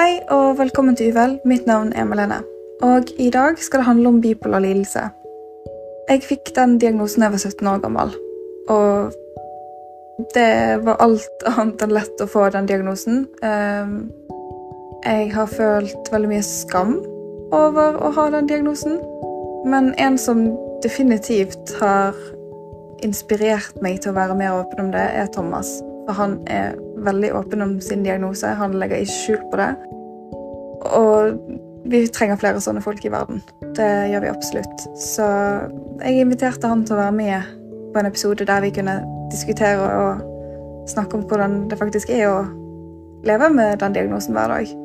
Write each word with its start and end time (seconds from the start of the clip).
Hei 0.00 0.14
og 0.32 0.54
velkommen 0.56 0.94
til 0.96 1.10
Uvel. 1.12 1.34
Mitt 1.44 1.66
navn 1.68 1.90
er 1.92 2.06
Malene. 2.08 2.38
Og 2.80 3.10
i 3.20 3.26
dag 3.30 3.58
skal 3.60 3.82
det 3.82 3.84
handle 3.84 4.08
om 4.08 4.20
bipolar 4.24 4.62
lidelse. 4.64 5.02
Jeg 6.08 6.22
fikk 6.24 6.54
den 6.56 6.78
diagnosen 6.80 7.20
da 7.20 7.28
jeg 7.28 7.34
var 7.34 7.42
17 7.50 7.68
år 7.68 7.82
gammel. 7.82 8.14
Og 8.72 9.12
det 10.32 10.54
var 10.86 11.02
alt 11.04 11.44
annet 11.52 11.84
enn 11.84 11.92
lett 11.92 12.24
å 12.24 12.28
få 12.32 12.46
den 12.54 12.70
diagnosen. 12.70 13.26
Ehm, 13.44 14.08
Jeg 15.04 15.34
har 15.34 15.52
følt 15.52 16.08
veldig 16.12 16.32
mye 16.32 16.48
skam 16.48 16.96
over 17.52 18.00
å 18.00 18.14
ha 18.16 18.28
den 18.32 18.48
diagnosen. 18.48 18.96
Men 19.68 19.92
en 19.98 20.16
som 20.18 20.46
definitivt 20.80 21.76
har 21.82 22.16
inspirert 23.04 23.76
meg 23.84 24.00
til 24.00 24.14
å 24.14 24.16
være 24.22 24.40
mer 24.40 24.62
åpen 24.62 24.86
om 24.86 24.92
det, 24.96 25.10
er 25.12 25.28
Thomas. 25.36 25.76
For 26.06 26.16
han 26.16 26.40
er 26.48 26.72
veldig 27.04 27.32
åpen 27.34 27.62
om 27.62 27.80
sin 27.80 28.04
diagnose. 28.04 28.46
Han 28.46 28.76
legger 28.80 29.02
ikke 29.02 29.16
skjul 29.16 29.42
på 29.52 29.60
det. 29.60 29.70
Og 30.90 31.40
vi 31.90 32.04
trenger 32.12 32.40
flere 32.40 32.60
sånne 32.60 32.82
folk 32.84 33.04
i 33.04 33.12
verden. 33.12 33.40
Det 33.76 33.88
gjør 34.12 34.24
vi 34.24 34.32
absolutt. 34.32 34.84
Så 35.00 35.26
jeg 36.02 36.20
inviterte 36.20 36.68
han 36.70 36.84
til 36.84 36.96
å 36.96 37.02
være 37.02 37.16
med 37.16 37.56
på 37.94 38.00
en 38.00 38.10
episode 38.10 38.46
der 38.46 38.62
vi 38.64 38.72
kunne 38.74 39.00
diskutere 39.32 39.88
og 40.02 40.90
snakke 40.90 41.16
om 41.16 41.26
hvordan 41.28 41.64
det 41.70 41.78
faktisk 41.78 42.10
er 42.12 42.28
å 42.28 42.38
leve 43.26 43.50
med 43.52 43.80
den 43.80 43.96
diagnosen 43.96 44.36
hver 44.36 44.52
dag. 44.52 44.76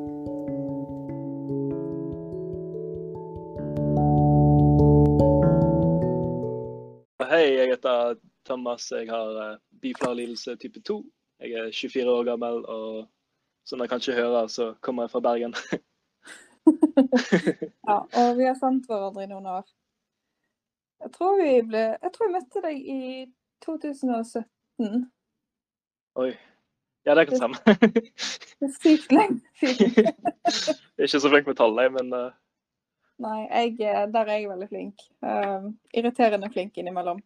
Hei, 7.25 7.45
jeg 7.57 7.71
heter 7.73 8.15
Thomas. 8.47 8.91
Jeg 8.91 9.09
har 9.09 9.39
eh, 9.43 9.57
bipolar 9.81 10.55
type 10.61 10.81
2. 10.87 11.01
Jeg 11.39 11.51
er 11.59 11.71
24 11.71 12.11
år 12.11 12.23
gammel, 12.29 12.61
og 12.65 13.07
som 13.67 13.79
dere 13.81 13.91
kanskje 13.91 14.15
hører, 14.15 14.47
så 14.47 14.73
kommer 14.81 15.03
jeg 15.05 15.11
fra 15.15 15.23
Bergen. 15.25 15.55
Ja, 17.85 17.99
og 18.01 18.37
vi 18.39 18.45
har 18.47 18.55
sendt 18.57 18.87
hverandre 18.89 19.21
i 19.21 19.27
noen 19.29 19.45
år. 19.45 19.67
Jeg 21.03 21.11
tror 21.13 21.35
vi 21.37 21.49
ble 21.67 21.81
Jeg 22.01 22.09
tror 22.15 22.25
jeg 22.25 22.33
møtte 22.33 22.61
deg 22.63 22.79
i 22.89 23.01
2017. 23.61 25.03
Oi. 26.23 26.31
Ja, 27.05 27.13
det 27.19 27.27
kan 27.29 27.37
stemme. 27.37 27.59
Det 28.55 28.65
er 28.65 28.73
sykt 28.79 29.11
lenge 29.13 29.43
siden. 29.59 30.07
Jeg 30.07 30.15
er 30.97 31.05
ikke 31.05 31.19
så 31.21 31.29
flink 31.29 31.45
med 31.51 31.57
tall, 31.59 31.75
nei, 31.77 31.85
men 31.93 32.09
uh... 32.15 32.31
Nei, 33.21 33.41
jeg, 33.51 33.75
er- 33.85 34.09
der 34.15 34.25
er 34.31 34.39
jeg 34.39 34.49
veldig 34.49 34.69
flink. 34.71 35.05
Uh, 35.21 35.69
irriterende 35.93 36.49
flink 36.53 36.77
innimellom. 36.81 37.19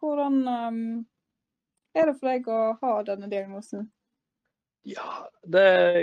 Hvordan 0.00 0.40
um, 0.48 0.80
er 1.96 2.10
det 2.10 2.18
for 2.20 2.30
deg 2.30 2.48
å 2.52 2.60
ha 2.80 2.96
denne 3.08 3.28
diagnosen? 3.32 3.88
ja, 4.86 5.10
det 5.50 5.62
er 5.62 5.98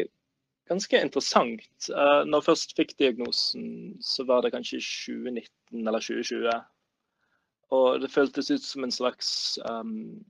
ganske 0.69 0.99
interessant. 0.99 1.89
Uh, 1.89 2.23
når 2.27 2.41
jeg 2.41 2.47
først 2.49 2.75
fikk 2.77 2.95
diagnosen, 2.99 3.95
så 4.03 4.25
var 4.27 4.43
det 4.43 4.53
kanskje 4.55 4.81
2019 4.83 5.87
eller 5.87 6.03
2020. 6.03 6.49
Og 7.73 8.01
det 8.03 8.11
føltes 8.13 8.51
ut 8.51 8.63
som 8.63 8.85
en 8.85 8.93
slags 8.93 9.29
um, 9.65 10.23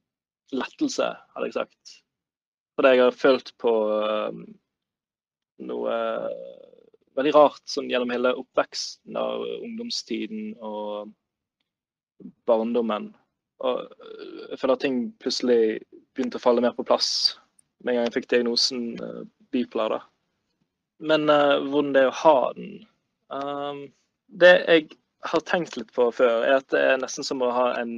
lettelse, 0.54 1.10
hadde 1.34 1.50
jeg 1.50 1.58
sagt. 1.58 1.96
Fordi 2.78 2.94
jeg 2.94 3.04
har 3.04 3.18
følt 3.18 3.52
på 3.62 3.74
um, 4.30 4.46
noe 5.66 5.98
veldig 7.18 7.34
rart 7.36 7.66
sånn 7.70 7.92
gjennom 7.92 8.14
hele 8.14 8.32
oppveksten 8.40 9.18
av 9.20 9.44
ungdomstiden 9.60 10.56
og 10.66 11.12
barndommen. 12.50 13.12
Og 13.64 14.33
jeg 14.54 14.62
føler 14.62 14.78
at 14.78 14.84
ting 14.86 14.98
plutselig 15.24 15.62
begynte 16.14 16.38
å 16.38 16.44
falle 16.44 16.62
mer 16.62 16.76
på 16.78 16.86
plass 16.86 17.08
med 17.84 17.94
en 17.94 18.00
gang 18.00 18.08
jeg 18.08 18.16
fikk 18.20 18.30
diagnosen 18.32 18.82
uh, 19.02 19.24
bipolar. 19.54 19.90
da. 19.98 20.02
Men 21.02 21.22
uh, 21.30 21.58
hvordan 21.66 21.94
det 21.96 22.02
er 22.04 22.12
å 22.12 22.22
ha 22.22 22.40
den 22.58 22.72
um, 23.34 23.80
Det 24.30 24.54
jeg 24.62 24.82
har 25.26 25.42
tenkt 25.48 25.78
litt 25.80 25.92
på 25.96 26.12
før, 26.14 26.44
er 26.46 26.56
at 26.60 26.70
det 26.74 26.82
er 26.84 27.02
nesten 27.02 27.24
som 27.26 27.42
å 27.42 27.56
ha 27.56 27.68
en 27.80 27.94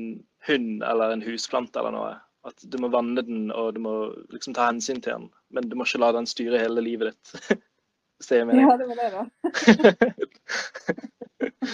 hund 0.48 0.84
eller 0.86 1.12
en 1.12 1.26
husplante 1.26 1.80
eller 1.82 1.94
noe. 1.96 2.14
At 2.46 2.58
du 2.62 2.78
må 2.78 2.94
vanne 2.94 3.22
den, 3.26 3.50
og 3.50 3.74
du 3.76 3.80
må 3.82 4.14
liksom 4.30 4.54
ta 4.54 4.70
hensyn 4.70 5.02
til 5.02 5.14
den. 5.16 5.30
Men 5.50 5.70
du 5.70 5.76
må 5.76 5.84
ikke 5.88 6.04
la 6.04 6.12
den 6.14 6.28
styre 6.30 6.62
hele 6.62 6.82
livet 6.86 7.08
ditt. 7.12 7.26
Hvis 8.16 8.30
det 8.30 8.38
gir 8.40 8.48
mening. 8.48 8.70
Ja, 8.70 8.76
det 8.78 8.88
var 8.92 8.98
det, 9.02 9.10
da. 9.18 9.24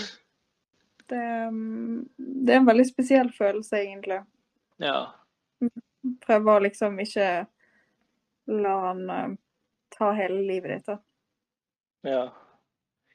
Det, 1.12 1.28
um, 1.52 2.08
det 2.16 2.54
er 2.54 2.60
en 2.62 2.70
veldig 2.70 2.88
spesiell 2.88 3.28
følelse, 3.36 3.76
egentlig. 3.82 4.22
Ja. 4.82 5.00
Prøve 6.26 6.56
å 6.56 6.64
liksom 6.66 6.98
ikke 7.04 7.28
la 8.52 8.76
han 8.88 9.04
uh, 9.10 9.34
ta 9.94 10.12
hele 10.18 10.42
livet 10.48 10.80
ditt. 10.80 10.88
da. 10.90 10.98
ja. 12.08 12.24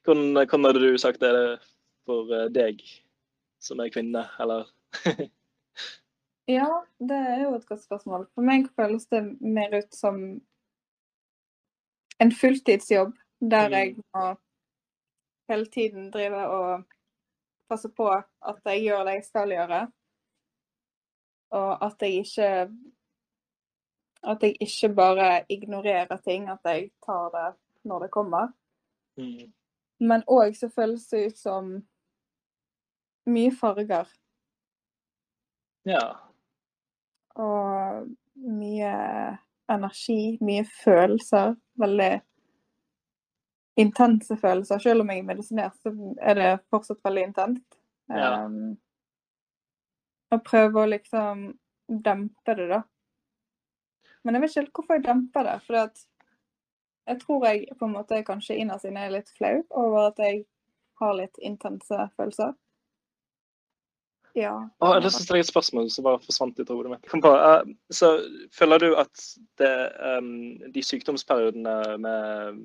Hvordan, 0.07 0.37
hvordan 0.39 0.69
hadde 0.69 0.85
du 0.85 0.99
sagt 1.03 1.19
det 1.21 1.33
for 2.07 2.31
eh, 2.31 2.47
deg 2.55 2.83
som 3.59 3.81
er 3.83 3.91
kvinne, 3.91 4.23
eller? 4.39 4.69
Ja, 6.47 6.69
det 7.03 7.17
er 7.17 7.41
jo 7.43 7.57
et 7.57 7.65
godt 7.67 7.83
spørsmål. 7.83 8.29
For 8.31 8.47
meg 8.47 8.69
føles 8.79 9.09
det 9.11 9.19
mer 9.43 9.73
ut 9.75 9.95
som 9.95 10.21
en 12.23 12.31
fulltidsjobb, 12.33 13.17
der 13.41 13.67
Mm. 13.69 13.75
jeg 13.75 13.97
må 14.15 14.37
hele 15.51 15.67
tiden 15.67 16.11
drive 16.15 16.45
og 16.47 16.85
passe 17.69 17.91
på 17.91 18.07
at 18.15 18.61
jeg 18.65 18.85
gjør 18.85 19.05
det 19.05 19.15
jeg 19.15 19.25
skal 19.25 19.51
gjøre. 19.51 19.81
Og 21.55 21.85
at 21.87 22.03
jeg 22.03 22.25
ikke 22.25 22.51
At 24.27 24.43
jeg 24.43 24.57
ikke 24.61 24.89
bare 24.95 25.45
ignorerer 25.49 26.17
ting, 26.17 26.49
at 26.51 26.59
jeg 26.65 26.91
tar 27.05 27.29
det 27.31 27.57
når 27.85 27.99
det 27.99 28.11
kommer. 28.11 28.49
Mm. 29.17 29.53
Men 30.01 30.25
òg 30.27 30.57
så 30.57 30.69
føles 30.69 31.07
det 31.07 31.27
ut 31.27 31.39
som 31.39 31.69
mye 33.27 33.53
farger. 33.55 34.09
Ja. 35.87 36.03
Og 37.35 38.09
mye 38.35 38.95
energi, 39.71 40.39
mye 40.41 40.65
følelser. 40.85 41.55
Veldig 41.79 42.21
intense 43.77 44.37
følelser. 44.37 44.79
Selv 44.79 45.01
om 45.01 45.11
jeg 45.11 45.19
er 45.19 45.31
medisinert, 45.31 45.79
så 45.83 45.93
er 46.21 46.35
det 46.35 46.51
fortsatt 46.71 47.05
veldig 47.05 47.29
intenst. 47.31 47.79
Ja. 48.09 48.45
Um, 48.45 48.77
og 50.35 50.43
prøve 50.47 50.83
å 50.83 50.91
liksom 50.91 51.47
dempe 51.87 52.55
det, 52.59 52.69
da. 52.73 52.83
Men 54.25 54.35
jeg 54.35 54.43
vet 54.43 54.53
ikke 54.53 54.63
helt 54.63 54.77
hvorfor 54.79 54.99
jeg 54.99 55.07
demper 55.07 55.47
det. 55.47 55.57
For 55.67 55.79
jeg 57.07 57.19
tror 57.23 57.47
jeg 57.47 57.79
på 57.79 57.87
en 57.87 57.95
måte 57.95 58.23
kanskje 58.27 58.59
innerst 58.59 58.89
inne 58.89 59.07
er 59.07 59.15
litt 59.15 59.31
flau 59.37 59.61
over 59.71 60.09
at 60.11 60.23
jeg 60.23 60.45
har 61.01 61.19
litt 61.19 61.39
intense 61.45 62.09
følelser. 62.17 62.57
Ja. 64.37 64.53
Jeg 64.83 64.89
har 64.91 65.01
lyst 65.01 65.17
til 65.17 65.23
å 65.23 65.27
stille 65.31 65.45
et 65.45 65.49
spørsmål 65.49 65.87
som 65.93 66.05
bare 66.05 66.21
forsvant 66.21 66.59
ut 66.59 66.69
av 66.69 66.77
hodet 66.77 66.91
mitt. 66.93 67.07
Kom 67.09 67.23
på, 67.25 67.31
uh, 67.33 67.63
så 67.89 68.11
føler 68.53 68.83
du 68.83 68.91
at 69.01 69.23
det, 69.63 69.71
um, 70.19 70.59
de 70.75 70.83
sykdomsperiodene 70.85 71.77
med 72.03 72.59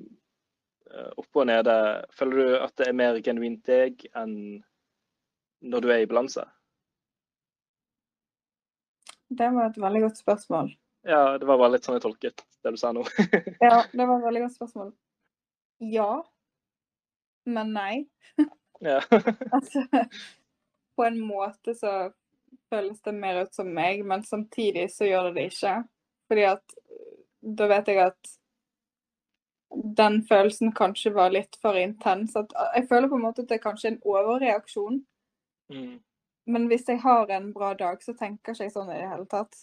uh, 0.92 1.08
oppe 1.14 1.44
og 1.44 1.48
nede, 1.48 1.76
føler 2.12 2.42
du 2.42 2.58
at 2.58 2.74
det 2.76 2.90
er 2.90 2.98
mer 2.98 3.22
genuint 3.24 3.62
deg 3.70 4.04
enn 4.12 4.34
når 5.62 5.86
du 5.86 5.88
er 5.94 6.04
i 6.04 6.10
balanse? 6.10 6.44
Det 9.38 9.48
var 9.54 9.70
et 9.70 9.78
veldig 9.80 10.02
godt 10.06 10.20
spørsmål. 10.20 10.72
Ja, 11.08 11.38
det 11.38 11.46
var 11.48 11.58
bare 11.58 11.74
litt 11.74 11.86
sånn 11.86 11.96
jeg 11.96 12.04
tolket 12.04 12.44
det 12.62 12.74
du 12.74 12.78
sa 12.78 12.92
nå. 12.94 13.02
Ja, 13.64 13.82
det 13.90 14.04
var 14.06 14.18
et 14.18 14.26
veldig 14.26 14.44
godt 14.44 14.56
spørsmål. 14.58 14.92
Ja, 15.92 16.10
men 17.50 17.72
nei. 17.74 17.94
ja. 18.90 19.00
Altså, 19.56 19.86
på 20.96 21.06
en 21.06 21.18
måte 21.24 21.74
så 21.74 22.12
føles 22.70 23.00
det 23.02 23.14
mer 23.16 23.42
ut 23.42 23.54
som 23.54 23.72
meg, 23.74 24.04
men 24.06 24.22
samtidig 24.24 24.90
så 24.92 25.08
gjør 25.08 25.30
det 25.30 25.34
det 25.40 25.48
ikke. 25.50 25.74
Fordi 26.30 26.46
at 26.52 26.78
da 27.42 27.68
vet 27.72 27.90
jeg 27.90 28.00
at 28.04 28.32
den 29.98 30.20
følelsen 30.28 30.72
kanskje 30.76 31.14
var 31.16 31.32
litt 31.34 31.56
for 31.62 31.76
intens. 31.80 32.36
At 32.36 32.52
jeg 32.76 32.86
føler 32.90 33.10
på 33.10 33.18
en 33.18 33.26
måte 33.26 33.42
at 33.42 33.50
det 33.50 33.58
er 33.58 33.66
kanskje 33.66 33.94
en 33.94 34.00
overreaksjon. 34.06 35.00
Mm. 35.72 35.96
Men 36.50 36.66
hvis 36.70 36.88
jeg 36.88 37.00
har 37.02 37.30
en 37.30 37.52
bra 37.54 37.72
dag, 37.78 38.00
så 38.02 38.14
tenker 38.18 38.54
ikke 38.54 38.66
jeg 38.66 38.74
sånn 38.74 38.90
i 38.90 38.98
det 38.98 39.10
hele 39.10 39.26
tatt. 39.30 39.58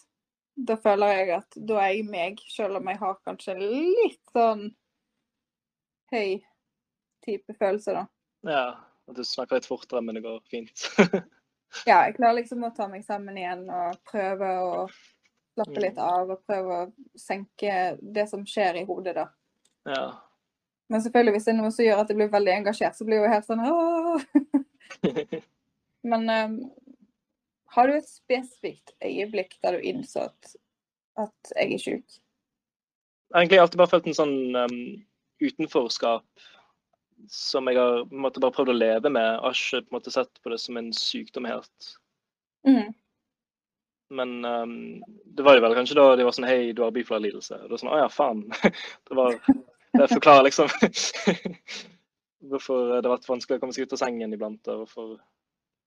Da 0.56 0.76
føler 0.80 1.12
jeg 1.14 1.32
at 1.36 1.58
da 1.68 1.80
er 1.82 1.94
jeg 1.94 2.06
meg, 2.08 2.40
selv 2.52 2.80
om 2.80 2.88
jeg 2.88 3.00
har 3.00 3.18
kanskje 3.26 3.56
litt 3.60 4.22
sånn 4.34 4.70
høy 6.10 6.40
type 7.24 7.54
følelse, 7.58 8.00
da. 8.00 8.06
ja. 8.48 8.64
At 9.10 9.16
du 9.18 9.24
snakker 9.26 9.58
litt 9.58 9.66
fortere, 9.66 10.00
men 10.06 10.16
det 10.16 10.24
går 10.26 10.40
fint. 10.50 10.86
Ja, 11.86 12.00
jeg 12.02 12.16
klarer 12.16 12.40
liksom 12.40 12.64
å 12.66 12.72
ta 12.74 12.88
meg 12.90 13.04
sammen 13.06 13.36
igjen 13.38 13.60
og 13.70 13.98
prøve 14.10 14.48
å 14.58 14.70
slappe 15.54 15.82
litt 15.84 16.00
av 16.02 16.32
og 16.34 16.40
prøve 16.42 16.78
å 16.80 16.88
senke 17.14 17.76
det 18.02 18.24
som 18.26 18.42
skjer 18.42 18.80
i 18.80 18.82
hodet, 18.88 19.14
da. 19.20 19.28
ja. 19.86 20.02
Men 20.90 21.04
selvfølgelig, 21.04 21.36
hvis 21.36 21.44
det 21.46 21.52
er 21.52 21.58
noe 21.60 21.70
som 21.70 21.84
gjør 21.84 22.00
at 22.02 22.08
jeg 22.10 22.18
blir 22.18 22.32
veldig 22.32 22.52
engasjert, 22.56 22.96
så 22.98 23.06
blir 23.06 23.20
jeg 23.20 23.28
jo 23.28 23.34
helt 23.36 23.46
sånn 23.46 23.60
Åh! 23.70 25.44
Men 26.02 26.30
um, 26.30 26.56
har 27.74 27.88
du 27.88 27.96
et 27.96 28.08
spesifikt 28.08 28.94
øyeblikk 29.04 29.58
der 29.62 29.76
du 29.76 29.84
innså 29.92 30.26
at, 30.30 30.54
at 31.20 31.52
jeg 31.56 31.74
er 31.76 31.82
sjuk? 31.84 32.16
Jeg 33.30 33.46
har 33.46 33.54
jeg 33.54 33.62
alltid 33.62 33.78
bare 33.78 33.92
følt 33.92 34.08
en 34.10 34.16
sånn 34.16 34.38
um, 34.58 34.80
utenforskap 35.44 36.48
som 37.30 37.68
jeg 37.68 37.76
har 37.78 38.06
måte, 38.10 38.40
bare 38.40 38.54
prøvd 38.56 38.72
å 38.72 38.78
leve 38.78 39.12
med. 39.12 39.26
Jeg 39.26 39.44
har 39.44 39.58
ikke 39.58 39.82
på 39.84 39.92
en 39.92 39.98
måte 39.98 40.14
sett 40.14 40.40
på 40.42 40.52
det 40.52 40.58
som 40.62 40.80
en 40.80 40.90
sykdom 40.96 41.46
helt. 41.46 41.92
Mm. 42.66 42.94
Men 44.10 44.44
um, 44.44 44.76
det 45.36 45.44
var 45.46 45.56
jo 45.56 45.64
vel 45.64 45.76
kanskje 45.78 45.98
da 46.00 46.06
de 46.18 46.26
var 46.26 46.34
sånn 46.34 46.48
Hei, 46.48 46.72
du 46.74 46.82
har 46.82 46.94
bipolar 46.94 47.22
lidelse. 47.22 47.60
Og 47.60 47.68
det 47.68 47.76
var 47.76 47.82
sånn 47.84 47.92
Å 47.92 48.00
ja, 48.02 48.08
faen. 48.10 48.46
Det 49.08 49.18
var 49.18 49.36
Det 49.90 50.06
forklarer 50.14 50.46
liksom 50.46 50.70
hvorfor 52.50 52.92
det 52.96 53.04
har 53.04 53.16
vært 53.16 53.28
vanskelig 53.28 53.58
å 53.58 53.62
komme 53.62 53.74
seg 53.74 53.86
ut 53.86 53.94
av 53.96 54.00
sengen 54.00 54.34
iblant. 54.34 54.68
Og 54.70 54.84
hvorfor 54.84 55.16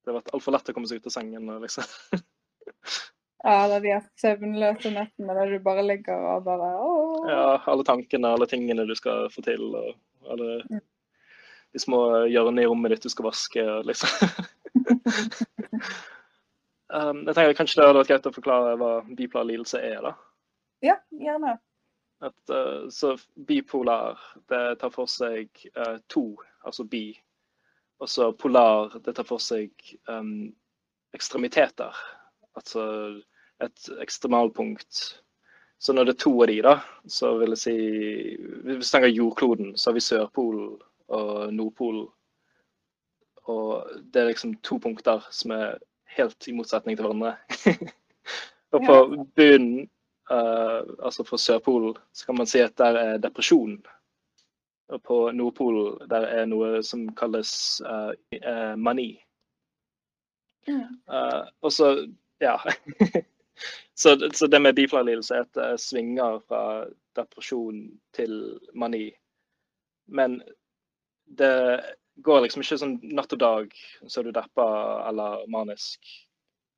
det 0.04 0.12
har 0.12 0.20
vært 0.20 0.34
altfor 0.36 0.56
lett 0.56 0.70
å 0.70 0.74
komme 0.76 0.90
seg 0.90 1.00
ut 1.02 1.10
av 1.10 1.16
sengen. 1.18 1.52
Liksom. 1.64 1.84
Ja, 3.44 3.66
det 3.68 3.76
er 3.76 3.82
de 3.84 3.96
søvnløse 4.22 4.88
nettene 4.96 5.34
der 5.36 5.50
du 5.52 5.58
bare 5.66 5.82
ligger 5.84 6.16
og 6.32 6.46
bare 6.46 6.70
åh. 6.80 7.26
Ja, 7.28 7.42
alle 7.68 7.84
tankene, 7.84 8.30
alle 8.38 8.48
tingene 8.48 8.86
du 8.88 8.94
skal 8.96 9.28
få 9.34 9.44
til. 9.44 9.66
Og 9.76 10.30
alle 10.32 10.62
Mm. 10.72 10.80
de 11.76 11.82
små 11.84 12.00
hjørnene 12.32 12.64
i 12.64 12.70
rommet 12.72 12.94
ditt 12.96 13.04
du 13.04 13.10
skal 13.12 13.28
vaske. 13.28 13.66
Liksom. 13.84 14.32
um, 16.94 17.20
jeg 17.28 17.36
tenker 17.36 17.58
Kanskje 17.58 17.82
det 17.82 17.88
hadde 17.90 18.00
vært 18.00 18.12
greit 18.14 18.30
å 18.32 18.36
forklare 18.38 18.78
hva 18.80 18.94
bipolar 19.12 19.50
lidelse 19.50 19.82
er. 19.92 20.00
da. 20.08 20.14
Ja, 20.84 20.96
gjerne. 21.12 21.58
At, 22.24 22.40
uh, 22.48 22.88
så 22.96 23.18
bipolar, 23.36 24.20
det 24.48 24.64
tar 24.80 24.94
for 24.96 25.12
seg 25.12 25.50
uh, 25.76 25.98
to, 26.08 26.30
altså 26.64 26.88
bi. 26.88 27.10
Og 28.02 28.10
så 28.10 28.32
polar, 28.32 28.98
det 29.06 29.16
tar 29.16 29.28
for 29.28 29.42
seg 29.42 29.72
um, 30.10 30.52
ekstremiteter. 31.16 31.96
Altså 32.58 32.86
et 33.64 33.90
ekstremalpunkt. 34.02 35.04
Så 35.80 35.94
når 35.94 36.08
det 36.08 36.16
er 36.16 36.24
to 36.24 36.34
av 36.42 36.50
de, 36.50 36.58
da, 36.64 36.74
så 37.12 37.34
vil 37.42 37.54
jeg 37.54 37.62
si 37.62 37.78
Hvis 38.64 38.80
vi 38.80 38.90
tenker 38.90 39.12
jordkloden, 39.12 39.74
så 39.78 39.90
har 39.90 39.98
vi 39.98 40.04
Sørpolen 40.04 40.76
og 41.14 41.54
Nordpolen. 41.54 42.08
Og 43.52 43.90
det 44.14 44.22
er 44.22 44.30
liksom 44.32 44.56
to 44.64 44.80
punkter 44.80 45.26
som 45.32 45.52
er 45.52 45.82
helt 46.16 46.48
i 46.48 46.56
motsetning 46.56 46.98
til 46.98 47.06
hverandre. 47.08 47.36
og 48.74 48.86
på 48.88 49.00
bunnen 49.36 49.90
Uh, 50.32 50.88
altså 51.04 51.24
på 51.28 51.38
Sørpolen 51.38 51.98
så 52.16 52.26
kan 52.26 52.38
man 52.38 52.48
si 52.48 52.62
at 52.64 52.78
der 52.80 52.96
er 52.96 53.18
depresjon. 53.22 53.82
Og 54.94 55.02
på 55.04 55.20
Nordpolen 55.34 56.10
der 56.10 56.28
er 56.30 56.50
noe 56.50 56.82
som 56.86 57.08
kalles 57.18 57.82
uh, 57.88 58.12
uh, 58.38 58.76
mani. 58.78 59.16
Uh, 60.70 61.50
og 61.62 61.72
så, 61.74 61.90
ja. 62.44 62.58
så, 64.02 64.16
så, 64.34 64.48
det 64.48 64.62
med 64.62 64.76
bipolar 64.76 65.08
lidelse 65.08 65.36
er 65.36 65.48
at 65.48 65.58
det 65.58 65.82
svinger 65.82 66.40
fra 66.48 66.86
depresjon 67.18 67.88
til 68.14 68.60
mani. 68.74 69.10
Men 70.06 70.42
det 71.26 71.56
går 72.22 72.44
liksom 72.44 72.62
ikke 72.62 72.78
sånn 72.78 73.00
natt 73.16 73.34
og 73.34 73.42
dag, 73.42 73.74
så 74.06 74.22
er 74.22 74.30
du 74.30 74.36
deppa 74.36 74.68
eller 75.10 75.48
manisk. 75.52 76.06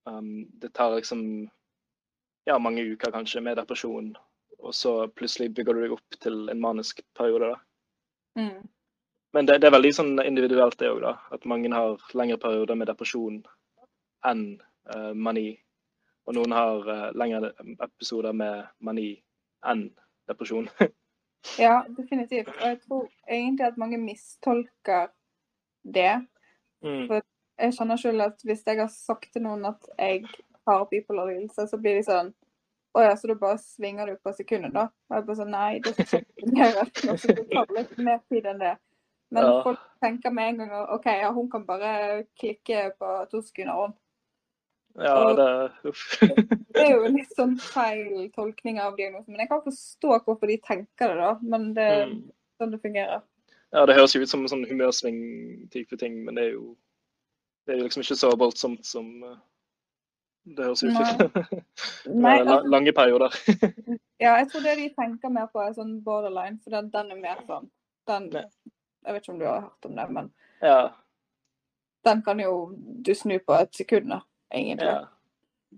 Um, 0.05 0.45
det 0.61 0.71
tar 0.77 0.95
liksom 0.95 1.49
ja, 2.45 2.59
mange 2.61 2.83
uker 2.85 3.11
kanskje 3.11 3.41
med 3.41 3.57
depresjon, 3.57 4.13
og 4.61 4.75
så 4.77 5.07
plutselig 5.17 5.49
bygger 5.57 5.75
du 5.75 5.85
deg 5.85 5.95
opp 5.95 6.19
til 6.21 6.45
en 6.53 6.61
manisk 6.61 7.01
periode. 7.17 7.55
da. 7.55 7.74
Mm. 8.39 8.67
Men 9.35 9.45
det, 9.45 9.57
det, 9.59 9.67
er 9.67 9.75
veldig 9.75 9.91
sånn 9.95 10.13
individuelt 10.23 10.77
det 10.79 10.91
òg. 10.93 11.05
At 11.35 11.45
mange 11.49 11.71
har 11.73 12.03
lengre 12.15 12.39
perioder 12.39 12.77
med 12.79 12.87
depresjon 12.87 13.41
enn 14.25 14.45
uh, 14.93 15.11
mani. 15.11 15.49
Og 16.25 16.37
noen 16.37 16.55
har 16.55 16.87
uh, 16.87 17.09
lengre 17.17 17.51
episoder 17.83 18.33
med 18.33 18.63
mani 18.79 19.09
enn 19.67 19.89
depresjon. 20.31 20.69
ja, 21.65 21.81
definitivt. 21.97 22.53
Og 22.55 22.63
jeg 22.63 22.79
tror 22.85 23.05
egentlig 23.27 23.67
at 23.67 23.81
mange 23.81 23.99
mistolker 24.01 25.11
det. 25.83 26.13
Mm. 26.85 27.05
For 27.09 27.21
jeg 27.59 27.75
skjønner 27.75 28.01
selv 28.01 28.27
at 28.29 28.47
hvis 28.47 28.63
jeg 28.65 28.79
har 28.79 28.91
sagt 28.91 29.31
til 29.33 29.45
noen 29.45 29.67
at 29.67 29.91
jeg 29.99 30.23
har 30.65 30.87
bipolar 30.89 31.29
lidelse, 31.29 31.67
så 31.69 31.79
blir 31.81 31.99
de 31.99 32.07
sånn 32.07 32.31
Å 32.95 33.01
ja, 33.03 33.15
så 33.19 33.27
da 33.27 33.35
bare 33.35 33.57
svinger 33.59 34.07
du 34.07 34.15
på 34.23 34.31
sekundet, 34.37 34.71
da? 34.75 34.85
Og 35.09 35.17
jeg 35.17 35.25
bare 35.27 35.37
sånn 35.41 35.51
Nei, 35.51 35.79
det 35.83 35.91
er 35.91 36.21
ikke 36.39 37.11
altså, 37.11 37.33
Det 37.35 37.45
tar 37.51 37.73
litt 37.75 37.97
mer 37.99 38.21
tid 38.31 38.45
enn 38.47 38.61
det. 38.61 38.75
Men 39.35 39.43
Ja. 39.49 39.55
folk 39.65 39.79
tenker 40.03 40.31
med 40.31 40.53
en 40.53 40.57
gang 40.69 40.87
OK, 40.95 41.05
ja, 41.11 41.31
hun 41.35 41.49
kan 41.51 41.65
bare 41.67 42.23
klikke 42.39 42.85
på 42.99 43.11
to 43.31 43.41
sekunder. 43.43 43.75
Og 43.75 43.93
Ja, 45.03 45.33
det 45.35 45.89
Uff. 45.91 46.03
det 46.71 46.85
er 46.85 46.93
jo 46.93 47.09
litt 47.11 47.33
sånn 47.35 47.57
feil 47.59 48.29
tolkning 48.31 48.79
av 48.79 48.95
diagnosen. 48.95 49.33
Men 49.33 49.43
jeg 49.43 49.49
kan 49.51 49.63
forstå 49.65 50.21
hvorfor 50.23 50.47
de 50.47 50.55
tenker 50.63 51.11
det, 51.11 51.17
da. 51.19 51.33
Men 51.41 51.73
det 51.75 51.83
er 51.91 52.05
Mm. 52.05 52.21
sånn 52.61 52.71
det 52.71 52.79
fungerer. 52.81 53.21
Ja, 53.73 53.85
det 53.85 53.95
høres 53.97 54.13
jo 54.15 54.21
ut 54.21 54.29
som 54.31 54.45
en 54.45 54.47
sånn 54.47 54.63
humørsving-type 54.69 55.97
ting, 55.99 56.23
men 56.23 56.35
det 56.35 56.43
er 56.45 56.51
jo 56.53 56.77
det 57.67 57.75
er 57.75 57.81
liksom 57.83 58.03
ikke 58.05 58.15
så 58.15 58.29
voldsomt 58.37 58.85
som 58.85 59.23
uh, 59.25 59.35
det 60.45 60.67
høres 60.67 60.83
ut 60.83 60.93
som. 60.93 61.63
Altså, 62.25 62.59
Lange 62.69 62.93
perioder. 62.93 63.33
ja, 64.23 64.35
jeg 64.37 64.49
tror 64.51 64.65
det 64.65 64.75
de 64.79 64.91
tenker 64.97 65.33
mer 65.33 65.49
på, 65.51 65.61
er 65.63 65.73
sånn 65.77 65.97
borderline, 66.05 66.59
for 66.63 66.75
den, 66.75 66.91
den 66.93 67.15
er 67.15 67.21
mer 67.21 67.41
sånn 67.47 67.71
den, 68.09 68.29
Jeg 68.35 69.15
vet 69.15 69.23
ikke 69.23 69.33
om 69.33 69.41
du 69.41 69.47
har 69.49 69.65
hørt 69.65 69.89
om 69.89 69.97
det, 69.97 70.05
men 70.19 70.29
Ja, 70.61 70.93
den 72.05 72.21
kan 72.21 72.39
jo 72.39 72.73
du 72.77 73.13
snu 73.15 73.37
på 73.39 73.57
et 73.57 73.75
sekund, 73.75 74.09
da, 74.13 74.21
egentlig. 74.53 74.87
ja. 74.87 75.03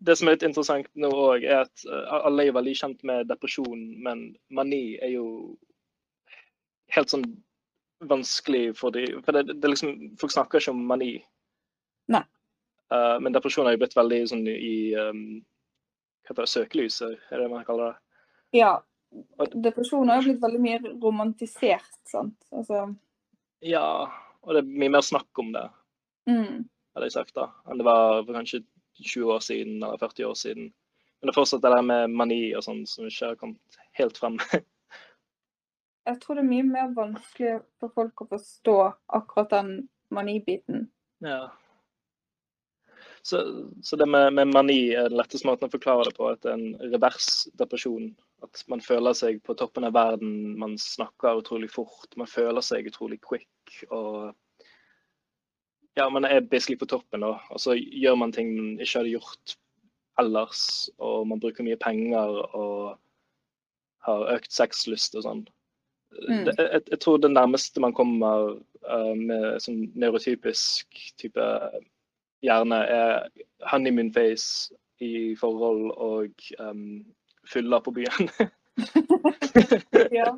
Det 0.07 0.13
som 0.17 0.27
er 0.27 0.35
litt 0.35 0.45
interessant 0.45 0.89
nå 0.93 1.09
òg, 1.09 1.45
er 1.47 1.63
at 1.63 1.85
uh, 1.89 2.19
alle 2.27 2.45
er 2.45 2.53
veldig 2.53 2.73
kjent 2.77 2.99
med 3.07 3.29
depresjon, 3.31 3.79
men 4.03 4.27
mani 4.53 4.99
er 5.01 5.15
jo 5.15 5.55
helt 6.93 7.09
sånn 7.09 7.25
vanskelig 8.05 8.75
for 8.77 8.93
de 8.93 9.07
For 9.25 9.33
det, 9.33 9.55
det 9.57 9.71
liksom, 9.71 9.95
folk 10.21 10.35
snakker 10.35 10.61
ikke 10.61 10.75
om 10.75 10.83
mani. 10.91 11.15
Nei. 12.13 12.21
Uh, 12.93 13.17
men 13.23 13.35
depresjon 13.35 13.67
har 13.67 13.75
jo 13.75 13.81
blitt 13.81 13.97
veldig 13.97 14.19
sånn 14.31 14.45
i 14.47 14.77
um, 14.95 15.23
hva 16.27 16.33
heter 16.33 16.43
det, 16.43 16.51
søkelyset, 16.51 17.25
er 17.31 17.41
det 17.41 17.49
man 17.51 17.65
kaller 17.67 17.91
det? 17.91 17.99
Ja. 18.59 18.71
Depresjon 19.53 20.09
har 20.11 20.21
jo 20.21 20.31
blitt 20.31 20.41
veldig 20.43 20.61
mye 20.63 20.79
romantisert, 21.03 21.99
sant. 22.07 22.37
Altså 22.51 22.89
Ja, 23.63 24.07
og 24.43 24.55
det 24.55 24.63
er 24.63 24.73
mye 24.83 24.91
mer 24.97 25.05
snakk 25.05 25.39
om 25.39 25.53
det, 25.55 25.63
mm. 26.29 26.65
hadde 26.95 27.07
jeg 27.07 27.15
sagt, 27.15 27.35
da, 27.35 27.49
enn 27.67 27.79
det 27.79 27.87
var 27.87 28.21
for 28.25 28.35
kanskje 28.35 28.63
20 28.99 29.33
år 29.35 29.45
siden 29.45 29.77
eller 29.79 29.99
40 30.01 30.27
år 30.27 30.35
siden. 30.39 30.71
Men 31.17 31.29
det 31.29 31.33
er 31.33 31.39
fortsatt 31.39 31.63
det 31.63 31.71
der 31.73 31.85
med 31.85 32.17
mani 32.19 32.41
og 32.57 32.65
sånn 32.65 32.83
som 32.89 33.07
ikke 33.07 33.31
har 33.31 33.39
kommet 33.39 33.79
helt 33.97 34.19
frem. 34.19 34.37
Jeg 36.07 36.21
tror 36.21 36.37
det 36.37 36.43
er 36.45 36.51
mye 36.51 36.65
mer 36.67 36.91
vanskelig 36.95 37.57
for 37.81 37.91
folk 37.95 38.23
å 38.23 38.29
forstå 38.29 38.75
akkurat 39.17 39.51
den 39.51 39.71
manibiten. 40.13 40.85
Ja. 41.23 41.49
Så, 43.27 43.69
så 43.83 43.97
det 43.99 44.05
med, 44.07 44.33
med 44.33 44.53
mani 44.55 44.93
er 44.95 45.09
den 45.09 45.17
letteste 45.19 45.49
måten 45.49 45.67
å 45.67 45.73
forklare 45.73 46.05
det 46.07 46.13
på. 46.15 46.29
At 46.31 46.45
det 46.45 46.53
er 46.53 46.61
en 46.61 46.91
revers 46.93 47.27
depresjon. 47.59 48.13
At 48.45 48.61
man 48.71 48.79
føler 48.83 49.17
seg 49.19 49.41
på 49.43 49.55
toppen 49.59 49.83
av 49.83 49.97
verden, 49.97 50.53
man 50.61 50.77
snakker 50.79 51.41
utrolig 51.41 51.67
fort, 51.73 52.07
man 52.15 52.29
føler 52.31 52.63
seg 52.63 52.87
utrolig 52.87 53.19
quick. 53.25 53.81
og 53.89 54.31
ja, 55.97 56.05
man 56.13 56.23
er 56.29 56.39
basically 56.39 56.77
på 56.79 56.87
toppen, 56.87 57.25
da. 57.25 57.33
Og 57.51 57.59
så 57.59 57.75
gjør 57.75 58.15
man 58.21 58.31
ting 58.31 58.53
man 58.53 58.69
ikke 58.79 59.01
hadde 59.01 59.15
gjort 59.17 59.57
ellers. 60.21 60.63
Og 61.01 61.27
man 61.27 61.43
bruker 61.43 61.67
mye 61.67 61.79
penger 61.81 62.39
og 62.55 62.95
har 64.07 64.27
økt 64.37 64.55
sexlyst 64.55 65.17
og 65.17 65.25
sånn. 65.25 65.43
Mm. 66.15 66.45
Det, 66.47 66.55
jeg, 66.61 66.83
jeg 66.93 67.01
tror 67.03 67.19
det 67.19 67.33
nærmeste 67.33 67.83
man 67.83 67.97
kommer 67.97 68.53
uh, 68.87 69.13
med 69.17 69.59
sånn 69.65 69.89
neurotypisk 69.99 71.01
type 71.19 71.51
hjerne, 72.45 72.79
er 72.85 73.27
honeymoon 73.71 74.11
face 74.13 74.73
i 75.03 75.35
forhold 75.39 75.91
og 75.95 76.31
um, 76.59 77.05
fylla 77.49 77.79
på 77.81 77.91
byen. 77.97 78.29
Ja, 80.13 80.27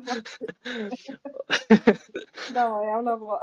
det 2.54 2.54
var 2.54 2.84
jævla 2.86 3.16
bra. 3.20 3.36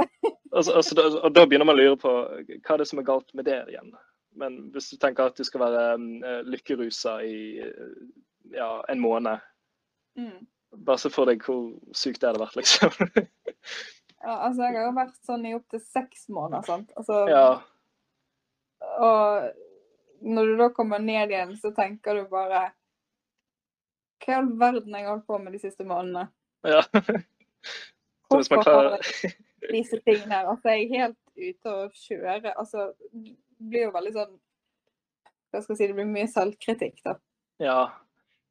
altså, 0.55 0.71
altså, 0.73 0.95
da, 0.97 1.03
og 1.21 1.35
da 1.35 1.43
begynner 1.45 1.67
man 1.69 1.77
å 1.77 1.83
lure 1.83 1.99
på 2.01 2.13
hva 2.15 2.73
er 2.73 2.81
det 2.81 2.87
som 2.89 2.97
er 2.97 3.05
galt 3.05 3.29
med 3.37 3.45
det 3.45 3.59
igjen. 3.69 3.91
Men 4.41 4.55
hvis 4.73 4.89
du 4.89 4.97
tenker 4.97 5.29
at 5.29 5.37
du 5.37 5.45
skal 5.45 5.61
være 5.67 5.83
um, 6.01 6.07
lykkerusa 6.49 7.19
i 7.29 7.61
ja, 8.57 8.71
en 8.89 9.03
måned, 9.03 9.37
Mm. 10.17 10.47
bare 10.81 10.97
se 10.97 11.09
for 11.13 11.29
deg 11.29 11.43
hvor 11.45 11.67
sykt 11.93 12.23
det 12.23 12.31
hadde 12.31 12.41
vært, 12.41 12.55
liksom. 12.57 12.89
Ja, 14.25 14.33
altså, 14.47 14.63
jeg 14.65 14.73
har 14.79 14.87
jo 14.87 14.93
vært 14.97 15.17
sånn 15.29 15.43
i 15.45 15.51
opptil 15.53 15.81
seks 15.85 16.23
måneder, 16.33 16.63
sant. 16.65 16.89
Altså, 16.97 17.19
ja, 17.29 17.43
Og 18.81 19.47
når 20.21 20.51
du 20.51 20.57
da 20.59 20.69
kommer 20.73 21.01
ned 21.03 21.31
igjen, 21.33 21.55
så 21.57 21.71
tenker 21.75 22.17
du 22.17 22.29
bare 22.31 22.69
Hva 24.23 24.33
i 24.33 24.37
all 24.37 24.49
verden 24.59 24.95
har 24.95 25.03
jeg 25.03 25.11
holdt 25.11 25.27
på 25.29 25.37
med 25.41 25.53
de 25.55 25.61
siste 25.61 25.85
månedene? 25.87 26.27
ja. 26.67 26.81
Hvorfor 28.27 28.63
har 28.65 28.89
jeg 28.97 29.35
disse 29.71 29.99
tingene 30.03 30.33
her? 30.33 30.49
Altså, 30.51 30.73
jeg 30.73 30.87
er 30.87 31.05
helt 31.05 31.21
ute 31.37 31.71
å 31.71 31.85
kjøre. 31.95 32.51
Altså, 32.59 32.89
det 33.13 33.69
blir 33.71 33.87
jo 33.87 33.93
veldig 33.95 34.13
sånn 34.17 34.35
Hva 35.47 35.61
skal 35.61 35.73
jeg 35.73 35.79
si, 35.79 35.87
det 35.87 35.95
blir 35.95 36.09
mye 36.09 36.27
selvkritikk, 36.31 36.99
da. 37.07 37.15
Ja. 37.63 37.77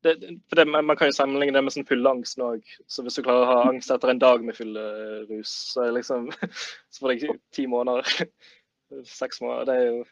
det, 0.06 0.16
det, 0.54 0.64
Man 0.66 0.96
kan 0.96 1.10
jo 1.10 1.16
sammenligne 1.18 1.54
det 1.58 1.64
med 1.66 1.74
sånn 1.74 1.88
fylleangsten 1.88 2.46
òg. 2.46 2.76
Så 2.88 3.04
hvis 3.04 3.18
du 3.18 3.24
klarer 3.26 3.44
å 3.44 3.50
ha 3.52 3.70
angst 3.70 3.92
etter 3.92 4.12
en 4.14 4.22
dag 4.22 4.44
med 4.44 4.56
fyllerus, 4.56 5.52
så, 5.74 5.90
liksom, 5.92 6.30
så 6.92 7.04
får 7.04 7.16
du 7.20 7.28
ti 7.54 7.66
måneder. 7.70 8.30
Seks 9.18 9.42
måneder. 9.44 9.68
Det 9.68 9.76
er 9.76 9.90
jo 9.90 10.04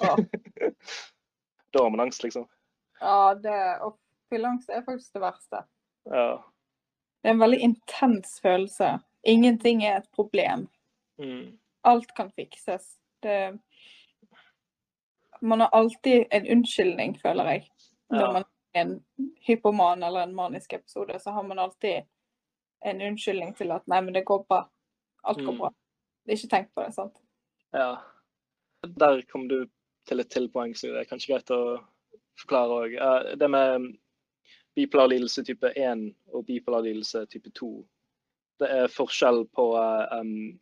Ja. 0.00 0.16
Da 1.72 1.82
har 1.82 1.90
man 1.90 2.00
angst, 2.00 2.22
liksom. 2.22 2.46
Ja, 3.00 3.34
det, 3.34 3.80
og 3.84 3.98
fylleangst 4.32 4.70
er 4.72 4.82
faktisk 4.86 5.12
det 5.14 5.20
verste. 5.22 5.60
Ja. 6.08 6.42
Det 7.22 7.28
er 7.28 7.34
en 7.34 7.40
veldig 7.42 7.58
intens 7.60 8.38
følelse. 8.42 8.98
Ingenting 9.26 9.82
er 9.84 9.96
et 10.00 10.08
problem. 10.14 10.68
Mm. 11.18 11.58
Alt 11.84 12.14
kan 12.16 12.30
fikses. 12.32 12.98
Det, 13.22 13.58
man 15.40 15.60
har 15.60 15.68
alltid 15.72 16.24
en 16.30 16.46
unnskyldning, 16.56 17.18
føler 17.22 17.44
jeg. 17.52 17.68
Når 18.10 18.20
Ja. 18.20 18.32
man 18.32 18.44
er 18.74 18.80
en 18.80 19.04
hypoman 19.46 20.02
eller 20.02 20.20
en 20.22 20.34
manisk 20.34 20.72
episode, 20.72 21.18
så 21.20 21.30
har 21.30 21.42
man 21.42 21.58
alltid 21.58 22.02
en 22.84 23.02
unnskyldning 23.02 23.54
til 23.56 23.70
at 23.72 23.86
nei, 23.88 24.00
men 24.00 24.14
det 24.14 24.24
går 24.24 24.44
bra. 24.48 24.64
Alt 25.24 25.38
går 25.44 25.52
Mm. 25.52 25.58
bra. 25.58 25.70
Ikke 26.28 26.48
tenk 26.48 26.68
på 26.74 26.84
det, 26.84 26.94
sant. 26.94 27.18
ja. 27.72 27.96
Der 28.84 29.22
kom 29.32 29.48
du 29.48 29.66
til 30.08 30.22
et 30.22 30.30
til 30.32 30.48
poeng 30.52 30.74
så 30.76 30.90
det 30.92 31.04
er 31.04 31.10
kanskje 31.10 31.34
greit 31.34 31.54
å 31.54 31.62
forklare 32.38 32.78
òg. 32.82 32.96
Det 33.38 33.50
med 33.50 33.88
bipolar 34.78 35.10
lidelse 35.10 35.42
type 35.44 35.72
1 35.74 36.04
og 36.34 36.46
bipolar 36.46 36.84
lidelse 36.86 37.24
type 37.32 37.50
2. 37.50 37.70
Det 38.62 38.70
er 38.70 38.92
forskjell 38.92 39.44
på 39.54 39.66
eh, 39.78 40.20
um, 40.20 40.58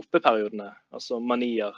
oppeperiodene, 0.00 0.70
altså 0.92 1.20
manier. 1.20 1.76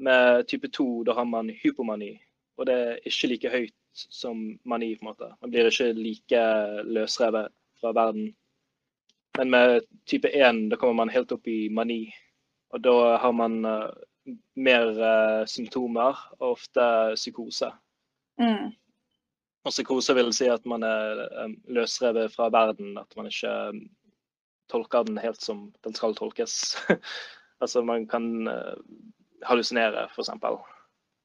Med 0.00 0.46
type 0.48 0.68
2 0.68 1.04
da 1.08 1.16
har 1.16 1.28
man 1.28 1.52
hypomani, 1.62 2.14
og 2.56 2.68
det 2.68 2.76
er 2.76 3.08
ikke 3.08 3.32
like 3.32 3.52
høyt 3.52 3.76
som 3.92 4.58
mani. 4.64 4.94
på 4.96 5.04
en 5.04 5.10
måte. 5.10 5.32
Man 5.40 5.50
blir 5.50 5.68
ikke 5.68 5.92
like 5.92 6.44
løsrevet 6.84 7.52
fra 7.80 7.92
verden. 7.92 8.34
Men 9.38 9.50
med 9.50 9.82
type 10.06 10.28
1 10.28 10.70
da 10.70 10.76
kommer 10.76 10.94
man 10.94 11.08
helt 11.08 11.32
opp 11.32 11.48
i 11.48 11.68
mani, 11.68 12.12
og 12.70 12.82
da 12.84 13.16
har 13.16 13.32
man 13.32 13.64
eh, 13.64 13.88
mer 14.56 14.90
uh, 14.96 15.46
symptomer 15.48 16.18
og 16.38 16.54
ofte 16.54 16.84
psykose. 17.14 17.70
Mm. 18.40 18.72
Og 19.64 19.74
psykose 19.74 20.14
vil 20.16 20.32
si 20.32 20.48
at 20.48 20.64
man 20.68 20.84
er 20.86 21.24
um, 21.44 21.56
løsrevet 21.68 22.32
fra 22.32 22.48
verden, 22.52 22.96
at 22.98 23.16
man 23.16 23.28
ikke 23.28 23.52
um, 23.70 23.82
tolker 24.72 25.04
den 25.08 25.18
helt 25.20 25.42
som 25.42 25.68
den 25.84 25.94
skal 25.94 26.14
tolkes. 26.16 26.76
altså 27.62 27.82
man 27.84 28.06
kan 28.08 28.48
uh, 28.48 28.76
hallusinere, 29.44 30.08
f.eks. 30.14 30.32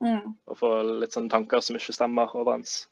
Mm. 0.04 0.36
Og 0.48 0.60
få 0.60 0.72
litt 1.02 1.16
sånne 1.16 1.32
tanker 1.32 1.64
som 1.64 1.80
ikke 1.80 1.96
stemmer 1.96 2.36
overens. 2.36 2.84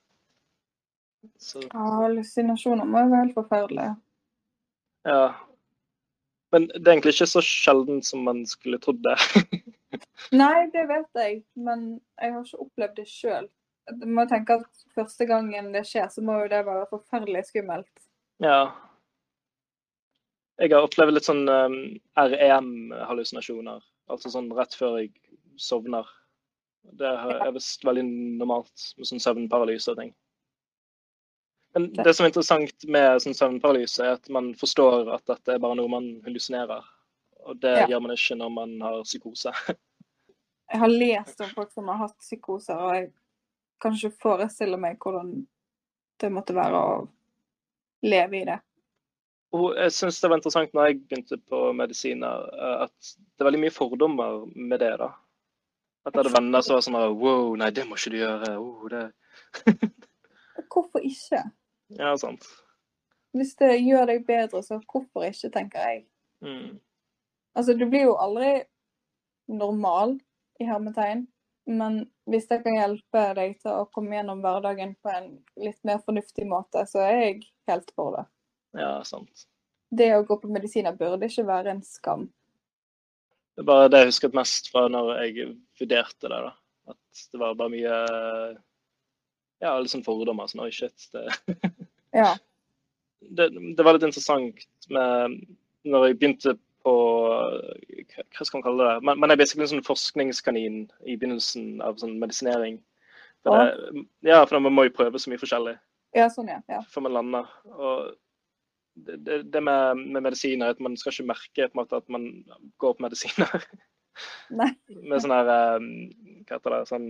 Så 1.40 1.64
Ja, 1.64 1.88
hallusinasjoner 2.04 2.88
må 2.88 3.04
jo 3.04 3.12
være 3.12 3.26
helt 3.26 3.40
forferdelige. 3.40 3.96
ja. 5.06 5.34
Men 6.54 6.68
det 6.70 6.86
er 6.86 6.92
egentlig 6.92 7.16
ikke 7.16 7.26
så 7.26 7.42
sjelden 7.42 8.04
som 8.06 8.28
man 8.28 8.44
skulle 8.46 8.78
trodd 8.78 9.00
det. 9.02 9.16
Nei, 10.32 10.70
det 10.74 10.88
vet 10.90 11.20
jeg, 11.20 11.44
men 11.56 12.00
jeg 12.22 12.34
har 12.34 12.44
ikke 12.46 12.64
opplevd 12.66 12.96
det 12.96 13.08
sjøl. 13.08 13.50
Du 14.00 14.06
må 14.08 14.24
tenke 14.30 14.56
at 14.62 14.84
første 14.96 15.26
gangen 15.28 15.72
det 15.74 15.84
skjer, 15.90 16.08
så 16.10 16.22
må 16.24 16.38
jo 16.44 16.48
det 16.54 16.64
være 16.66 16.88
forferdelig 16.92 17.46
skummelt. 17.52 17.92
ja. 18.44 18.72
Jeg 20.62 20.70
har 20.70 20.86
opplevd 20.86 21.16
litt 21.16 21.26
sånn 21.26 21.48
um, 21.50 21.74
REM-hallusinasjoner. 22.14 23.80
Altså 24.14 24.30
sånn 24.30 24.52
rett 24.54 24.76
før 24.78 25.00
jeg 25.00 25.10
sovner. 25.58 26.06
Det 27.00 27.10
er 27.10 27.50
visst 27.56 27.82
veldig 27.88 28.04
normalt 28.38 28.84
med 29.00 29.10
sånn 29.10 29.24
søvnparalyse 29.24 29.90
og 29.96 29.98
ting. 29.98 30.12
Men 31.74 31.90
Det- 31.94 32.04
det 32.06 32.16
som 32.16 32.26
er 32.26 32.30
interessant 32.30 32.86
med 32.86 33.22
sånn 33.26 33.34
søvnparalyse, 33.34 34.06
er 34.06 34.14
at 34.14 34.30
man 34.30 34.54
forstår 34.54 35.12
at 35.16 35.26
dette 35.26 35.56
er 35.56 35.58
bare 35.60 35.76
noe 35.76 35.88
man 35.90 36.22
hallusinerer. 36.22 36.84
Og 37.46 37.60
det 37.62 37.74
Ja. 37.78 37.88
gjør 37.92 38.02
man 38.06 38.12
ikke 38.16 38.36
når 38.40 38.50
man 38.54 38.76
har 38.82 39.04
psykose. 39.04 39.52
Jeg 40.74 40.80
har 40.80 40.88
lest 40.90 41.42
om 41.42 41.50
folk 41.54 41.72
som 41.72 41.88
har 41.92 41.98
hatt 42.02 42.16
psykoser, 42.18 42.74
og 42.82 42.96
jeg 42.96 43.10
kan 43.84 43.94
ikke 43.94 44.10
forestille 44.24 44.78
meg 44.80 44.96
hvordan 44.98 45.46
det 46.24 46.30
måtte 46.34 46.56
være 46.56 46.80
å 46.80 46.94
leve 48.02 48.40
i 48.40 48.46
det. 48.48 48.56
Og 49.54 49.76
jeg 49.78 49.92
syns 49.94 50.18
det 50.24 50.30
var 50.32 50.40
interessant 50.40 50.74
når 50.74 50.88
jeg 50.88 51.02
begynte 51.04 51.38
på 51.52 51.60
medisiner, 51.78 52.48
eh, 52.58 52.88
at 52.88 53.12
det 53.14 53.44
er 53.44 53.50
veldig 53.52 53.62
mye 53.68 53.76
fordommer 53.76 54.48
med 54.56 54.80
det. 54.82 54.96
da. 55.04 55.12
At 56.08 56.16
jeg 56.16 56.24
hadde 56.24 56.34
venner 56.40 56.62
som 56.66 56.74
var 56.80 56.82
sånn 56.88 57.20
Wow, 57.22 57.54
nei, 57.60 57.70
det 57.70 57.86
må 57.86 58.00
ikke 58.00 58.12
du 58.16 58.18
gjøre. 58.24 58.50
Oh, 58.58 58.88
det... 58.90 59.04
Hvorfor 60.74 61.06
ikke? 61.06 61.44
Ja, 62.00 62.16
sant. 62.18 62.48
Hvis 63.34 63.54
det 63.62 63.76
gjør 63.84 64.10
deg 64.10 64.26
bedre, 64.26 64.64
så 64.66 64.80
hvorfor 64.90 65.26
ikke, 65.28 65.50
tenker 65.54 65.86
jeg. 65.86 66.04
Mm. 66.42 66.80
Altså, 67.54 67.76
du 67.78 67.86
blir 67.86 68.08
jo 68.08 68.18
aldri 68.18 68.64
normal, 69.52 70.18
i 70.62 70.66
hermetegn, 70.68 71.26
men 71.66 72.04
hvis 72.30 72.48
det 72.50 72.60
kan 72.64 72.76
hjelpe 72.78 73.24
deg 73.38 73.56
til 73.62 73.72
å 73.72 73.88
komme 73.94 74.18
gjennom 74.18 74.44
hverdagen 74.44 74.94
på 75.02 75.12
en 75.12 75.30
litt 75.60 75.80
mer 75.88 76.02
fornuftig 76.04 76.46
måte, 76.50 76.84
så 76.90 77.02
er 77.06 77.16
jeg 77.18 77.40
helt 77.70 77.92
for 77.98 78.18
det. 78.18 78.24
Ja, 78.80 78.96
sant. 79.08 79.48
Det 79.94 80.10
å 80.16 80.24
gå 80.28 80.40
på 80.42 80.52
medisiner 80.52 80.96
burde 80.98 81.30
ikke 81.30 81.46
være 81.48 81.76
en 81.76 81.84
skam. 81.86 82.28
Det 83.54 83.62
er 83.62 83.70
bare 83.70 83.90
det 83.92 84.02
jeg 84.02 84.10
husket 84.10 84.38
mest 84.38 84.70
fra 84.74 84.88
når 84.90 85.12
jeg 85.22 85.50
vurderte 85.80 86.30
det. 86.32 86.40
da. 86.48 86.54
At 86.94 87.26
det 87.32 87.42
var 87.42 87.58
bare 87.60 87.74
mye 87.74 87.98
Ja, 89.64 89.78
litt 89.80 89.94
sånn 89.94 90.04
fordommer. 90.04 90.50
Sånn, 90.50 90.66
oi, 90.66 90.72
shit. 90.74 91.10
Det, 91.14 91.28
Ja. 92.18 92.34
det, 93.38 93.52
det 93.54 93.86
var 93.86 93.96
litt 93.96 94.08
interessant 94.10 94.66
med 94.94 95.38
Når 95.88 96.08
jeg 96.08 96.18
begynte 96.20 96.56
på 96.84 96.94
Hva 98.14 98.46
skal 98.46 98.60
man 98.60 98.66
kalle 98.66 98.90
det? 98.90 99.06
Man, 99.08 99.22
man 99.24 99.34
er 99.34 99.40
basically 99.40 99.66
en 99.66 99.72
sånn 99.76 99.88
forskningskanin 99.88 100.84
i 101.08 101.16
begynnelsen 101.16 101.80
av 101.86 101.98
sånn 102.02 102.18
medisinering. 102.22 102.82
Det, 103.44 103.56
ja, 104.24 104.44
for 104.48 104.64
man 104.64 104.76
må 104.76 104.86
jo 104.88 104.96
prøve 104.96 105.20
så 105.20 105.32
mye 105.32 105.42
forskjellig 105.42 105.74
ja, 106.16 106.28
sånn, 106.32 106.52
ja. 106.52 106.60
ja. 106.70 106.82
før 106.90 107.08
man 107.08 107.16
lander. 107.18 107.50
Og 107.74 108.14
det, 108.94 109.18
det, 109.26 109.40
det 109.54 109.62
med, 109.66 110.04
med 110.14 110.28
medisiner 110.28 110.70
er 110.70 110.76
at 110.76 110.84
man 110.84 110.98
skal 111.00 111.16
ikke 111.16 111.32
merke 111.32 111.70
måte 111.78 111.98
at 111.98 112.10
man 112.14 112.30
går 112.82 112.98
på 112.98 113.08
medisiner. 113.08 113.66
Nei. 114.60 114.70
med 115.10 115.24
sånne 115.24 115.40
her, 115.40 115.80
um, 115.82 115.88
hva 116.46 116.60
heter 116.60 116.76
det, 116.76 116.84
sånn 116.92 117.08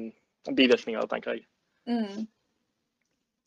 bivirkninger, 0.56 1.10
tenker 1.12 1.36
jeg. 1.36 1.44
Mm. 1.90 2.24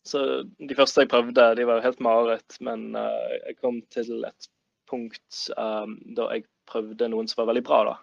Så 0.07 0.21
de 0.45 0.77
første 0.77 1.03
jeg 1.03 1.11
prøvde, 1.11 1.47
de 1.57 1.65
var 1.67 1.81
helt 1.83 2.03
mareritt, 2.05 2.59
men 2.63 2.91
uh, 2.95 3.33
jeg 3.47 3.57
kom 3.57 3.81
til 3.93 4.27
et 4.29 4.49
punkt 4.89 5.47
um, 5.57 5.97
da 6.17 6.29
jeg 6.35 6.47
prøvde 6.69 7.09
noen 7.11 7.29
som 7.29 7.41
var 7.41 7.51
veldig 7.51 7.63
bra, 7.67 7.81
da. 7.87 7.97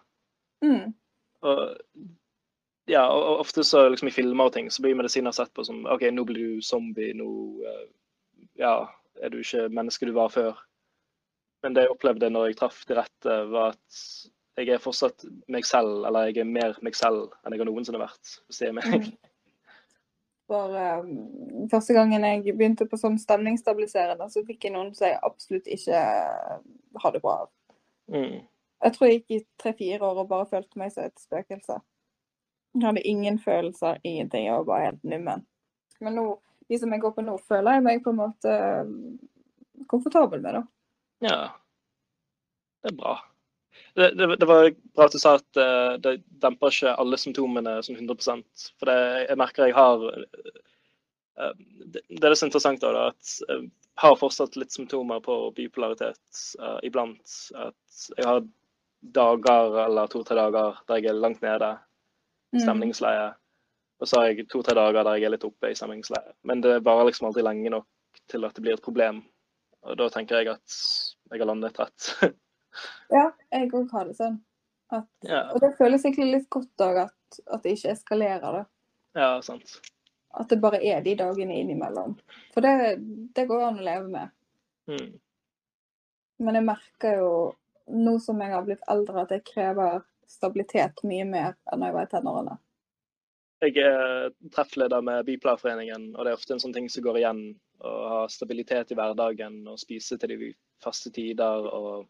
Mm. 0.65 0.93
Og 1.45 1.65
ja, 2.91 3.07
og, 3.09 3.41
ofte 3.41 3.65
så 3.65 3.87
liksom 3.89 4.11
i 4.11 4.15
filmer 4.15 4.49
og 4.49 4.55
ting, 4.57 4.71
så 4.71 4.85
blir 4.85 4.97
medisiner 4.99 5.33
sett 5.33 5.53
på 5.57 5.65
som 5.65 5.85
OK, 5.89 6.07
nå 6.13 6.25
blir 6.29 6.41
du 6.41 6.65
zombie, 6.65 7.15
nå 7.17 7.29
uh, 7.65 7.85
ja, 8.61 8.77
er 9.23 9.33
du 9.33 9.41
ikke 9.41 9.69
menneske 9.73 10.09
du 10.09 10.15
var 10.17 10.33
før. 10.33 10.59
Men 11.65 11.77
det 11.77 11.87
jeg 11.87 11.95
opplevde 11.95 12.29
når 12.33 12.51
jeg 12.51 12.61
traff 12.61 12.83
de 12.89 12.99
rette, 12.99 13.37
var 13.53 13.73
at 13.73 14.01
jeg 14.61 14.71
er 14.71 14.83
fortsatt 14.83 15.25
meg 15.51 15.67
selv, 15.67 16.05
eller 16.07 16.29
jeg 16.29 16.43
er 16.45 16.51
mer 16.51 16.77
meg 16.85 16.97
selv 16.99 17.33
enn 17.43 17.57
jeg 17.57 17.65
har 17.65 17.71
noensinne 17.71 18.01
vært. 18.03 18.37
hvis 18.47 18.61
det 18.61 18.69
er 18.69 18.77
meg. 18.77 18.91
Mm. 18.93 19.34
For 20.55 20.71
um, 20.71 21.67
første 21.71 21.97
gangen 21.97 22.23
jeg 22.23 22.45
begynte 22.55 22.87
på 22.87 22.99
sånn 23.01 23.17
stemningsstabiliserende, 23.19 24.29
så 24.31 24.45
fikk 24.47 24.69
jeg 24.69 24.75
noen 24.77 24.93
som 24.95 25.09
jeg 25.09 25.19
absolutt 25.27 25.71
ikke 25.75 26.03
hadde 27.03 27.23
bra 27.25 27.41
av. 27.43 27.51
Mm. 28.15 28.45
Jeg 28.85 28.95
tror 28.95 29.09
jeg 29.09 29.19
gikk 29.19 29.35
i 29.35 29.41
tre-fire 29.63 30.07
år 30.07 30.21
og 30.23 30.31
bare 30.31 30.47
følte 30.53 30.79
meg 30.79 30.93
som 30.95 31.09
et 31.09 31.19
spøkelse. 31.19 31.81
Jeg 32.75 32.87
hadde 32.87 33.03
ingen 33.09 33.41
følelser, 33.43 33.99
ingenting. 34.07 34.47
Jeg 34.47 34.61
var 34.61 34.69
bare 34.69 34.89
helt 34.91 35.05
nummen. 35.09 35.45
Men 36.05 36.19
nå, 36.21 36.27
de 36.71 36.79
som 36.79 36.95
jeg 36.95 37.03
går 37.03 37.15
på 37.17 37.27
nå, 37.27 37.37
føler 37.51 37.79
jeg 37.79 37.87
meg 37.89 38.03
på 38.05 38.15
en 38.15 38.21
måte 38.21 38.57
um, 38.87 38.97
komfortabel 39.91 40.43
med, 40.45 40.61
da. 40.61 40.65
Ja. 41.25 41.39
Det 42.85 42.93
er 42.93 42.99
bra. 43.01 43.17
Det, 43.95 44.11
det, 44.19 44.29
det 44.41 44.49
var 44.51 44.69
bra 44.97 45.07
at 45.07 45.15
du 45.15 45.21
sa 45.23 45.37
at 45.39 45.61
uh, 45.61 45.95
det 46.03 46.17
demper 46.43 46.75
ikke 46.75 46.95
alle 46.99 47.19
symptomene 47.21 47.77
som 47.87 47.95
100 47.95 48.43
For 48.81 48.91
det, 48.91 48.99
jeg 49.29 49.39
merker 49.39 49.69
jeg 49.71 49.77
har 49.79 50.05
uh, 50.09 51.55
det, 51.87 52.03
det 52.09 52.29
er 52.29 52.37
så 52.39 52.49
interessant 52.49 52.83
da, 52.83 53.09
at 53.13 53.33
jeg 53.47 53.71
har 54.03 54.19
fortsatt 54.19 54.59
litt 54.59 54.75
symptomer 54.75 55.23
på 55.23 55.39
bipolaritet 55.57 56.45
uh, 56.61 56.79
iblant. 56.87 57.39
At 57.55 58.05
jeg 58.19 58.27
har 58.27 58.45
dager 59.15 59.81
eller 59.85 60.11
to-tre 60.11 60.39
dager 60.39 60.79
der 60.89 61.03
jeg 61.03 61.13
er 61.13 61.21
langt 61.23 61.43
nede, 61.45 61.75
Mm. 62.55 62.61
stemningsleie. 62.63 63.35
Og 64.01 64.09
så 64.09 64.21
har 64.21 64.31
jeg 64.31 64.49
to-tre 64.51 64.77
dager 64.79 65.03
der 65.07 65.19
jeg 65.19 65.29
er 65.29 65.35
litt 65.35 65.47
oppe 65.47 65.71
i 65.71 65.77
stemningsleie. 65.79 66.35
Men 66.47 66.63
det 66.63 66.83
varer 66.87 67.09
liksom 67.09 67.29
aldri 67.29 67.45
lenge 67.47 67.73
nok 67.75 67.87
til 68.31 68.47
at 68.47 68.55
det 68.55 68.63
blir 68.65 68.77
et 68.79 68.85
problem. 68.85 69.23
Og 69.85 69.99
da 69.99 70.09
tenker 70.13 70.41
jeg 70.41 70.53
at 70.55 70.77
jeg 71.33 71.43
har 71.43 71.51
landet 71.51 71.81
rett. 71.81 72.11
Ja, 73.13 73.29
jeg 73.55 73.71
òg 73.73 73.93
har 73.95 74.09
det 74.11 74.19
sånn. 74.19 74.39
At, 74.93 75.09
ja, 75.27 75.49
og 75.55 75.63
det 75.65 75.75
føles 75.79 76.05
egentlig 76.05 76.31
litt 76.31 76.49
godt 76.53 76.85
òg, 76.85 77.01
at, 77.07 77.41
at 77.49 77.65
det 77.65 77.75
ikke 77.79 77.93
eskalerer. 77.97 78.61
det. 78.61 78.65
ja, 79.21 79.31
sant. 79.43 79.79
at 80.35 80.49
det 80.51 80.61
bare 80.63 80.81
er 80.83 81.03
de 81.03 81.15
dagene 81.19 81.61
innimellom. 81.61 82.17
For 82.55 82.65
det, 82.65 82.97
det 83.35 83.47
går 83.47 83.69
an 83.69 83.79
å 83.79 83.87
leve 83.87 84.09
med. 84.11 84.33
Mm. 84.91 85.13
Men 86.43 86.59
jeg 86.59 86.67
merker 86.67 87.21
jo 87.21 87.31
nå 87.95 88.17
som 88.23 88.41
jeg 88.43 88.53
har 88.53 88.65
blitt 88.67 88.85
eldre, 88.91 89.23
at 89.25 89.35
jeg 89.35 89.47
krever 89.47 90.03
stabilitet 90.31 91.03
mye 91.07 91.27
mer 91.29 91.55
enn 91.71 91.83
da 91.83 91.91
jeg 91.91 91.97
var 91.97 92.09
i 92.09 92.13
tenårene. 92.13 92.57
Jeg 93.65 93.79
er 93.81 94.33
treffleder 94.53 95.05
med 95.05 95.25
Biplarforeningen, 95.29 96.11
og 96.17 96.25
det 96.25 96.33
er 96.33 96.39
ofte 96.39 96.57
en 96.57 96.61
sånn 96.61 96.75
ting 96.75 96.91
som 96.93 97.05
går 97.07 97.21
igjen. 97.23 97.45
Å 97.85 97.93
ha 98.09 98.19
stabilitet 98.33 98.93
i 98.93 98.97
hverdagen 98.99 99.63
og 99.69 99.81
spise 99.81 100.19
til 100.21 100.33
de 100.33 100.51
faste 100.83 101.11
tider 101.15 101.69
og 101.69 102.07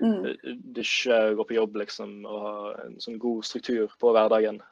Mm. 0.00 0.36
dusje, 0.76 1.34
gå 1.36 1.44
på 1.44 1.54
jobb, 1.54 1.76
liksom. 1.82 2.24
Og 2.24 2.40
ha 2.46 2.54
en 2.86 3.00
sånn 3.02 3.18
god 3.20 3.44
struktur 3.44 3.92
på 4.00 4.12
hverdagen. 4.16 4.62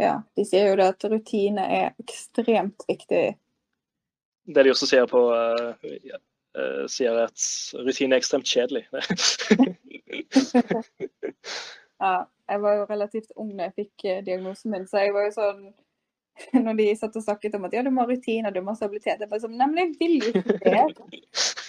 Ja, 0.00 0.22
de 0.36 0.44
sier 0.48 0.70
jo 0.70 0.76
det 0.80 0.88
at 0.92 1.04
rutine 1.12 1.64
er 1.72 1.88
ekstremt 2.02 2.84
viktig. 2.88 3.26
Det 4.46 4.64
de 4.64 4.72
også 4.72 4.86
sier 4.88 5.06
på 5.10 5.20
uh, 5.32 5.74
uh, 6.56 6.84
sier 6.88 7.24
at 7.24 7.38
rutine 7.80 8.16
er 8.16 8.22
ekstremt 8.22 8.48
kjedelig. 8.48 8.84
Ja, 12.00 12.24
jeg 12.48 12.62
var 12.62 12.76
jo 12.76 12.86
relativt 12.90 13.32
ung 13.40 13.54
da 13.56 13.70
jeg 13.70 13.76
fikk 13.80 14.04
eh, 14.04 14.22
diagnosen 14.24 14.74
min, 14.74 14.86
så 14.88 15.06
jeg 15.06 15.14
var 15.16 15.28
jo 15.28 15.34
sånn 15.36 15.62
Når 16.66 16.76
de 16.78 16.86
satt 16.98 17.16
og 17.16 17.24
snakket 17.24 17.56
om 17.56 17.66
at 17.68 17.74
ja, 17.76 17.82
du 17.86 17.90
må 17.94 18.04
ha 18.04 18.10
rutiner, 18.10 18.52
du 18.52 18.60
må 18.62 18.74
ha 18.74 18.78
stabilitet 18.78 19.22
Jeg 19.22 19.30
bare 19.30 19.42
sånn 19.42 19.56
Nei, 19.56 19.68
men 19.72 19.82
jeg 19.82 19.92
vil 20.00 20.16
jo 20.20 20.32
ikke 20.32 20.58
det. 20.62 21.20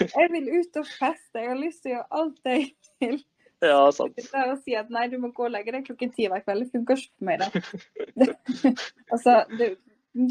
Jeg 0.04 0.32
vil 0.34 0.52
ut 0.54 0.80
og 0.82 0.88
feste. 0.92 1.42
Jeg 1.42 1.50
har 1.52 1.60
lyst 1.60 1.84
til 1.84 1.94
å 1.94 1.96
gjøre 1.96 2.22
alt 2.22 2.50
jeg 2.52 2.66
vil. 3.02 3.20
ja, 3.66 3.82
sant. 3.96 4.18
Det 4.20 4.42
er 4.44 4.54
å 4.54 4.58
si 4.62 4.78
at 4.78 4.92
nei, 4.94 5.08
du 5.12 5.18
må 5.22 5.32
gå 5.36 5.48
og 5.48 5.54
legge 5.56 5.74
deg 5.76 5.86
klokken 5.88 6.14
ti 6.16 6.28
hver 6.30 6.44
kveld. 6.46 6.66
Det 6.66 6.76
funker 6.76 7.02
ikke 7.02 7.14
for 7.14 7.30
meg, 7.30 7.46
det. 7.46 8.32
altså, 9.14 9.38
det, 9.58 9.70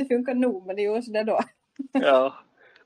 det 0.00 0.09
funker 0.11 0.38
nå, 0.38 0.52
men 0.66 0.78
det 0.78 0.88
gjorde 0.88 1.07
ikke 1.07 1.16
det 1.16 1.25
da. 1.33 1.38
Ja. 2.02 2.21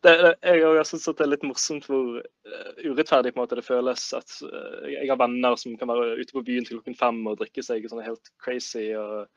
Det, 0.01 0.15
jeg 0.41 0.85
syntes 0.89 1.11
at 1.11 1.19
det 1.19 1.25
er 1.27 1.33
litt 1.35 1.43
morsomt 1.45 1.85
hvor 1.85 2.23
uh, 2.23 2.71
urettferdig 2.81 3.35
måte 3.37 3.59
det 3.59 3.67
føles 3.67 4.07
at 4.17 4.33
uh, 4.49 4.87
jeg 4.89 5.11
har 5.11 5.19
venner 5.21 5.59
som 5.61 5.75
kan 5.77 5.91
være 5.93 6.15
ute 6.23 6.33
på 6.33 6.43
byen 6.47 6.65
til 6.65 6.79
klokken 6.79 6.97
fem 6.97 7.19
og 7.29 7.37
drikke 7.43 7.61
seg 7.67 7.85
sånn 7.91 8.01
helt 8.07 8.33
crazy, 8.41 8.87
og, 8.97 9.29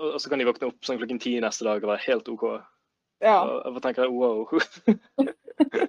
og, 0.00 0.16
så 0.20 0.30
kan 0.32 0.40
de 0.40 0.46
våkne 0.48 0.68
opp 0.72 0.84
sånn 0.86 0.98
klokken 1.00 1.20
ti 1.22 1.36
neste 1.44 1.66
dag 1.68 1.82
og 1.84 1.90
være 1.92 2.06
helt 2.08 2.28
OK. 2.32 2.44
Ja, 3.20 3.36
Og 3.44 3.74
jeg 3.76 3.82
tenker 3.84 4.08
wow. 4.08 4.48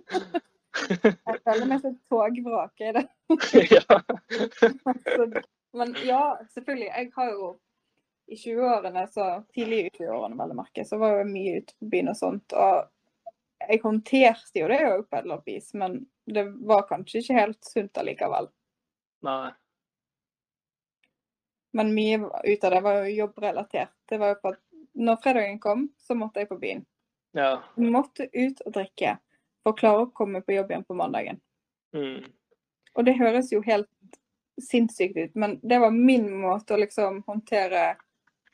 jeg 0.91 1.39
føler 1.45 1.67
meg 1.69 1.81
som 1.83 1.93
et 1.93 1.99
togvrak 2.11 2.83
i 2.83 2.91
det. 2.97 3.05
ja. 3.77 3.99
Så- 5.15 5.43
Men 5.73 5.93
ja, 6.03 6.23
selvfølgelig. 6.51 6.89
Jeg 6.91 7.11
har 7.15 7.29
jo 7.31 7.45
i 8.31 8.35
20-årene, 8.35 9.05
så 9.11 9.27
tidlig 9.55 9.77
i 9.85 9.91
20-årene, 10.01 10.35
vel 10.39 10.51
å 10.51 10.57
merke, 10.57 10.83
så 10.87 10.97
var 10.99 11.17
jeg 11.21 11.29
mye 11.31 11.53
ute 11.61 11.75
på 11.79 11.87
byen 11.93 12.11
og 12.11 12.17
sånt. 12.19 12.55
Og 12.55 12.89
jeg 13.69 13.79
håndterte 13.85 14.59
jo 14.59 14.67
det 14.71 14.81
jo 14.83 14.97
på 15.05 15.15
et 15.15 15.21
eller 15.23 15.37
annet 15.37 15.47
vis, 15.47 15.69
men 15.79 15.95
det 16.27 16.43
var 16.67 16.83
kanskje 16.89 17.21
ikke 17.23 17.37
helt 17.39 17.63
sunt 17.71 17.99
allikevel. 18.03 18.49
Nei. 19.27 19.51
Men 21.77 21.93
mye 21.95 22.19
ut 22.43 22.63
av 22.67 22.75
det 22.75 22.81
var 22.83 22.99
jo 23.01 23.15
jobbrelatert. 23.15 23.93
Det 24.09 24.19
var 24.19 24.33
jo 24.33 24.39
på 24.41 24.53
at 24.53 24.59
når 24.93 25.21
fredagen 25.23 25.59
kom, 25.63 25.85
så 25.97 26.17
måtte 26.19 26.43
jeg 26.43 26.49
på 26.49 26.59
byen. 26.59 26.83
Ja. 27.37 27.61
Måtte 27.79 28.27
ut 28.33 28.59
og 28.65 28.73
drikke 28.75 29.15
for 29.63 29.71
å 29.71 29.77
klare 29.77 30.05
å 30.05 30.11
komme 30.15 30.41
på 30.43 30.55
jobb 30.57 30.73
igjen 30.73 30.87
på 30.87 30.97
mandagen. 30.99 31.39
Mm. 31.95 32.27
Og 32.97 33.07
det 33.07 33.15
høres 33.19 33.53
jo 33.53 33.61
helt 33.63 33.89
sinnssykt 34.61 35.17
ut, 35.17 35.35
men 35.39 35.57
det 35.63 35.79
var 35.79 35.95
min 35.95 36.27
måte 36.41 36.75
å 36.75 36.81
liksom 36.81 37.21
håndtere 37.27 37.95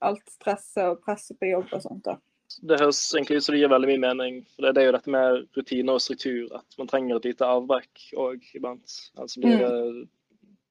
alt 0.06 0.30
stresset 0.30 0.84
og 0.86 1.02
presset 1.06 1.40
på 1.40 1.50
jobb 1.50 1.74
og 1.74 1.84
sånt. 1.84 2.04
da. 2.06 2.20
Det 2.62 2.78
høres 2.80 3.02
egentlig 3.16 3.40
ut 3.40 3.48
som 3.48 3.56
det 3.56 3.62
gir 3.64 3.72
veldig 3.74 3.90
mye 3.90 4.04
mening. 4.06 4.38
For 4.54 4.64
det, 4.64 4.76
det 4.78 4.84
er 4.84 4.88
jo 4.88 4.96
dette 4.96 5.14
med 5.14 5.42
rutine 5.58 5.96
og 5.98 6.04
struktur. 6.04 6.54
At 6.56 6.78
man 6.80 6.90
trenger 6.92 7.18
et 7.18 7.28
lite 7.32 7.50
avbrekk 7.50 8.06
òg 8.16 8.46
iblant. 8.56 8.98
Altså 9.18 9.42
blir 9.44 9.60
det 9.64 9.74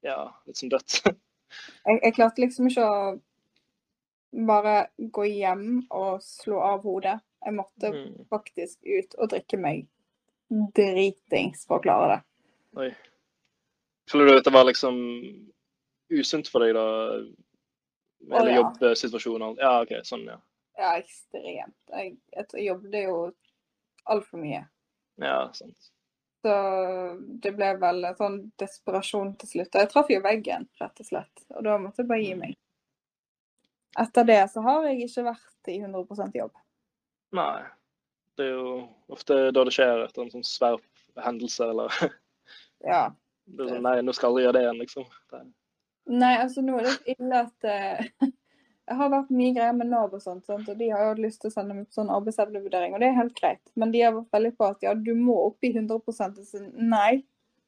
ja, 0.07 0.21
litt 0.47 0.57
som 0.57 0.71
dødt. 0.73 1.01
Jeg, 1.85 1.99
jeg 2.03 2.13
klarte 2.17 2.41
liksom 2.43 2.67
ikke 2.69 2.85
å 2.85 3.21
bare 4.47 4.87
gå 4.99 5.23
hjem 5.29 5.67
og 5.95 6.21
slå 6.21 6.59
av 6.61 6.81
hodet. 6.83 7.19
Jeg 7.45 7.53
måtte 7.55 7.91
Mm. 7.93 8.25
faktisk 8.29 8.79
ut 8.83 9.15
og 9.17 9.29
drikke 9.31 9.57
meg 9.61 9.85
dritings 10.75 11.65
for 11.67 11.79
å 11.79 11.83
klare 11.83 12.09
det. 12.15 12.21
Oi. 12.81 12.89
Føler 14.09 14.25
du 14.31 14.37
at 14.37 14.43
det 14.47 14.53
var 14.53 14.65
liksom 14.67 14.97
usunt 16.09 16.47
for 16.47 16.63
deg, 16.63 16.73
da? 16.75 16.85
Eller 18.27 18.39
Eller 18.39 18.51
ja. 18.51 18.61
jobbsituasjonen? 18.61 19.57
Ja, 19.59 19.81
OK. 19.81 19.93
Sånn, 20.07 20.25
ja. 20.25 20.37
Ja, 20.77 20.93
ekstremt. 20.99 21.75
Jeg, 21.91 22.17
jeg 22.35 22.65
jobbet 22.67 23.03
jo 23.03 23.17
altfor 24.05 24.37
mye. 24.41 24.63
Ja, 25.21 25.51
sant. 25.53 25.91
Så 26.45 26.53
det 27.43 27.51
ble 27.57 27.71
vel 27.81 28.03
en 28.05 28.17
sånn 28.17 28.37
desperasjon 28.61 29.33
til 29.41 29.49
slutt. 29.51 29.73
Og 29.73 29.81
jeg 29.81 29.89
traff 29.91 30.11
jo 30.13 30.19
veggen, 30.23 30.67
rett 30.81 31.01
og 31.01 31.07
slett. 31.09 31.45
Og 31.55 31.63
da 31.65 31.77
måtte 31.81 32.03
jeg 32.03 32.09
bare 32.11 32.23
gi 32.23 32.35
meg. 32.37 32.55
Etter 33.97 34.27
det 34.29 34.41
så 34.53 34.61
har 34.61 34.85
jeg 34.85 35.07
ikke 35.07 35.25
vært 35.31 35.71
i 35.73 35.79
100% 35.81 36.37
jobb. 36.37 36.53
Nei. 37.37 37.63
Det 38.37 38.45
er 38.45 38.53
jo 38.53 38.73
ofte 39.09 39.39
da 39.49 39.63
det 39.65 39.73
skjer 39.73 40.03
etter 40.05 40.21
en 40.23 40.33
sånn 40.35 40.45
svær 40.45 40.77
hendelse, 41.25 41.71
eller 41.71 41.93
Ja. 42.85 43.07
det 43.49 43.65
er 43.65 43.71
sånn, 43.73 43.87
Nei, 43.87 43.95
nå 44.05 44.13
skal 44.13 44.37
jeg 44.37 44.45
gjøre 44.45 44.59
det 44.59 44.65
igjen, 44.67 44.81
liksom. 44.83 45.07
Det, 45.33 45.41
Nei, 46.13 46.35
altså 46.43 46.61
nå 46.63 46.77
er 46.77 46.85
det 46.91 47.15
ille 47.17 47.39
at 47.47 47.67
eh, 47.67 48.05
Jeg 48.87 48.95
har 49.01 49.09
vært 49.11 49.31
mye 49.35 49.53
greier 49.55 49.73
med 49.75 49.89
Nav 49.91 50.13
og 50.15 50.21
sånt, 50.23 50.45
sant? 50.47 50.67
og 50.71 50.77
de 50.79 50.89
har 50.93 51.01
jo 51.03 51.09
hatt 51.09 51.19
lyst 51.19 51.41
til 51.43 51.49
å 51.51 51.53
sende 51.53 51.75
meg 51.75 51.89
på 51.89 51.97
sånn 51.97 52.11
arbeidsevnevurdering, 52.13 52.93
og 52.95 53.01
det 53.03 53.09
er 53.09 53.17
helt 53.17 53.33
greit. 53.35 53.59
Men 53.75 53.91
de 53.91 54.03
har 54.05 54.13
vært 54.15 54.37
veldig 54.37 54.51
på 54.55 54.69
at 54.69 54.85
ja, 54.85 54.93
du 54.95 55.11
må 55.19 55.35
opp 55.49 55.67
i 55.67 55.73
100 55.73 55.97
og 55.97 56.13
så, 56.15 56.61
Nei. 56.77 57.25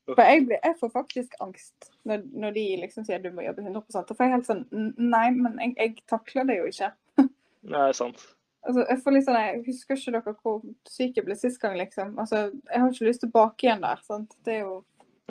For 0.09 0.25
jeg, 0.25 0.45
blir, 0.47 0.57
jeg 0.63 0.77
får 0.79 0.89
faktisk 0.89 1.35
angst 1.43 1.91
når, 2.07 2.23
når 2.33 2.55
de 2.55 2.63
liksom 2.81 3.05
sier 3.05 3.19
du 3.21 3.27
må 3.35 3.43
jobbe 3.45 3.61
100 3.61 3.83
Da 4.07 4.15
får 4.17 4.25
jeg 4.25 4.33
helt 4.33 4.47
sånn 4.47 4.63
Nei, 4.71 5.27
men 5.35 5.59
jeg, 5.61 5.75
jeg 5.77 6.05
takler 6.09 6.47
det 6.49 6.55
jo 6.57 6.69
ikke. 6.71 6.89
nei, 7.75 7.89
sant. 7.93 8.23
Altså, 8.65 8.83
jeg 8.89 9.01
får 9.03 9.15
litt 9.15 9.27
sånn, 9.27 9.37
jeg 9.39 9.59
husker 9.67 9.99
ikke 9.99 10.13
dere 10.15 10.33
hvor 10.41 10.63
syk 10.89 11.19
jeg 11.19 11.27
ble 11.27 11.37
sist 11.39 11.61
gang, 11.61 11.77
liksom. 11.79 12.15
Altså, 12.19 12.47
jeg 12.71 12.81
har 12.83 12.95
ikke 12.95 13.07
lyst 13.07 13.23
tilbake 13.23 13.67
igjen 13.67 13.83
der. 13.85 14.01
sant? 14.07 14.33
Det 14.45 14.57
er 14.57 14.63
jo, 14.65 14.79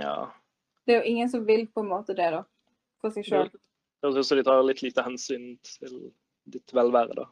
Ja. 0.01 0.15
det 0.87 0.95
er 0.95 1.03
jo 1.03 1.11
ingen 1.11 1.33
som 1.33 1.45
vil 1.49 1.67
på 1.67 1.83
en 1.85 1.91
måte 1.91 2.17
det, 2.17 2.31
da. 2.37 2.45
For 3.03 3.15
seg 3.15 3.27
sjøl. 3.29 3.51
Det 3.99 4.09
høres 4.09 4.27
ut 4.27 4.31
som 4.31 4.39
de 4.39 4.47
tar 4.47 4.63
litt 4.67 4.83
lite 4.85 5.05
hensyn 5.05 5.51
til 5.67 5.99
ditt 6.49 6.75
velvære, 6.75 7.17
da. 7.19 7.29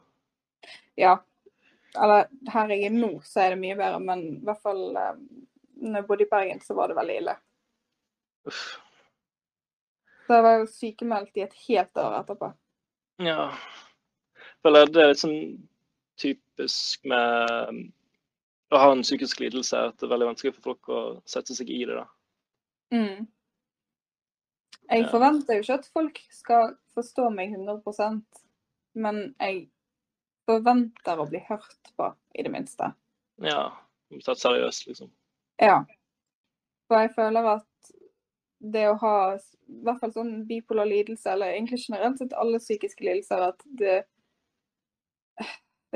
Ja. 0.99 1.13
Eller 1.97 2.27
her 2.51 2.73
jeg 2.73 2.89
er 2.89 2.95
nå, 2.95 3.13
så 3.25 3.45
er 3.45 3.55
det 3.55 3.61
mye 3.61 3.77
bedre, 3.79 4.01
men 4.03 4.23
i 4.35 4.45
hvert 4.45 4.61
fall 4.61 4.83
eh, 4.99 5.21
når 5.81 6.01
jeg 6.01 6.07
bodde 6.09 6.25
i 6.25 6.31
Bergen, 6.31 6.61
så 6.61 6.75
var 6.77 6.91
det 6.91 6.97
veldig 6.97 7.17
ille. 7.21 7.35
Uff. 8.49 8.65
Så 10.27 10.35
jeg 10.35 10.43
var 10.43 10.57
jo 10.59 10.67
sykemeldt 10.67 11.39
i 11.39 11.45
et 11.45 11.55
helt 11.67 12.01
år 12.03 12.17
etterpå. 12.19 12.51
Ja. 13.23 13.47
Føler 14.65 14.89
det 14.91 15.03
er 15.03 15.13
litt 15.13 15.21
sånn 15.21 15.39
typisk 16.19 17.05
med 17.07 17.53
um, 17.69 17.79
å 18.73 18.81
ha 18.81 18.91
en 18.91 19.05
psykisk 19.05 19.39
lidelse, 19.39 19.79
at 19.89 19.95
det 19.95 20.07
er 20.07 20.11
veldig 20.11 20.31
vanskelig 20.33 20.55
for 20.57 20.73
folk 20.73 20.91
å 20.91 21.01
sette 21.29 21.55
seg 21.55 21.71
i 21.71 21.83
det, 21.87 22.01
da. 22.01 22.07
Mm. 22.91 23.27
Jeg 24.87 25.07
forventer 25.11 25.57
jo 25.57 25.63
ikke 25.65 25.79
at 25.81 25.87
folk 25.91 26.19
skal 26.31 26.75
forstå 26.95 27.27
meg 27.35 27.55
100% 27.55 28.21
men 28.97 29.21
jeg 29.37 29.67
forventer 30.47 31.19
å 31.19 31.27
bli 31.29 31.41
hørt 31.47 31.91
på, 31.99 32.09
i 32.33 32.45
det 32.45 32.51
minste. 32.53 32.91
Ja. 33.43 33.69
Tatt 34.23 34.41
seriøst, 34.41 34.87
liksom. 34.89 35.11
Ja. 35.61 35.81
For 36.87 37.03
jeg 37.03 37.13
føler 37.17 37.49
at 37.57 37.91
det 38.57 38.87
å 38.89 38.97
ha 39.03 39.15
i 39.37 39.81
hvert 39.85 39.99
fall 40.01 40.13
sånn 40.15 40.31
bipolar 40.49 40.87
lidelse, 40.89 41.29
eller 41.33 41.53
egentlig 41.53 41.83
generelt 41.83 42.21
sett 42.21 42.35
alle 42.39 42.61
psykiske 42.63 43.03
lidelser, 43.05 43.49
at 43.51 43.65
det 43.79 43.97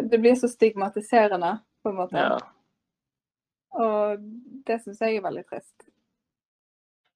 det 0.02 0.22
blir 0.22 0.38
så 0.40 0.48
stigmatiserende, 0.48 1.58
på 1.84 1.92
en 1.92 1.98
måte. 1.98 2.22
Ja. 2.22 2.38
Og 3.82 4.22
det 4.68 4.78
syns 4.84 5.02
jeg 5.04 5.18
er 5.18 5.26
veldig 5.26 5.44
trist. 5.50 5.91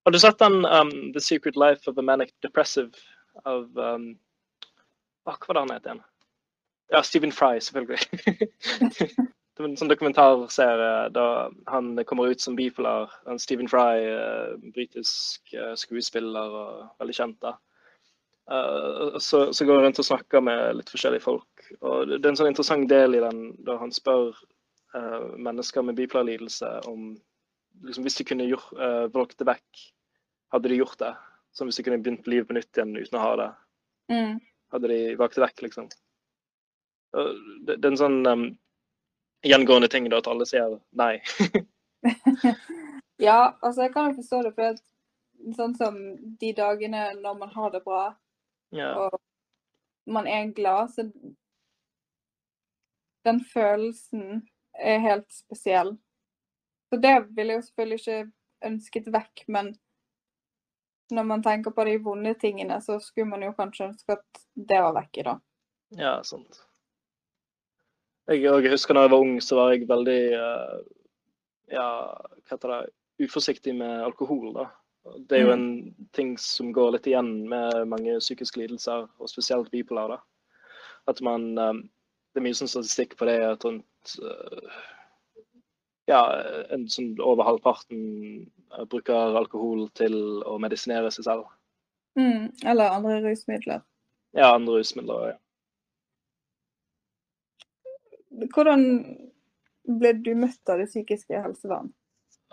Har 0.05 0.11
du 0.11 0.19
sett 0.19 0.37
den 0.39 0.65
um, 0.65 1.13
The 1.13 1.21
Secret 1.21 1.55
Life 1.55 1.89
of 1.89 1.97
a 1.97 2.01
Manic 2.01 2.29
Depressive 2.41 2.91
av 3.43 3.77
um, 3.77 4.11
ah, 5.25 5.33
Hva 5.33 5.47
var 5.47 5.57
det 5.57 5.63
han 5.63 5.71
het 5.73 5.87
igjen? 5.87 6.01
Ja, 6.93 6.99
Stephen 7.01 7.31
Fry, 7.33 7.57
selvfølgelig. 7.57 7.97
det 9.09 9.63
var 9.63 9.65
en 9.65 9.79
sånn 9.79 9.89
dokumentarserie 9.89 11.07
da 11.15 11.23
han 11.73 11.97
kommer 12.05 12.29
ut 12.29 12.43
som 12.43 12.53
bipolar. 12.53 13.09
Stephen 13.41 13.71
Fry, 13.71 14.03
uh, 14.05 14.53
britisk 14.75 15.55
uh, 15.57 15.73
skuespiller 15.73 16.53
og 16.59 17.01
veldig 17.01 17.17
kjent. 17.17 17.39
da. 17.41 17.55
Uh, 18.45 19.17
så, 19.17 19.47
så 19.57 19.65
går 19.65 19.81
han 19.81 19.87
rundt 19.87 20.03
og 20.05 20.09
snakker 20.11 20.45
med 20.45 20.83
litt 20.83 20.93
forskjellige 20.93 21.25
folk. 21.25 21.65
Og 21.81 22.13
det, 22.13 22.21
er 22.21 22.29
en 22.35 22.41
sånn 22.43 22.51
interessant 22.53 22.85
del 22.93 23.17
i 23.17 23.25
den 23.25 23.47
da 23.65 23.79
han 23.81 23.95
spør 23.95 24.37
mennesker 24.95 25.83
med 25.83 25.97
bipolar 25.97 26.29
lidelse 26.29 26.69
om 26.87 27.09
liksom, 27.83 28.05
hvis 28.05 28.15
de 28.21 28.23
kunne 28.29 28.45
gjort, 28.47 28.69
valgt 29.11 29.41
det 29.41 29.49
vekk, 29.49 29.81
hadde 30.55 30.71
de 30.71 30.79
gjort 30.79 30.99
det? 31.01 31.13
Som 31.55 31.69
hvis 31.69 31.79
de 31.79 31.85
kunne 31.87 32.01
begynt 32.03 32.27
livet 32.27 32.49
på 32.49 32.57
nytt 32.57 32.77
igjen 32.77 32.95
uten 32.97 33.19
å 33.19 33.23
ha 33.23 33.35
det. 33.39 33.49
Mm. 34.11 34.33
Hadde 34.75 34.91
de 34.91 34.99
det 35.15 35.43
vekk, 35.45 35.61
liksom? 35.67 35.89
Det, 37.15 37.75
det 37.75 37.79
er 37.79 37.91
en 37.93 37.99
sånn 37.99 38.17
um, 38.27 38.47
gjengående 39.45 39.87
ting 39.91 40.09
da, 40.11 40.19
at 40.19 40.27
alle 40.31 40.47
sier 40.49 40.79
nei. 40.99 41.17
Ja, 43.17 43.57
altså 43.61 43.85
jeg 43.85 43.93
kan 43.93 44.09
jo 44.09 44.17
forstå 44.17 44.41
det, 44.43 44.51
for 44.57 45.53
sånn 45.55 45.75
som 45.79 45.99
de 46.39 46.51
dagene 46.57 47.07
når 47.21 47.37
man 47.39 47.53
har 47.53 47.71
det 47.71 47.79
bra, 47.85 48.09
yeah. 48.75 49.05
og 49.05 49.21
man 50.11 50.27
er 50.27 50.51
glad, 50.55 50.91
så 50.91 51.07
den 53.25 53.39
følelsen 53.53 54.43
er 54.75 54.99
helt 54.99 55.31
spesiell. 55.33 55.95
Så 56.91 56.99
det 57.01 57.15
ville 57.31 57.55
jeg 57.55 57.61
jo 57.61 57.67
selvfølgelig 57.69 58.01
ikke 58.01 58.19
ønsket 58.69 59.07
vekk, 59.15 59.45
men 59.47 59.71
når 61.13 61.27
man 61.29 61.43
tenker 61.43 61.73
på 61.75 61.85
de 61.85 61.97
vonde 62.01 62.33
tingene, 62.41 62.79
så 62.81 62.99
skulle 63.03 63.29
man 63.29 63.43
jo 63.45 63.53
kanskje 63.57 63.89
ønske 63.91 64.17
at 64.17 64.45
det 64.55 64.79
var 64.81 64.95
vekke, 64.95 65.25
da. 65.27 65.35
ja, 65.99 66.15
sant. 66.25 66.63
Jeg, 68.25 68.41
jeg 68.41 68.71
husker 68.73 68.97
da 68.97 69.05
jeg 69.05 69.13
var 69.13 69.21
ung, 69.21 69.35
så 69.43 69.59
var 69.59 69.73
jeg 69.73 69.89
veldig 69.89 70.21
uh, 70.33 70.79
ja, 71.69 71.89
hva 72.15 72.55
heter 72.55 72.73
det, 72.73 72.79
uforsiktig 73.25 73.75
med 73.77 74.01
alkohol. 74.03 74.53
da. 74.55 74.69
Det 75.29 75.37
er 75.37 75.45
jo 75.45 75.53
en 75.53 75.67
ting 76.17 76.33
som 76.41 76.71
går 76.73 76.95
litt 76.95 77.09
igjen 77.09 77.45
med 77.49 77.85
mange 77.91 78.17
psykiske 78.19 78.63
lidelser, 78.63 79.05
og 79.21 79.29
spesielt 79.29 79.69
bipolar. 79.71 80.17
da. 80.17 80.63
At 81.11 81.21
man 81.21 81.53
um, 81.57 81.83
Det 82.33 82.41
er 82.41 82.43
mye 82.49 82.57
sånn 82.57 82.67
statistikk 82.67 83.13
på 83.15 83.29
det 83.29 83.37
at 83.47 83.63
rundt 83.63 84.15
uh, 84.19 84.79
ja, 86.05 86.21
en 86.69 86.89
som 86.89 87.15
over 87.19 87.43
halvparten 87.47 88.01
uh, 88.75 88.85
bruker 88.89 89.37
alkohol 89.39 89.87
til 89.97 90.15
å 90.45 90.57
medisinere 90.61 91.11
seg 91.13 91.27
selv. 91.27 91.49
Mm, 92.19 92.51
eller 92.63 92.93
andre 92.95 93.19
rusmidler. 93.25 93.81
Ja, 94.37 94.53
andre 94.53 94.79
rusmidler. 94.79 95.33
ja. 95.33 95.37
Hvordan 98.53 98.81
ble 99.99 100.11
du 100.19 100.33
møtt 100.35 100.71
av 100.71 100.81
det 100.81 100.89
psykiske 100.89 101.39
helsevern? 101.39 101.93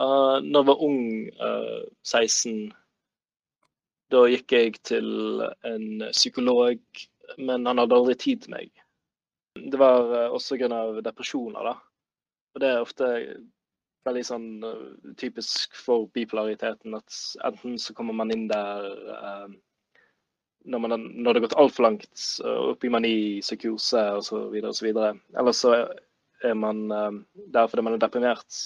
Uh, 0.01 0.38
når 0.41 0.59
jeg 0.61 0.69
var 0.69 0.85
ung, 0.87 1.03
uh, 1.43 1.83
16, 2.07 2.71
da 4.12 4.23
gikk 4.31 4.55
jeg 4.55 4.79
til 4.87 5.43
en 5.69 6.07
psykolog, 6.12 6.81
men 7.38 7.67
han 7.69 7.81
hadde 7.83 7.99
aldri 7.99 8.17
tid 8.21 8.45
til 8.45 8.55
meg. 8.55 8.71
Det 9.59 9.79
var 9.81 10.09
uh, 10.09 10.35
også 10.37 10.59
av 10.71 11.03
depresjoner, 11.05 11.73
da. 11.73 11.77
Og 12.53 12.62
det 12.62 12.71
er 12.71 12.85
ofte 12.85 13.09
veldig 14.07 14.23
sånn 14.27 14.47
uh, 14.67 15.12
typisk 15.19 15.77
for 15.79 16.09
bipolariteten 16.17 16.97
at 16.99 17.19
enten 17.47 17.79
så 17.79 17.95
kommer 17.97 18.17
man 18.19 18.33
inn 18.35 18.49
der 18.51 18.88
uh, 19.15 19.47
når, 20.65 20.83
man, 20.83 20.95
når 20.95 21.33
det 21.33 21.41
har 21.41 21.47
gått 21.49 21.59
altfor 21.59 21.87
langt, 21.88 22.25
opp 22.47 22.85
i 22.87 22.91
mani, 22.93 23.15
psykose 23.43 24.03
osv., 24.19 24.55
osv. 24.62 24.88
Eller 24.93 25.55
så 25.57 25.75
er 26.43 26.59
man 26.59 26.85
uh, 26.91 27.11
der 27.55 27.71
fordi 27.71 27.87
man 27.87 27.97
er 27.99 28.03
deprimert. 28.03 28.59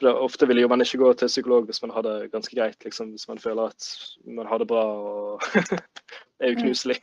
For 0.00 0.08
det, 0.08 0.14
Ofte 0.16 0.48
vil 0.48 0.62
jo 0.62 0.68
man 0.72 0.80
ikke 0.80 0.98
gå 1.02 1.12
til 1.12 1.28
psykolog 1.28 1.66
hvis 1.68 1.82
man 1.82 1.94
har 1.94 2.06
det 2.06 2.30
ganske 2.32 2.56
greit, 2.56 2.78
liksom, 2.84 3.10
hvis 3.14 3.28
man 3.28 3.38
føler 3.38 3.68
at 3.68 3.88
man 4.24 4.46
har 4.48 4.62
det 4.62 4.68
bra 4.70 4.84
og 4.96 5.42
er 6.40 6.54
uknuselig. 6.54 7.00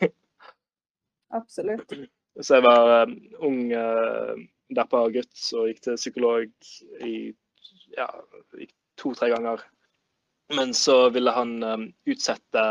Absolutt. 1.32 1.94
Så 2.42 2.56
jeg 2.56 2.64
var 2.64 3.04
um, 3.04 3.14
ung 3.44 3.60
uh, 3.74 4.34
deppa 4.76 5.06
gutt 5.14 5.44
og 5.56 5.68
gikk 5.70 5.82
til 5.86 5.96
psykolog 6.00 6.52
i 7.06 7.14
ja, 7.98 8.08
to-tre 9.00 9.30
ganger. 9.32 9.64
Men 10.56 10.74
så 10.76 11.10
ville 11.12 11.32
han 11.36 11.56
um, 11.64 11.86
utsette 12.08 12.64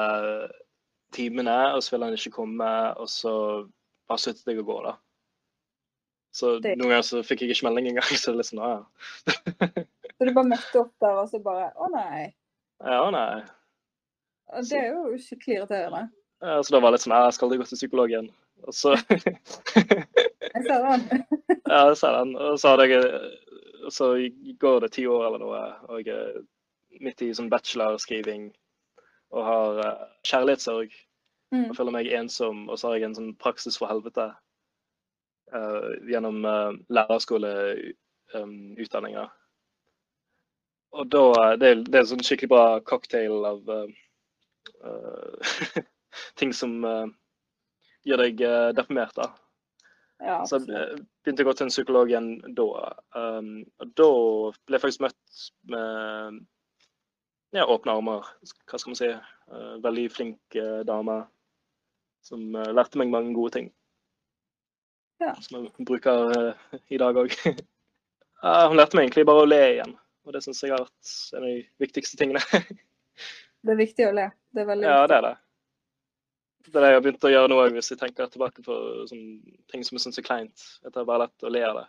timene, 1.17 1.57
og 1.77 1.83
så 1.85 1.95
ville 1.95 2.09
han 2.11 2.17
ikke 2.19 2.35
komme, 2.37 2.69
og 3.01 3.09
så 3.13 3.33
bare 4.09 4.21
sluttet 4.23 4.49
jeg 4.53 4.61
å 4.63 4.67
gå, 4.69 4.79
da. 4.87 4.95
Så 6.37 6.59
Det- 6.61 6.77
noen 6.77 6.91
ganger 6.93 7.05
så 7.09 7.23
fikk 7.25 7.43
jeg 7.47 7.51
ikke 7.55 7.69
melding 7.71 7.91
engang. 7.93 8.09
Så 8.21 8.33
det 8.33 8.35
er 8.35 8.41
litt 8.43 8.51
sånn, 8.51 8.65
ja. 8.65 8.81
Så 10.17 10.25
du 10.29 10.33
bare 10.37 10.49
møtte 10.49 10.81
opp 10.81 10.93
der, 11.01 11.17
og 11.21 11.29
så 11.29 11.39
bare 11.45 11.71
Å 11.77 11.89
nei. 11.93 12.27
ja, 12.85 13.11
nei. 13.13 13.43
Det 14.69 14.79
er 14.79 14.91
jo 14.95 15.17
skikkelig 15.21 15.57
irriterende. 15.63 16.03
Ja, 16.45 16.59
Så 16.63 16.73
da 16.77 16.81
var 16.81 16.93
det 16.93 16.99
litt 16.99 17.05
sånn, 17.07 17.17
ja, 17.17 17.25
jeg 17.29 17.37
skal 17.37 17.47
aldri 17.49 17.59
gå 17.63 17.67
til 17.69 17.81
psykolog 17.81 18.13
igjen. 18.13 18.29
Og 18.69 18.77
så 18.77 18.93
Jeg 20.55 20.63
ser 20.67 20.79
den. 20.87 21.01
Ja, 21.73 21.81
jeg 21.89 21.97
ser 22.01 22.13
den. 22.19 22.31
Og 22.37 22.59
så 22.63 22.69
jeg 22.83 22.91
så 23.93 24.07
går 24.61 24.77
det 24.81 24.93
ti 24.97 25.05
år 25.07 25.27
eller 25.29 25.39
noe, 25.43 25.61
og 25.89 25.97
jeg 26.07 26.15
er 26.15 26.33
midt 27.05 27.23
i 27.23 27.35
sånn 27.37 27.51
bachelorskriving 27.53 28.45
og 29.35 29.43
har 29.47 29.71
uh, 29.85 29.93
kjærlighetssorg 30.29 30.91
Mm. 31.55 31.69
og 31.71 31.77
føler 31.79 31.93
meg 31.95 32.09
ensom, 32.11 32.65
og 32.69 32.75
så 32.75 32.89
har 32.89 32.95
jeg 32.97 33.05
en 33.07 33.15
sånn 33.15 33.37
praksis 33.39 33.77
for 33.79 33.87
helvete 33.87 34.25
uh, 35.55 35.91
gjennom 36.11 36.43
uh, 36.43 36.75
lærerskoleutdanninga. 36.91 39.25
og 40.97 41.05
da 41.15 41.23
det, 41.61 41.67
er- 41.71 41.85
det 41.87 41.95
er 41.95 42.03
en 42.03 42.11
sånn 42.11 42.27
skikkelig 42.27 42.51
bra 42.51 42.65
cocktail 42.83 43.47
av 43.47 43.63
uh, 43.71 43.87
uh, 44.83 45.39
ting 46.41 46.53
som 46.57 46.85
eh, 46.85 47.07
gjør 48.09 48.23
deg 48.25 48.41
eh, 48.43 48.71
deprimert, 48.77 49.15
da. 49.19 49.27
Ja, 50.19 50.47
Så 50.49 50.63
jeg 50.65 50.73
eh, 50.73 51.01
begynte 51.25 51.45
å 51.45 51.49
gå 51.51 51.55
til 51.57 51.67
en 51.67 51.73
psykolog 51.73 52.11
igjen 52.11 52.29
da. 52.57 52.67
Um, 53.17 53.51
og 53.83 53.91
da 54.01 54.11
ble 54.65 54.79
jeg 54.79 54.85
faktisk 54.87 55.05
møtt 55.05 55.43
med 55.73 56.39
ja, 57.57 57.67
åpne 57.67 57.97
armer. 57.99 58.31
Hva 58.65 58.81
skal 58.81 58.93
man 58.95 59.01
si. 59.01 59.11
Uh, 59.47 59.77
veldig 59.85 60.07
flink 60.11 60.59
uh, 60.59 60.81
dame 60.89 61.21
som 62.27 62.49
uh, 62.57 62.73
lærte 62.75 62.99
meg 62.99 63.13
mange 63.13 63.37
gode 63.37 63.59
ting. 63.59 63.69
Ja. 65.23 65.35
Som 65.45 65.61
jeg 65.63 65.87
bruker 65.89 66.57
i 66.93 66.99
dag 67.01 67.17
òg. 67.17 67.37
hun 68.73 68.81
lærte 68.81 68.99
meg 68.99 69.07
egentlig 69.07 69.29
bare 69.29 69.45
å 69.45 69.49
le 69.49 69.63
igjen. 69.77 69.95
Og 70.27 70.35
det 70.35 70.43
syns 70.43 70.65
jeg 70.65 70.75
har 70.75 70.83
vært 70.83 71.13
en 71.37 71.45
av 71.45 71.51
de 71.53 71.61
viktigste 71.85 72.19
tingene. 72.21 72.43
Det 73.67 73.73
er 73.73 73.79
viktig 73.81 74.05
å 74.07 74.11
le. 74.15 74.29
Det 74.55 74.63
er 74.63 74.67
veldig 74.69 74.87
ja, 74.87 74.97
viktig. 75.01 75.09
det 75.11 75.17
er 75.17 75.25
det. 75.25 75.31
Det 76.67 76.79
er 76.79 76.83
det 76.83 76.89
jeg 76.91 76.99
har 76.99 77.05
begynt 77.05 77.27
å 77.27 77.31
gjøre 77.31 77.51
nå 77.51 77.57
òg, 77.63 77.75
hvis 77.77 77.91
jeg 77.93 78.01
tenker 78.01 78.31
tilbake 78.31 78.61
på 78.67 78.75
sånn, 79.11 79.27
ting 79.71 79.83
som 79.87 79.97
jeg 79.97 80.03
syns 80.07 80.21
er 80.21 80.27
kleint. 80.27 80.59
At 80.87 80.99
er 80.99 81.09
bare 81.09 81.23
lett 81.27 81.47
å 81.47 81.53
le 81.53 81.63
av 81.67 81.75
det. 81.79 81.87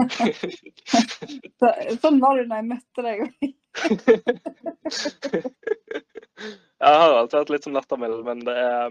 Sånn 2.00 2.20
var 2.22 2.32
du 2.38 2.44
da 2.48 2.56
jeg 2.60 2.70
møtte 2.70 3.00
deg. 3.04 3.18
jeg 6.80 6.80
har 6.80 7.18
alltid 7.18 7.38
vært 7.38 7.52
litt 7.54 7.66
som 7.66 7.76
lattermild, 7.76 8.18
men 8.26 8.38
det 8.46 8.56
er, 8.56 8.86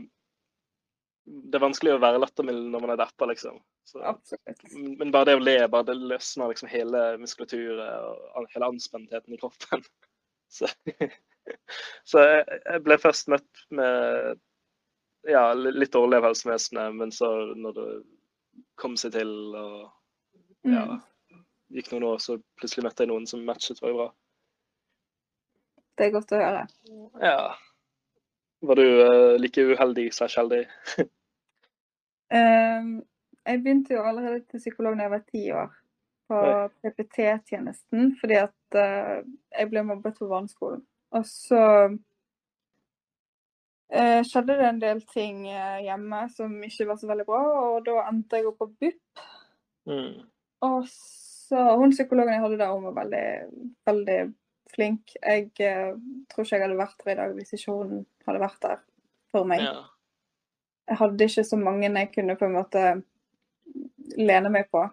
det 1.26 1.56
er 1.58 1.66
vanskelig 1.66 1.92
å 1.96 2.04
være 2.04 2.22
lattermild 2.22 2.64
når 2.74 2.82
man 2.86 2.94
er 2.94 3.02
deppa, 3.02 3.24
liksom. 3.32 3.56
Så, 3.90 3.98
men 5.00 5.14
bare 5.14 5.26
det 5.32 5.40
å 5.40 5.42
le, 5.42 5.58
bare 5.72 5.90
det 5.90 5.98
løsner 5.98 6.52
liksom 6.52 6.70
hele 6.70 7.00
muskulaturet 7.22 7.92
og 8.38 8.44
hele 8.54 8.70
anspentheten 8.76 9.32
i 9.34 9.42
kroppen. 9.42 9.82
Så, 10.50 10.70
så 12.10 12.24
jeg, 12.26 12.82
ble 12.86 12.98
først 13.02 13.30
møtt 13.32 13.64
med 13.76 14.40
ja, 15.30 15.46
litt 15.54 15.94
dårlig 15.94 16.20
av 16.20 16.30
helsevesenet, 16.30 16.96
men 16.96 17.14
så 17.14 17.30
når 17.56 17.78
det 17.78 17.88
kom 18.80 18.96
seg 19.00 19.14
til 19.18 19.32
og 19.56 19.88
ja, 20.68 20.84
Mm. 21.32 21.44
gikk 21.72 21.92
noen 21.94 22.04
år, 22.10 22.18
så 22.20 22.36
plutselig 22.60 22.84
møtte 22.84 23.06
jeg 23.06 23.12
noen 23.12 23.28
som 23.30 23.46
matchet 23.48 23.80
veldig 23.80 23.96
bra. 23.96 24.08
Det 25.96 26.08
er 26.08 26.14
godt 26.16 26.34
å 26.36 26.40
høre. 26.42 26.64
Ja. 27.24 27.38
Var 28.68 28.80
du 28.80 28.86
uh, 28.88 29.36
like 29.40 29.64
uheldig 29.64 30.10
slash 30.16 30.40
heldig? 30.40 30.66
um, 32.34 32.90
jeg 33.50 33.62
begynte 33.64 33.96
jo 33.96 34.04
allerede 34.04 34.42
til 34.48 34.64
psykolog 34.64 34.98
da 34.98 35.08
jeg 35.08 35.14
var 35.16 35.26
ti 35.28 35.44
år, 35.56 35.72
på 36.30 36.70
PPT-tjenesten, 36.84 38.14
fordi 38.20 38.38
at 38.44 38.78
uh, 38.78 39.26
jeg 39.56 39.70
ble 39.72 39.82
mobbet 39.88 40.18
på 40.20 40.30
barneskolen. 40.30 40.84
Og 41.18 41.24
så 41.26 41.62
uh, 43.90 44.22
skjedde 44.28 44.58
det 44.60 44.68
en 44.68 44.82
del 44.84 45.02
ting 45.10 45.48
uh, 45.50 45.80
hjemme 45.82 46.20
som 46.36 46.54
ikke 46.66 46.88
var 46.92 46.98
så 47.02 47.10
veldig 47.10 47.28
bra, 47.30 47.42
og 47.70 47.86
da 47.88 48.04
endte 48.12 48.38
jeg 48.38 48.50
opp 48.52 48.60
på 48.62 48.70
BUP. 48.76 49.24
Mm. 49.90 50.20
Og 50.70 50.84
så 50.92 51.60
Hun 51.80 51.90
psykologen 51.96 52.36
jeg 52.36 52.44
hadde 52.44 52.60
der, 52.62 52.76
hun 52.76 52.86
var 52.92 53.00
veldig, 53.00 53.28
veldig 53.90 54.20
flink. 54.70 55.16
Jeg 55.18 55.48
tror 55.50 56.46
ikke 56.46 56.56
jeg 56.60 56.62
hadde 56.62 56.78
vært 56.78 57.00
der 57.02 57.12
i 57.16 57.18
dag 57.18 57.32
hvis 57.34 57.56
ikke 57.58 57.74
hun 57.74 58.06
hadde 58.28 58.44
vært 58.44 58.62
der 58.62 58.84
for 59.34 59.50
meg. 59.50 59.64
Ja. 59.66 59.80
Jeg 60.92 61.00
hadde 61.00 61.26
ikke 61.26 61.44
så 61.48 61.58
mange 61.58 61.90
jeg 61.90 62.12
kunne 62.14 62.36
på 62.38 62.46
en 62.46 62.54
måte 62.54 62.84
lene 64.18 64.52
meg 64.54 64.70
på. 64.70 64.84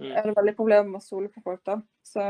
Mm. 0.00 0.08
Jeg 0.08 0.16
hadde 0.22 0.36
veldig 0.38 0.56
problemer 0.56 0.88
med 0.88 1.00
å 1.00 1.04
stole 1.04 1.28
på 1.28 1.42
folk, 1.44 1.60
da. 1.68 1.76
Så, 2.06 2.24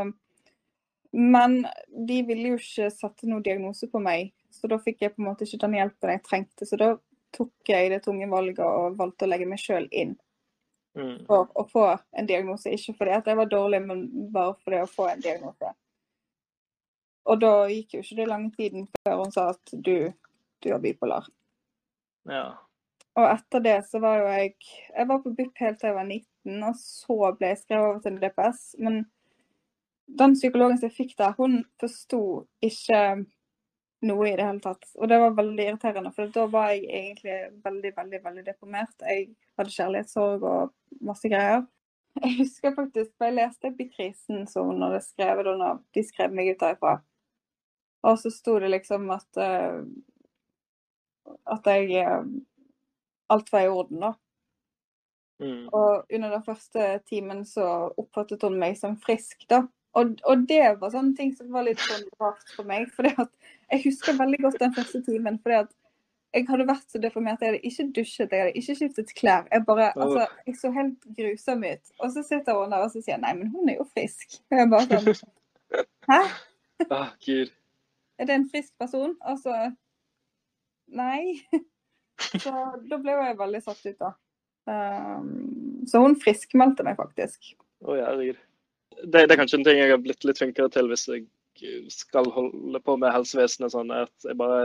men 1.14 1.60
de 2.06 2.22
ville 2.26 2.54
jo 2.54 2.58
ikke 2.58 2.90
sette 2.94 3.28
noen 3.30 3.44
diagnose 3.46 3.86
på 3.90 4.00
meg, 4.02 4.32
så 4.50 4.68
da 4.70 4.78
fikk 4.82 5.04
jeg 5.04 5.14
på 5.14 5.22
en 5.22 5.28
måte 5.30 5.46
ikke 5.46 5.62
den 5.64 5.76
hjelpen 5.78 6.10
jeg 6.16 6.22
trengte. 6.26 6.66
Så 6.66 6.78
da 6.80 6.96
tok 7.36 7.70
jeg 7.70 7.92
det 7.92 8.02
tunge 8.02 8.26
valget 8.30 8.58
og 8.66 8.96
valgte 8.98 9.26
å 9.26 9.30
legge 9.30 9.46
meg 9.46 9.62
sjøl 9.62 9.86
inn 9.90 10.16
Mm. 10.98 11.20
for 11.28 11.46
å 11.54 11.62
få 11.70 11.84
en 12.18 12.26
diagnose. 12.26 12.66
Ikke 12.74 12.96
fordi 12.98 13.12
at 13.14 13.28
jeg 13.30 13.36
var 13.38 13.46
dårlig, 13.46 13.78
men 13.86 14.00
bare 14.34 14.56
fordi 14.64 14.80
å 14.82 14.88
få 14.90 15.04
en 15.12 15.20
diagnose. 15.22 15.68
Og 17.30 17.38
da 17.38 17.52
gikk 17.70 17.94
jo 17.94 18.00
ikke 18.02 18.16
det 18.18 18.26
lange 18.26 18.50
tiden 18.56 18.88
før 19.04 19.20
hun 19.20 19.30
sa 19.30 19.44
at 19.52 19.70
du, 19.70 20.10
du 20.58 20.68
er 20.74 20.82
bipolar. 20.82 21.28
ja. 22.26 22.56
Og 23.18 23.26
etter 23.26 23.62
det 23.62 23.76
så 23.86 23.98
var 24.02 24.18
jo 24.20 24.26
jeg 24.30 24.52
Jeg 24.96 25.06
var 25.08 25.18
på 25.22 25.30
BUP 25.34 25.58
helt 25.58 25.78
til 25.80 25.88
jeg 25.88 25.96
var 25.96 26.04
19, 26.06 26.26
og 26.46 26.76
så 26.78 27.32
ble 27.38 27.52
jeg 27.52 27.62
skrevet 27.64 27.88
over 27.88 27.98
til 28.04 28.20
DPS. 28.22 28.62
Men 28.78 29.02
den 30.20 30.34
psykologen 30.34 30.78
som 30.78 30.88
jeg 30.88 30.96
fikk 30.96 31.12
der, 31.18 31.34
hun 31.38 31.60
forsto 31.80 32.22
ikke 32.64 33.02
noe 34.08 34.28
i 34.30 34.36
det 34.36 34.46
hele 34.46 34.62
tatt. 34.64 34.86
Og 34.96 35.10
det 35.10 35.18
var 35.20 35.36
veldig 35.36 35.66
irriterende, 35.66 36.12
for 36.16 36.32
da 36.32 36.46
var 36.50 36.72
jeg 36.72 36.86
egentlig 36.88 37.36
veldig, 37.64 37.92
veldig 37.96 38.22
veldig 38.24 38.46
deprimert. 38.46 39.04
Jeg 39.04 39.28
hadde 39.60 39.74
kjærlighetssorg 39.74 40.46
og 40.48 41.04
masse 41.04 41.28
greier. 41.28 41.66
Jeg 42.20 42.36
husker 42.40 42.74
faktisk 42.74 43.12
da 43.20 43.28
jeg 43.28 43.36
leste 43.36 43.70
Epikrisen 43.70 44.46
som 44.50 44.72
hun 44.72 44.82
hadde 44.82 45.02
skrevet 45.04 45.46
da 45.46 45.74
de 45.94 46.02
skrev 46.04 46.32
meg 46.34 46.54
ut 46.54 46.62
derfra. 46.62 46.96
Og 48.02 48.16
så 48.18 48.32
sto 48.32 48.56
det 48.58 48.72
liksom 48.72 49.10
at 49.14 49.38
uh, 49.38 49.84
at 51.46 51.68
jeg 51.68 52.00
uh, 52.00 52.24
Alt 53.30 53.52
var 53.52 53.62
i 53.62 53.68
orden, 53.70 54.00
da. 54.02 54.08
Mm. 55.40 55.66
Og 55.72 56.06
under 56.12 56.30
den 56.36 56.46
første 56.46 56.88
timen 57.08 57.44
så 57.48 57.66
oppfattet 57.98 58.42
hun 58.46 58.58
meg 58.60 58.78
som 58.78 58.96
frisk, 59.00 59.46
da. 59.50 59.64
Og, 59.98 60.14
og 60.28 60.46
det 60.46 60.62
var 60.78 60.92
sånne 60.92 61.16
ting 61.18 61.32
som 61.34 61.50
var 61.50 61.66
litt 61.66 61.80
sånn 61.82 62.06
rart 62.20 62.52
for 62.54 62.68
meg. 62.68 62.90
For 62.94 63.08
jeg 63.08 63.82
husker 63.84 64.18
veldig 64.18 64.38
godt 64.44 64.60
den 64.62 64.74
første 64.76 65.02
timen. 65.06 65.40
fordi 65.42 65.62
at 65.64 65.72
jeg 66.30 66.46
hadde 66.46 66.66
vært 66.68 66.92
så 66.92 67.00
deformert. 67.02 67.42
Jeg 67.42 67.50
hadde 67.50 67.66
ikke 67.66 67.86
dusjet, 67.96 68.30
jeg 68.30 68.44
hadde 68.44 68.60
ikke 68.60 68.76
skiftet 68.78 69.14
klær. 69.18 69.48
Jeg 69.50 69.64
bare, 69.66 69.90
altså, 69.98 70.26
jeg 70.46 70.58
så 70.60 70.70
helt 70.76 71.08
grusom 71.16 71.64
ut. 71.66 71.94
Og 71.98 72.12
så 72.14 72.22
sitter 72.26 72.58
hun 72.58 72.70
der 72.70 72.86
og 72.86 72.92
så 72.92 73.02
sier 73.02 73.18
nei, 73.22 73.34
men 73.38 73.50
hun 73.50 73.70
er 73.72 73.80
jo 73.80 73.88
frisk. 73.90 74.38
Og 74.50 74.62
jeg 74.62 74.70
bare 74.70 75.00
sånn 75.00 75.36
Hæ? 76.10 76.20
Ah, 76.90 77.10
Gud. 77.22 77.50
Er 78.18 78.28
det 78.28 78.34
en 78.34 78.48
frisk 78.50 78.72
person? 78.78 79.12
Altså 79.20 79.52
Nei. 80.90 81.40
Så 82.42 82.52
da 82.90 82.98
ble 83.00 83.14
jeg 83.16 83.38
veldig 83.38 83.60
satt 83.64 83.84
ut, 83.86 83.98
da. 84.00 84.10
Um, 84.70 85.86
så 85.88 86.02
hun 86.04 86.16
friskmeldte 86.20 86.84
meg 86.86 86.98
faktisk. 87.00 87.54
Å, 87.82 87.96
herregud. 87.96 88.38
Det, 89.00 89.24
det 89.24 89.32
er 89.32 89.38
kanskje 89.40 89.60
en 89.60 89.66
ting 89.66 89.80
jeg 89.80 89.92
har 89.92 90.02
blitt 90.02 90.26
litt 90.28 90.38
flinkere 90.38 90.70
til 90.72 90.90
hvis 90.90 91.06
jeg 91.08 91.24
skal 91.92 92.28
holde 92.34 92.80
på 92.84 92.96
med 93.00 93.12
helsevesenet 93.14 93.72
sånn, 93.72 93.90
at 93.92 94.28
jeg 94.28 94.36
bare 94.38 94.60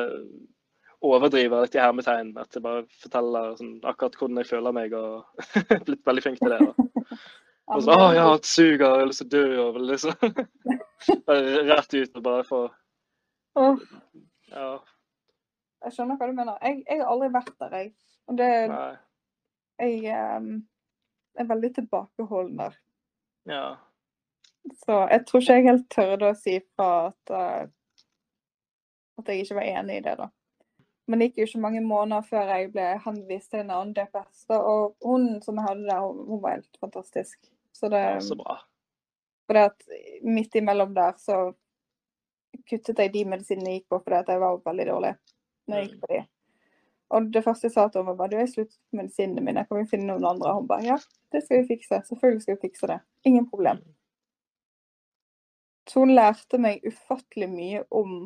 overdriver 1.06 1.66
litt 1.66 1.78
i 1.78 1.82
hermetegn. 1.82 2.34
At 2.40 2.56
jeg 2.56 2.64
bare 2.66 2.86
forteller 3.02 3.56
sånn, 3.60 3.78
akkurat 3.88 4.18
hvordan 4.20 4.42
jeg 4.42 4.52
føler 4.52 4.76
meg, 4.76 4.96
og 4.98 5.46
blitt 5.88 6.06
veldig 6.08 6.26
flink 6.26 6.42
til 6.42 6.56
det. 6.56 6.62
da. 6.62 7.20
Og 7.74 7.82
så, 7.82 7.96
å, 7.96 8.10
jeg 8.14 8.22
har 8.22 8.36
hatt 8.36 8.50
suger, 8.50 8.84
jeg 8.84 9.02
har 9.02 9.08
lyst 9.10 9.24
til 9.24 9.28
å 9.28 9.34
dø. 9.34 9.46
Og 9.64 9.80
liksom. 9.90 10.36
Rett 11.72 11.96
ut 11.96 12.20
og 12.20 12.26
bare 12.26 12.44
få 12.46 12.66
Ja, 14.54 14.76
jeg 15.86 15.94
skjønner 15.94 16.18
hva 16.18 16.28
du 16.30 16.34
mener. 16.34 16.56
Jeg, 16.66 16.82
jeg 16.88 17.02
har 17.02 17.12
aldri 17.14 17.28
vært 17.34 17.52
der, 17.62 17.74
jeg. 17.78 17.90
Og 18.26 18.38
det, 18.40 18.50
nei. 18.72 18.94
Jeg 19.82 20.38
um, 20.38 20.50
er 21.36 21.50
veldig 21.50 21.72
tilbakeholden 21.76 22.58
der. 22.60 22.78
Ja. 23.50 23.66
Så 24.86 25.02
jeg 25.12 25.26
tror 25.28 25.42
ikke 25.42 25.58
jeg 25.58 25.68
helt 25.70 25.90
tørde 25.94 26.32
å 26.32 26.38
si 26.40 26.56
fra 26.76 26.90
at, 27.10 27.34
uh, 27.34 28.06
at 29.20 29.30
jeg 29.32 29.46
ikke 29.46 29.60
var 29.60 29.72
enig 29.82 30.00
i 30.00 30.06
det, 30.08 30.16
da. 30.22 30.30
Men 31.06 31.22
det 31.22 31.28
gikk 31.30 31.44
jo 31.44 31.50
ikke 31.50 31.66
mange 31.68 31.82
måneder 31.86 32.26
før 32.26 32.50
jeg 32.50 32.72
ble 32.74 32.86
henvist 33.04 33.52
til 33.54 33.62
en 33.62 33.74
annen 33.76 33.94
DPS. 33.94 34.48
Og 34.58 34.96
hun 35.06 35.36
som 35.46 35.60
jeg 35.60 35.68
hadde 35.68 35.86
der, 35.86 36.02
hun, 36.02 36.24
hun 36.26 36.42
var 36.42 36.58
helt 36.58 36.80
fantastisk. 36.82 37.52
Så 37.76 37.92
det, 37.94 38.02
ja, 38.02 38.20
så 38.24 38.38
bra. 38.40 38.58
for 39.46 39.58
det 39.58 39.68
at 39.70 39.86
midt 40.24 40.56
imellom 40.56 40.96
der 40.96 41.14
så 41.22 41.52
kuttet 42.70 43.00
jeg 43.00 43.14
de 43.14 43.26
medisinene 43.28 43.74
jeg 43.74 43.82
gikk 43.82 43.90
på 43.92 44.00
fordi 44.00 44.22
at 44.22 44.32
jeg 44.32 44.42
var 44.42 44.62
veldig 44.66 44.86
dårlig 44.90 45.12
når 45.68 45.78
jeg 45.78 45.90
gikk 45.90 46.00
på 46.02 46.12
de. 46.14 46.22
Og 47.14 47.28
det 47.34 47.44
første 47.46 47.68
jeg 47.68 47.76
sa 47.76 47.86
til 47.90 48.02
henne, 48.02 48.18
var 48.18 48.32
du, 48.32 48.38
jeg 48.40 48.50
sluttet 48.50 48.80
på 48.90 49.00
medisinene 49.00 49.44
mine, 49.46 49.66
kan 49.68 49.78
vi 49.78 49.90
finne 49.90 50.10
noen 50.10 50.26
andre? 50.26 50.52
Og 50.52 50.64
hun 50.64 50.70
bare 50.70 50.88
ja, 50.88 50.98
det 51.34 51.44
skal 51.46 51.62
vi 51.62 51.76
fikse. 51.76 52.02
Selvfølgelig 52.08 52.46
skal 52.46 52.58
vi 52.58 52.64
fikse 52.66 52.90
det. 52.90 52.98
Ingen 53.30 53.50
problem. 53.50 53.84
Så 55.86 56.02
hun 56.02 56.16
lærte 56.18 56.58
meg 56.62 56.86
ufattelig 56.88 57.50
mye 57.52 57.84
om 57.94 58.24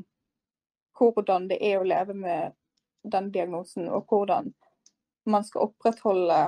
hvordan 1.00 1.50
det 1.52 1.60
er 1.64 1.80
å 1.80 1.88
leve 1.88 2.16
med 2.16 2.56
den 3.08 3.30
diagnosen, 3.36 3.88
og 3.92 4.08
hvordan 4.12 4.54
man 5.30 5.44
skal 5.48 5.68
opprettholde 5.70 6.40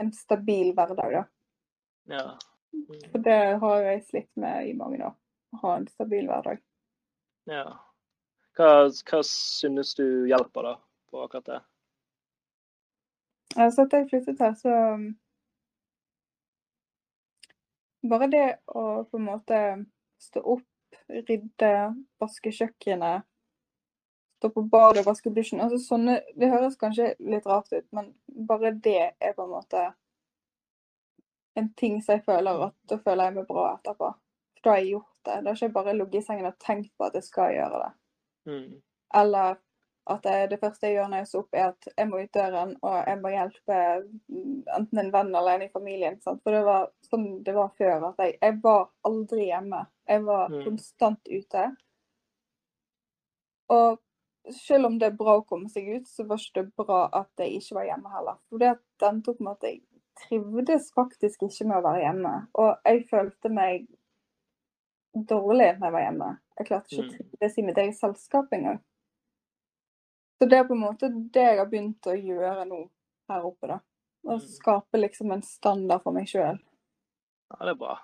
en 0.00 0.10
stabil 0.16 0.72
hverdag. 0.76 1.12
Da. 1.12 1.22
Ja. 2.14 2.24
Mm. 2.72 2.98
For 3.12 3.24
det 3.24 3.40
har 3.60 3.84
jeg 3.84 4.04
slitt 4.08 4.30
med 4.40 4.68
i 4.68 4.74
mange 4.76 5.00
år. 5.04 5.16
Å 5.50 5.62
ha 5.64 5.76
en 5.76 5.88
stabil 5.92 6.28
hverdag. 6.30 6.60
ja. 7.50 7.68
Hva, 8.58 8.90
hva 8.90 9.20
synes 9.24 9.94
du 9.96 10.26
hjelper 10.28 10.66
da 10.66 10.72
på 11.10 11.22
akkurat 11.24 11.46
det? 11.46 11.60
Altså 13.56 13.84
etter 13.84 14.02
jeg 14.02 14.10
flyttet 14.10 14.42
her, 14.44 14.54
så 14.58 14.76
um, 14.94 15.08
Bare 18.10 18.30
det 18.32 18.44
å 18.72 19.04
på 19.04 19.18
en 19.18 19.26
måte 19.26 19.56
stå 20.22 20.40
opp, 20.54 20.96
rydde, 21.10 21.72
vaske 22.22 22.52
kjøkkenet, 22.56 23.26
stå 24.40 24.48
på 24.54 24.62
badet 24.72 25.02
og 25.02 25.10
vaske 25.10 25.32
dusjen 25.36 25.60
altså 25.60 25.76
sånne, 25.82 26.14
Det 26.32 26.48
høres 26.48 26.78
kanskje 26.80 27.10
litt 27.20 27.44
rart 27.46 27.68
ut, 27.74 27.84
men 27.92 28.14
bare 28.48 28.72
det 28.72 29.12
er 29.20 29.34
på 29.36 29.44
en 29.44 29.52
måte 29.52 29.82
en 31.60 31.72
ting 31.76 31.98
som 32.02 32.16
jeg 32.16 32.24
føler 32.24 32.66
at 32.70 32.76
da 32.88 32.96
føler 33.04 33.28
jeg 33.28 33.36
meg 33.36 33.48
bra 33.48 33.66
etterpå. 33.74 34.12
For 34.54 34.64
da 34.64 34.72
har 34.72 34.80
jeg 34.80 34.92
gjort 34.94 35.16
det. 35.26 35.34
Da 35.34 35.50
har 35.50 35.56
ikke 35.56 35.66
jeg 35.66 35.74
bare 35.74 35.96
ligget 35.96 36.22
i 36.22 36.26
sengen 36.26 36.48
og 36.48 36.58
tenkt 36.62 36.92
på 36.96 37.08
at 37.08 37.16
jeg 37.18 37.26
skal 37.26 37.54
gjøre 37.56 37.80
det. 37.82 37.90
Mm. 38.50 38.70
Eller 39.20 39.58
at 40.06 40.22
det, 40.22 40.50
det 40.50 40.58
første 40.60 40.86
jeg 40.86 40.94
gjør 40.96 41.08
når 41.08 41.16
jeg 41.18 41.26
står 41.26 41.40
opp, 41.40 41.54
er 41.54 41.66
at 41.68 41.88
jeg 41.96 42.08
må 42.08 42.18
ut 42.22 42.32
døren 42.34 42.76
og 42.82 42.94
jeg 43.06 43.18
må 43.20 43.28
hjelpe 43.28 43.76
mm, 44.28 44.62
enten 44.78 44.98
en 44.98 45.12
venn 45.12 45.34
eller 45.34 45.52
en 45.54 45.62
i 45.62 45.68
familien. 45.68 46.20
Sant? 46.20 46.40
For 46.42 46.50
det 46.56 46.64
var 46.64 46.88
sånn 47.06 47.26
det 47.44 47.54
var 47.54 47.68
før. 47.78 48.08
at 48.08 48.18
Jeg, 48.18 48.38
jeg 48.42 48.60
var 48.62 48.88
aldri 49.04 49.46
hjemme. 49.50 49.86
Jeg 50.08 50.24
var 50.24 50.48
Mm. 50.50 50.64
konstant 50.64 51.28
ute. 51.30 51.76
Og 53.70 54.00
selv 54.50 54.86
om 54.86 54.98
det 54.98 55.06
er 55.12 55.16
bra 55.20 55.36
å 55.38 55.44
komme 55.46 55.68
seg 55.70 55.86
ut, 55.94 56.08
så 56.08 56.24
var 56.26 56.40
ikke 56.40 56.62
det 56.64 56.74
bra 56.80 57.00
at 57.20 57.30
jeg 57.38 57.60
ikke 57.60 57.74
var 57.78 57.84
hjemme 57.92 58.10
heller. 58.16 58.38
For 58.48 58.58
det 58.58 58.72
endte 59.06 59.30
opp 59.34 59.40
med 59.40 59.52
at 59.52 59.68
jeg 59.68 59.80
trivdes 60.24 60.90
faktisk 60.96 61.42
ikke 61.46 61.68
med 61.68 61.76
å 61.78 61.84
være 61.86 62.02
hjemme. 62.08 62.34
Og 62.58 62.76
jeg 62.88 63.06
følte 63.10 63.48
meg 63.52 63.86
dårlig 65.14 65.74
når 65.78 65.86
jeg 65.86 65.92
var 65.92 66.06
hjemme. 66.08 66.30
Jeg 66.58 66.66
klarte 66.66 66.90
ikke 66.96 67.04
å 67.04 67.10
Mm. 67.10 67.30
trives 67.30 67.58
i 67.58 67.62
mitt 67.62 67.78
eget 67.78 67.96
selskap 68.00 68.52
engang. 68.52 68.80
Så 70.40 70.48
det 70.48 70.56
er 70.56 70.64
på 70.64 70.72
en 70.72 70.80
måte 70.86 71.10
det 71.34 71.42
jeg 71.44 71.58
har 71.60 71.68
begynt 71.68 72.06
å 72.08 72.14
gjøre 72.16 72.64
nå 72.68 72.78
her 73.30 73.44
oppe, 73.44 73.68
da. 73.68 73.80
Å 74.24 74.36
Mm. 74.36 74.40
skape 74.40 74.98
liksom 75.00 75.32
en 75.32 75.42
standard 75.44 76.02
for 76.02 76.12
meg 76.16 76.26
sjøl. 76.28 76.58
Ja, 77.50 77.58
det 77.64 77.74
er 77.74 77.78
bra. 77.80 77.98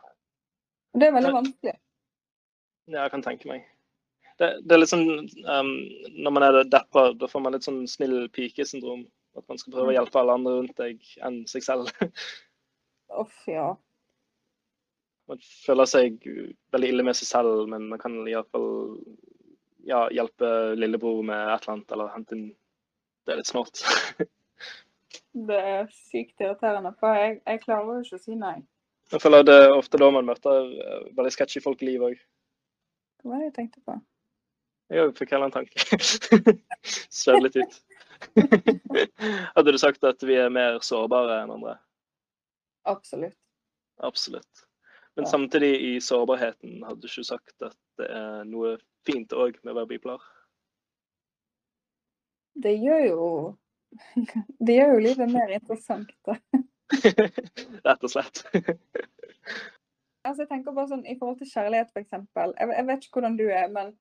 Og 0.95 1.01
det 1.01 1.09
er 1.09 1.13
veldig 1.17 1.33
vanskelig. 1.33 1.75
Ja, 2.89 3.03
jeg 3.03 3.11
kan 3.11 3.23
tenke 3.25 3.49
meg. 3.49 3.65
Det, 4.39 4.51
det 4.69 4.73
er 4.77 4.79
litt 4.83 4.91
sånn 4.93 5.09
um, 5.49 5.71
Når 6.13 6.33
man 6.33 6.43
er 6.45 6.59
deppa, 6.69 7.07
da 7.17 7.27
får 7.27 7.41
man 7.41 7.53
litt 7.57 7.65
sånn 7.65 7.87
snill 7.89 8.29
pike-syndrom. 8.37 9.07
At 9.37 9.49
man 9.49 9.59
skal 9.61 9.73
prøve 9.73 9.93
å 9.93 9.97
hjelpe 9.97 10.21
alle 10.21 10.37
andre 10.37 10.53
rundt 10.59 10.77
deg 10.77 11.01
enn 11.25 11.43
seg 11.49 11.65
selv. 11.65 11.89
Uff, 13.21 13.43
ja. 13.49 13.75
Man 15.29 15.41
føler 15.67 15.89
seg 15.91 16.21
veldig 16.73 16.89
ille 16.93 17.03
med 17.09 17.17
seg 17.19 17.29
selv, 17.29 17.65
men 17.69 17.89
man 17.91 17.99
kan 18.01 18.17
iallfall 18.29 18.69
ja, 19.87 20.07
hjelpe 20.15 20.49
lillebror 20.79 21.23
med 21.27 21.53
et 21.55 21.63
eller 21.63 21.77
annet, 21.77 21.93
eller 21.95 22.15
hente 22.15 22.37
inn 22.37 22.47
Det 23.27 23.35
er 23.35 23.41
litt 23.41 23.51
smart. 23.51 23.83
Det 25.49 25.57
er 25.57 25.87
sykt 25.93 26.41
irriterende, 26.41 26.93
for 27.01 27.17
jeg, 27.17 27.39
jeg 27.45 27.61
klarer 27.63 27.99
jo 27.99 28.05
ikke 28.05 28.19
å 28.19 28.23
si 28.23 28.37
nei. 28.39 28.57
Jeg 29.13 29.23
føler 29.23 29.45
det 29.47 29.57
er 29.63 29.75
ofte 29.75 30.01
da 30.01 30.09
man 30.11 30.27
møter 30.27 30.71
eh, 30.73 31.03
veldig 31.17 31.33
sketchy 31.35 31.63
folk 31.63 31.83
i 31.85 31.91
livet 31.91 32.15
òg. 32.15 32.23
Hva 33.23 33.33
var 33.33 33.43
det 33.43 33.51
jeg 33.51 33.57
tenkte 33.59 33.83
på? 33.87 33.97
Jeg 34.97 35.13
fikk 35.19 35.35
heller 35.35 35.51
en 35.51 35.55
tanke. 35.55 35.99
Skjøv 37.19 37.41
litt 37.43 37.59
ut. 37.59 37.79
Hadde 39.57 39.75
du 39.75 39.79
sagt 39.83 40.07
at 40.07 40.23
vi 40.27 40.39
er 40.41 40.53
mer 40.53 40.79
sårbare 40.85 41.43
enn 41.43 41.53
andre? 41.59 41.77
Absolutt. 42.87 43.39
Absolutt. 44.07 44.67
Men 45.17 45.27
samtidig, 45.27 45.73
i 45.81 45.93
sårbarheten, 46.01 46.83
hadde 46.85 47.01
du 47.01 47.09
ikke 47.09 47.25
sagt 47.25 47.65
at 47.65 47.77
det 47.97 48.09
er 48.13 48.43
noe 48.45 48.75
fint 49.07 49.33
òg 49.33 49.61
med 49.63 49.73
å 49.73 49.79
være 49.81 49.91
bipolar? 49.95 50.25
Det 52.57 52.75
gjør 52.81 53.05
jo 53.07 53.29
Det 54.67 54.75
gjør 54.79 54.93
jo 54.97 55.05
livet 55.05 55.33
mer 55.33 55.53
interessant. 55.57 56.11
Da. 56.27 56.39
Rett 57.87 58.03
og 58.03 58.13
slett. 58.13 58.45
Altså, 60.27 60.43
jeg 60.43 60.49
tenker 60.51 60.75
bare 60.75 60.91
sånn 60.91 61.05
I 61.07 61.15
forhold 61.21 61.37
til 61.39 61.47
kjærlighet, 61.53 61.93
f.eks. 61.95 62.15
Jeg, 62.35 62.71
jeg 62.75 62.87
vet 62.89 63.05
ikke 63.05 63.21
hvordan 63.21 63.37
du 63.39 63.45
er, 63.47 63.69
men 63.71 63.93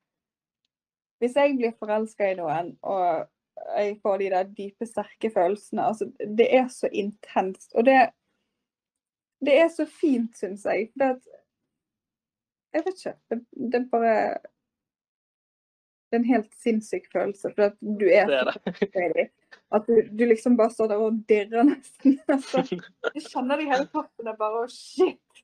hvis 1.22 1.36
jeg 1.38 1.54
blir 1.60 1.76
forelska 1.78 2.32
i 2.32 2.38
noen, 2.40 2.72
og 2.82 3.28
jeg 3.78 4.00
får 4.02 4.18
de 4.20 4.32
der 4.34 4.50
dype, 4.58 4.88
sterke 4.90 5.30
følelsene 5.32 5.86
altså, 5.86 6.10
Det 6.38 6.48
er 6.58 6.66
så 6.74 6.90
intenst. 6.92 7.70
Og 7.76 7.86
det, 7.86 8.00
det 9.46 9.60
er 9.62 9.70
så 9.72 9.86
fint, 9.86 10.34
syns 10.38 10.66
jeg. 10.66 10.90
Det 10.98 11.14
at 11.14 11.32
Jeg 12.74 12.84
vet 12.86 13.06
ikke. 13.06 13.16
Det, 13.30 13.40
det 13.74 13.84
bare 13.92 14.16
Det 16.16 16.22
er 16.22 16.24
en 16.24 16.34
helt 16.36 16.54
sinnssyk 16.64 17.10
følelse, 17.12 17.50
for 17.52 17.66
at 17.66 17.74
du 17.84 18.06
er 18.08 18.30
Det 18.32 19.02
er 19.04 19.14
det. 19.18 19.26
At 19.76 19.88
du, 19.88 19.98
du 20.16 20.22
liksom 20.26 20.54
bare 20.56 20.72
står 20.72 20.88
der 20.88 21.02
og 21.04 21.18
dirrer 21.28 21.66
nesten. 21.68 22.20
Altså, 22.32 22.62
du 22.64 23.20
kjenner 23.20 23.60
det 23.60 23.66
i 23.66 23.68
hele 23.74 23.88
kroppen. 23.92 24.24
Det 24.24 24.32
er 24.32 24.38
bare 24.40 24.62
oh, 24.62 24.70
shit. 24.72 25.42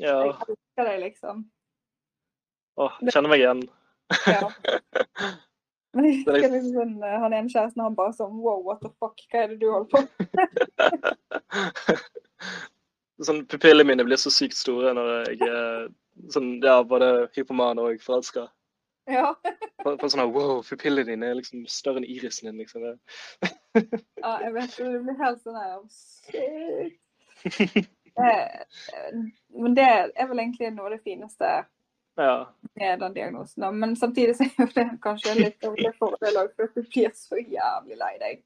Ja. 0.00 0.14
Jeg 0.22 0.30
elsker 0.48 0.88
deg, 0.88 0.96
liksom. 1.02 1.44
Åh, 2.80 2.96
jeg 3.02 3.12
kjenner 3.12 3.34
meg 3.34 3.44
igjen. 3.44 3.60
Ja. 4.32 4.48
Men 5.94 6.08
jeg 6.08 6.24
er 6.24 6.32
husker 6.32 6.56
liksom 6.56 6.72
sånn, 6.72 6.96
eh, 7.04 7.20
han 7.20 7.36
ene 7.36 7.52
kjæresten 7.52 7.84
han 7.84 8.00
bare 8.00 8.16
sånn 8.16 8.40
Wow, 8.40 8.64
what 8.64 8.80
the 8.80 8.94
fuck, 8.96 9.20
hva 9.28 9.44
er 9.44 9.52
det 9.52 9.60
du 9.60 9.68
holder 9.74 9.92
på 9.92 10.00
med? 10.08 10.08
sånn, 13.28 13.44
Pupillene 13.44 13.92
mine 13.92 14.08
blir 14.08 14.18
så 14.24 14.32
sykt 14.32 14.56
store 14.56 14.96
når 14.96 15.12
jeg 15.28 15.52
er 15.52 15.86
sånn, 16.32 16.56
ja, 16.64 16.80
både 16.88 17.28
hypoman 17.36 17.84
og 17.84 18.00
forelska. 18.02 18.48
Ja. 19.06 19.34
På, 19.84 19.96
på 20.00 20.08
sånn 20.08 20.22
her, 20.22 20.30
wow, 20.32 20.62
pupillene 20.64 21.04
dine 21.10 21.26
er 21.28 21.34
liksom 21.36 21.66
større 21.68 22.00
enn 22.00 22.06
irisen 22.08 22.48
din. 22.48 22.62
liksom. 22.62 22.86
Ja, 24.22 24.30
jeg 24.40 24.52
vet 24.54 24.76
det. 24.78 24.90
Blir 25.04 25.18
helt 25.20 25.42
sånn 25.44 25.58
her 25.60 25.80
Shit. 25.92 27.88
Eh, 28.14 28.60
Men 29.50 29.72
det 29.74 29.82
er 30.14 30.28
vel 30.30 30.38
egentlig 30.38 30.68
noe 30.70 30.86
av 30.86 30.92
det 30.94 31.00
fineste 31.02 31.48
Ja. 32.16 32.34
med 32.78 33.00
den 33.02 33.14
diagnosen. 33.16 33.64
Men 33.80 33.96
samtidig 33.98 34.36
så 34.38 34.46
er 34.62 34.68
det 34.76 34.84
kanskje 35.02 35.32
litt 35.40 35.56
dårlig 35.64 35.90
fordel 35.98 36.38
òg, 36.44 36.52
for 36.54 36.70
du 36.76 36.86
blir 36.86 37.10
så 37.18 37.40
jævlig 37.42 37.98
lei 37.98 38.12
deg. 38.22 38.44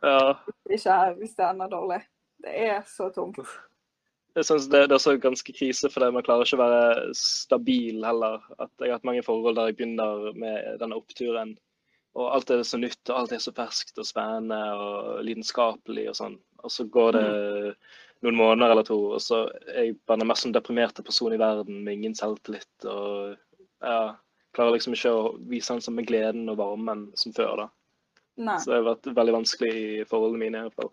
ja. 0.00 0.38
Ikke 0.72 0.96
hvis 1.18 1.36
det 1.36 1.44
ender 1.50 1.68
dårlig. 1.68 2.00
Det 2.40 2.54
er 2.70 2.80
så 2.88 3.10
tungt. 3.12 3.36
Jeg 4.38 4.46
synes 4.46 4.68
det, 4.70 4.84
det 4.86 4.94
er 4.94 4.98
også 5.00 5.16
ganske 5.18 5.52
krise, 5.52 5.88
for 5.90 6.12
man 6.14 6.22
klarer 6.22 6.46
ikke 6.46 6.58
å 6.58 6.62
være 6.62 7.14
stabil 7.18 8.04
heller. 8.06 8.44
At 8.62 8.70
jeg 8.78 8.92
har 8.92 9.00
hatt 9.00 9.08
mange 9.08 9.24
forhold 9.26 9.58
der 9.58 9.70
jeg 9.70 9.80
begynner 9.80 10.30
med 10.38 10.78
denne 10.82 10.98
oppturen. 11.00 11.56
Og 12.18 12.28
alt 12.34 12.50
er 12.50 12.62
så 12.66 12.78
nytt, 12.78 13.02
og 13.08 13.16
alt 13.16 13.34
er 13.34 13.42
så 13.42 13.54
ferskt 13.54 13.98
og 13.98 14.06
spennende 14.06 14.58
og 14.78 15.20
lidenskapelig 15.26 16.08
og 16.10 16.16
sånn. 16.18 16.38
Og 16.62 16.74
så 16.74 16.86
går 16.90 17.12
det 17.16 17.26
noen 18.24 18.38
måneder 18.38 18.74
eller 18.74 18.86
to, 18.86 18.98
og 19.16 19.22
så 19.24 19.44
er 19.70 19.90
jeg 19.90 19.98
bare 20.06 20.22
den 20.22 20.30
mest 20.30 20.44
sånn 20.44 20.54
deprimerte 20.54 21.04
personen 21.06 21.38
i 21.38 21.42
verden 21.42 21.82
med 21.86 21.98
ingen 21.98 22.16
selvtillit. 22.18 22.86
Og 22.90 23.36
ja, 23.82 24.16
klarer 24.56 24.76
liksom 24.76 24.96
ikke 24.96 25.14
å 25.14 25.28
vise 25.50 25.74
den 25.74 25.84
samme 25.84 26.04
gleden 26.06 26.50
og 26.52 26.58
varmen 26.60 27.08
som 27.18 27.34
før. 27.36 27.64
da. 27.64 27.68
Nei. 28.40 28.58
Så 28.60 28.72
det 28.72 28.80
har 28.80 28.88
vært 28.92 29.12
veldig 29.16 29.36
vanskelig 29.40 29.74
i 29.74 30.08
forholdene 30.08 30.44
mine. 30.44 30.58
i 30.58 30.68
hvert 30.68 30.82
fall. 30.82 30.92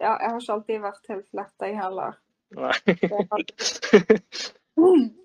Ja, 0.00 0.14
jeg 0.16 0.32
har 0.32 0.40
ikke 0.40 0.56
alltid 0.56 0.84
vært 0.84 1.10
helt 1.12 1.36
lett, 1.36 1.56
jeg 1.64 1.76
heller. 1.76 2.20
Nei. 2.56 2.74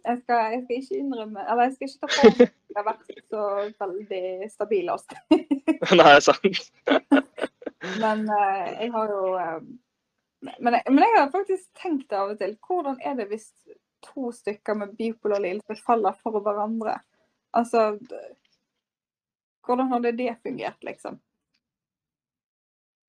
Jeg 0.05 0.17
skal, 0.23 0.51
jeg 0.51 0.61
skal 0.63 0.79
ikke 0.81 0.97
innrømme 0.99 1.43
Eller 1.47 1.63
jeg 1.63 1.73
skal 1.75 1.87
ikke 1.87 1.99
ta 2.01 2.07
på 2.11 2.23
meg 2.25 2.41
at 2.41 2.55
jeg 2.75 2.81
har 2.81 2.85
vært 2.89 3.11
så 3.31 3.43
veldig 3.85 4.49
stabil. 4.51 4.89
Altså. 4.91 5.19
Nei, 6.01 6.15
sant. 6.25 6.59
Men 8.03 8.25
eh, 8.35 8.71
jeg 8.81 8.89
har 8.91 9.13
jo 9.13 9.21
eh, 9.39 9.59
men, 10.45 10.75
jeg, 10.75 10.83
men 10.89 10.99
jeg 11.05 11.13
har 11.15 11.31
faktisk 11.33 11.65
tenkt 11.79 12.13
av 12.13 12.33
og 12.33 12.39
til 12.41 12.55
hvordan 12.67 12.97
er 13.05 13.15
det 13.19 13.27
hvis 13.29 13.47
to 14.05 14.31
stykker 14.35 14.77
med 14.77 14.95
bipolar 14.97 15.41
lidelse 15.41 15.77
faller 15.85 16.17
for 16.21 16.41
hverandre? 16.43 16.97
Altså 17.55 17.95
Hvordan 19.65 19.89
hadde 19.93 20.17
det 20.17 20.35
fungert, 20.43 20.83
liksom? 20.83 21.21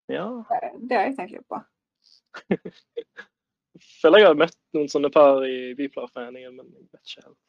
Ja. 0.08 0.28
Det, 0.48 0.70
det 0.88 0.96
har 0.96 1.08
jeg 1.10 1.16
tenkt 1.18 1.34
litt 1.34 1.48
på. 1.50 1.60
Føler 4.02 4.22
jeg 4.22 4.28
har 4.28 4.40
møtt 4.40 4.58
noen 4.76 4.90
sånne 4.92 5.10
par 5.12 5.44
i 5.46 5.72
Bipolarforeningen, 5.78 6.56
men 6.58 6.66
jeg 6.74 6.84
vet 6.92 7.12
ikke 7.12 7.24
helt. 7.28 7.42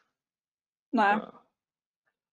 Nei. 0.97 1.11
Ja. 1.19 1.43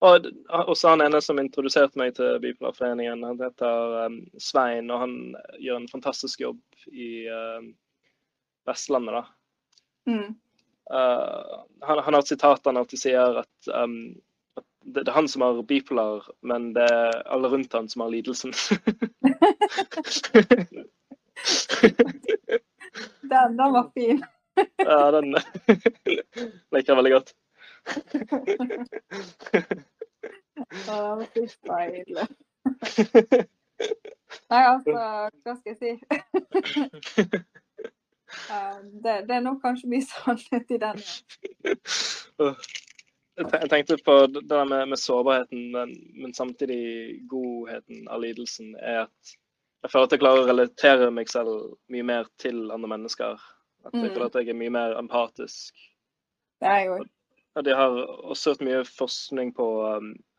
Og 0.04 0.26
også 0.68 0.90
han 0.92 1.00
ene 1.04 1.20
som 1.24 1.38
introduserte 1.40 1.98
meg 1.98 2.14
til 2.18 2.36
Bipolarforeningen, 2.42 3.24
han 3.24 3.40
heter 3.40 3.94
um, 4.04 4.18
Svein, 4.42 4.90
og 4.92 5.00
han 5.04 5.14
gjør 5.62 5.80
en 5.80 5.88
fantastisk 5.92 6.42
jobb 6.44 6.60
i 6.92 7.24
uh, 7.30 7.62
Vestlandet, 8.68 9.14
da. 9.16 9.24
Mm. 10.10 10.34
Uh, 10.92 11.64
han, 11.88 12.02
han 12.04 12.12
har 12.12 12.20
et 12.20 12.28
sitat 12.34 12.66
han 12.68 12.76
alltid 12.76 13.00
sier 13.00 13.40
at, 13.40 13.70
um, 13.72 14.12
at 14.58 14.66
det, 14.84 15.00
det 15.00 15.08
er 15.08 15.16
han 15.16 15.30
som 15.32 15.46
har 15.46 15.62
bipolar, 15.64 16.28
men 16.44 16.74
det 16.76 16.84
er 16.92 17.22
alle 17.32 17.48
rundt 17.54 17.72
han 17.72 17.88
som 17.88 18.04
har 18.04 18.12
lidelsen. 18.12 18.52
Den, 23.22 23.58
den 23.58 23.72
var 23.72 23.90
fin. 23.94 24.24
ja, 24.78 25.10
den 25.16 25.34
liker 26.72 26.92
jeg 26.92 26.96
veldig 26.96 27.12
godt. 27.12 27.34
Ja, 30.86 30.96
den 30.96 31.18
var 31.18 31.26
fint 31.34 31.58
deilig. 31.66 32.26
Nei, 34.50 34.62
altså, 34.62 34.92
hva 34.94 35.54
skal 35.58 35.70
jeg 35.72 35.78
si? 35.80 35.90
Det, 39.02 39.12
det 39.26 39.34
er 39.34 39.40
nok 39.42 39.58
kanskje 39.64 39.90
mye 39.90 40.06
sannhet 40.06 40.66
i 40.70 40.78
den. 40.84 40.96
Jeg 43.34 43.70
tenkte 43.70 43.98
på 44.06 44.14
det 44.30 44.42
der 44.50 44.64
med, 44.70 44.86
med 44.94 44.98
sårbarheten, 45.02 45.60
men, 45.74 45.88
men 46.22 46.34
samtidig 46.34 46.82
godheten 47.28 48.08
av 48.08 48.20
lidelsen, 48.22 48.76
er 48.78 48.98
at 49.08 49.18
jeg 49.84 49.92
føler 49.92 50.06
at 50.08 50.14
jeg 50.14 50.20
klarer 50.22 50.42
å 50.42 50.48
relatere 50.48 51.10
meg 51.12 51.28
selv 51.28 51.74
mye 51.92 52.06
mer 52.08 52.28
til 52.40 52.70
andre 52.72 52.88
mennesker. 52.88 53.36
At 53.84 53.92
jeg 53.92 54.02
Mm. 54.08 54.14
føler 54.14 54.26
at 54.26 54.34
jeg 54.40 54.48
er 54.48 54.56
mye 54.56 54.72
mer 54.72 54.94
empatisk. 54.96 55.74
Det 56.60 56.68
er 56.68 56.84
jo 56.88 57.04
Og 57.56 57.64
de 57.64 57.70
har 57.70 57.90
også 58.24 58.50
hørt 58.50 58.60
mye 58.66 58.84
forskning 58.84 59.52
på 59.54 59.66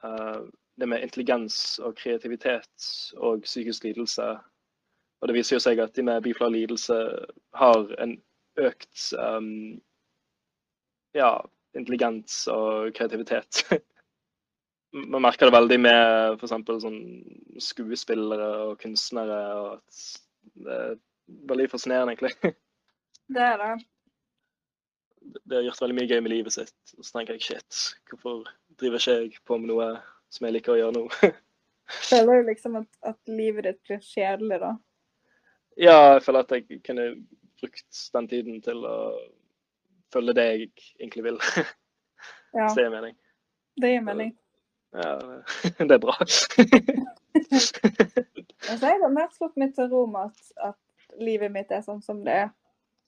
eh, 0.04 0.42
det 0.80 0.88
med 0.90 1.02
intelligens 1.02 1.80
og 1.80 1.96
kreativitet 1.96 3.14
og 3.18 3.42
psykisk 3.46 3.84
lidelse. 3.84 4.40
Og 5.22 5.28
det 5.28 5.36
viser 5.36 5.56
jo 5.56 5.60
seg 5.60 5.80
at 5.80 5.94
de 5.96 6.04
med 6.04 6.24
bipolar 6.24 6.52
lidelse 6.52 6.98
har 7.54 8.02
en 8.04 8.22
økt 8.58 9.14
um, 9.16 9.80
ja, 11.16 11.40
intelligens 11.74 12.48
og 12.52 12.92
kreativitet. 12.94 13.64
Man 14.96 15.26
merker 15.26 15.50
det 15.50 15.56
veldig 15.56 15.78
med 15.84 16.38
f.eks. 16.40 16.54
sånn 16.84 17.00
skuespillere 17.62 18.48
og 18.70 18.78
kunstnere. 18.80 19.40
og 19.60 20.62
Det 20.64 20.78
er 20.78 20.96
veldig 21.52 21.68
fascinerende, 21.74 22.16
egentlig. 22.16 22.32
det. 23.36 23.48
Er 23.50 23.60
det. 23.60 23.72
det 25.44 25.58
har 25.58 25.66
gjort 25.68 25.82
veldig 25.84 25.98
mye 26.00 26.10
gøy 26.12 26.22
med 26.24 26.32
livet 26.36 26.56
sitt. 26.56 26.76
Og 26.96 27.04
så 27.04 27.18
tenker 27.18 27.36
jeg 27.36 27.48
shit, 27.50 27.82
hvorfor 28.12 28.46
driver 28.80 29.02
ikke 29.02 29.18
jeg 29.20 29.44
på 29.48 29.60
med 29.60 29.74
noe 29.74 29.90
som 30.32 30.48
jeg 30.48 30.58
liker 30.58 30.76
å 30.76 30.80
gjøre 30.80 30.96
nå? 31.00 31.06
Føler 32.10 32.42
du 32.42 32.48
liksom 32.50 32.80
at, 32.80 32.90
at 33.06 33.20
livet 33.30 33.68
ditt 33.68 33.82
blir 33.86 34.00
kjedelig, 34.02 34.58
da? 34.64 34.76
ja, 35.76 35.98
jeg 36.16 36.24
føler 36.24 36.46
at 36.46 36.54
jeg 36.56 36.80
kunne 36.88 37.06
brukt 37.60 37.98
den 38.16 38.28
tiden 38.32 38.62
til 38.64 38.86
å 38.88 38.96
følge 40.14 40.36
det 40.38 40.46
jeg 40.52 40.70
egentlig 41.02 41.26
vil. 41.32 41.42
Ja, 42.56 42.70
Så 42.72 42.78
det 42.80 42.86
gir 42.86 42.92
mening. 42.94 43.16
det 43.84 43.90
gir 43.92 44.04
mening. 44.06 44.30
Ja, 44.96 45.16
det 45.80 45.92
er 45.92 46.02
bra. 46.04 46.16
Altså, 48.66 48.88
jeg 48.88 49.00
har 49.02 49.12
mer 49.14 49.28
slått 49.36 49.58
meg 49.62 49.76
til 49.76 49.90
ro 49.92 50.06
med 50.10 50.32
at, 50.32 50.72
at 50.72 51.20
livet 51.22 51.52
mitt 51.54 51.70
er 51.76 51.84
sånn 51.86 52.02
som 52.02 52.24
det 52.26 52.34
er. 52.46 52.48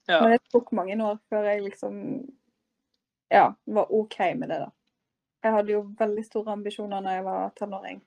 Ja, 0.07 0.19
Men 0.21 0.35
det 0.35 0.41
tok 0.53 0.69
mange 0.75 0.97
år 1.03 1.17
før 1.31 1.47
jeg 1.49 1.63
liksom 1.65 1.95
ja, 3.33 3.47
var 3.65 3.93
OK 3.93 4.19
med 4.39 4.51
det, 4.51 4.59
da. 4.61 4.69
Jeg 5.43 5.55
hadde 5.55 5.73
jo 5.73 5.81
veldig 5.99 6.25
store 6.25 6.53
ambisjoner 6.55 7.01
når 7.03 7.17
jeg 7.17 7.25
var 7.25 7.49
tenåring. 7.57 7.97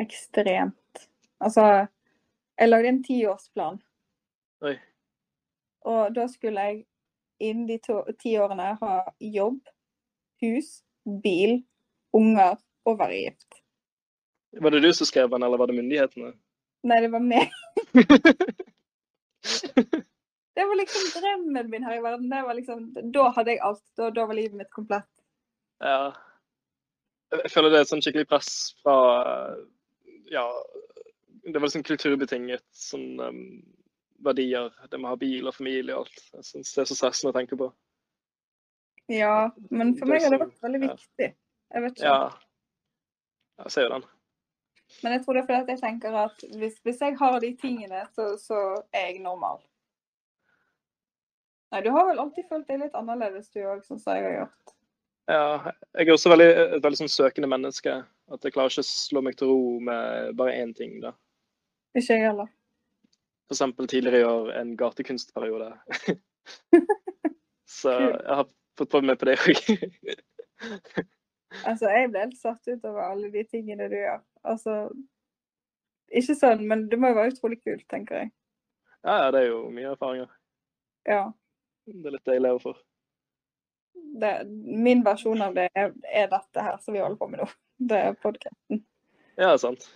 Ekstremt. 0.00 1.06
Altså, 1.44 1.86
jeg 2.58 2.68
lagde 2.68 2.90
en 2.90 3.00
tiårsplan, 3.04 3.80
Oi. 4.64 4.74
og 5.90 6.14
da 6.16 6.26
skulle 6.30 6.66
jeg 6.66 6.84
innen 7.42 7.66
de 7.68 7.78
to, 7.82 8.00
ti 8.20 8.36
årene 8.38 8.72
ha 8.80 9.00
jobb, 9.20 9.58
hus, 10.42 10.76
bil, 11.24 11.58
unger 12.14 12.56
og 12.84 12.98
være 13.00 13.20
gift. 13.20 13.60
Var 14.60 14.70
det 14.70 14.82
du 14.84 14.92
som 14.94 15.08
skrev 15.08 15.30
den, 15.30 15.42
eller 15.42 15.58
var 15.58 15.70
det 15.70 15.78
myndighetene? 15.78 16.34
Nei, 16.84 17.00
det 17.02 17.12
var 17.12 17.24
meg. 17.24 17.54
Det 20.54 20.64
var 20.64 20.76
liksom 20.78 21.20
drømmen 21.20 21.70
min 21.70 21.84
her 21.84 21.98
i 21.98 22.02
verden. 22.02 22.30
Det 22.30 22.42
var 22.42 22.54
liksom, 22.54 22.82
da 23.12 23.24
hadde 23.34 23.50
jeg 23.50 23.60
alt. 23.66 23.82
Da, 23.98 24.10
da 24.14 24.26
var 24.26 24.36
livet 24.38 24.54
mitt 24.54 24.70
komplett. 24.70 25.08
Ja. 25.82 26.14
Jeg 27.34 27.50
føler 27.50 27.74
det 27.74 27.80
er 27.82 27.88
sånn 27.90 28.04
skikkelig 28.04 28.28
press 28.30 28.50
fra 28.78 28.94
Ja, 30.30 30.44
det 31.42 31.58
var 31.58 31.66
liksom 31.66 31.82
kulturbetinget 31.82 32.62
sånn 32.70 33.18
um, 33.18 33.42
verdier. 34.22 34.70
Det 34.86 35.00
med 35.00 35.10
å 35.10 35.16
ha 35.16 35.18
bil 35.18 35.50
og 35.50 35.58
familie 35.58 35.96
og 35.96 36.06
alt. 36.06 36.22
Jeg 36.38 36.48
syns 36.52 36.70
det 36.76 36.84
er 36.84 36.90
så 36.92 37.00
stressende 37.00 37.34
å 37.34 37.38
tenke 37.40 37.58
på. 37.58 37.72
Ja, 39.10 39.50
men 39.74 39.96
for 39.98 40.08
meg 40.08 40.22
har 40.22 40.32
det 40.32 40.44
vært 40.46 40.64
veldig 40.64 40.84
viktig. 40.86 41.32
Jeg 41.74 41.88
vet 41.88 41.98
ikke. 41.98 42.14
Ja. 42.14 42.43
Jeg 43.62 43.74
ser 43.74 43.86
jo 43.86 43.94
den. 43.94 44.06
Men 45.02 45.14
jeg 45.16 45.24
tror 45.24 45.36
det 45.36 45.42
er 45.42 45.46
fordi 45.48 45.60
at 45.62 45.70
jeg 45.72 45.80
tenker 45.80 46.16
at 46.18 46.44
hvis, 46.58 46.76
hvis 46.84 47.00
jeg 47.00 47.16
har 47.18 47.38
de 47.42 47.50
tingene, 47.60 48.04
så, 48.14 48.34
så 48.40 48.60
er 48.92 49.08
jeg 49.10 49.22
normal. 49.24 49.62
Nei, 51.74 51.80
du 51.82 51.90
har 51.90 52.06
vel 52.06 52.20
alltid 52.22 52.46
følt 52.50 52.68
deg 52.70 52.84
litt 52.84 52.98
annerledes 52.98 53.48
du 53.50 53.62
òg, 53.64 53.82
sånn 53.86 53.98
som 53.98 54.14
jeg 54.14 54.26
har 54.28 54.36
gjort. 54.36 54.74
Ja, 55.24 55.72
jeg 55.96 56.06
er 56.06 56.12
også 56.14 56.30
veldig, 56.30 56.48
et 56.76 56.84
veldig 56.84 57.00
sånn 57.00 57.10
søkende 57.10 57.48
menneske. 57.50 57.96
At 58.32 58.44
jeg 58.44 58.54
klarer 58.54 58.70
ikke 58.70 58.84
å 58.84 58.88
slå 58.90 59.22
meg 59.24 59.38
til 59.40 59.50
ro 59.50 59.62
med 59.82 60.36
bare 60.38 60.54
én 60.60 60.74
ting. 60.76 61.00
da. 61.02 61.14
Ikke 61.96 62.18
jeg 62.18 62.28
heller. 62.28 62.52
Eksempel 63.52 63.88
tidligere 63.90 64.20
i 64.20 64.28
år 64.28 64.52
en 64.60 64.76
gatekunstperiode. 64.78 65.72
Så 67.80 67.96
jeg 67.96 68.36
har 68.38 68.46
fått 68.78 68.92
prøvd 68.92 69.10
meg 69.10 69.18
på 69.20 69.28
det 69.30 69.38
òg. 69.40 69.56
Altså, 71.62 71.90
jeg 71.90 72.10
ble 72.10 72.24
helt 72.24 72.38
satt 72.40 72.70
ut 72.70 72.86
over 72.88 73.02
alle 73.06 73.30
de 73.32 73.44
tingene 73.48 73.88
du 73.90 73.96
gjør. 73.98 74.22
Altså 74.44 74.78
Ikke 76.14 76.36
sånn, 76.38 76.64
men 76.68 76.86
det 76.90 76.98
må 77.00 77.10
jo 77.10 77.18
være 77.18 77.34
utrolig 77.34 77.60
kult, 77.62 77.84
tenker 77.90 78.24
jeg. 78.24 78.32
Ja, 79.04 79.24
ja, 79.24 79.30
det 79.34 79.44
er 79.44 79.50
jo 79.50 79.60
mye 79.74 79.92
erfaringer. 79.92 80.30
Ja. 81.08 81.22
Det 81.84 82.08
er 82.08 82.16
litt 82.16 82.28
deilig 82.28 82.54
å 82.54 82.62
få. 82.62 82.72
Det, 84.20 84.32
min 84.46 85.02
versjon 85.04 85.42
av 85.44 85.56
det 85.56 85.66
er, 85.76 85.92
er 86.06 86.30
dette 86.30 86.64
her 86.64 86.78
som 86.82 86.96
vi 86.96 87.02
holder 87.02 87.18
på 87.20 87.28
med 87.32 87.42
nå. 87.42 87.48
Det 87.90 88.00
er 88.08 88.18
podkasten. 88.22 88.80
Ja, 89.40 89.54
sant. 89.58 89.88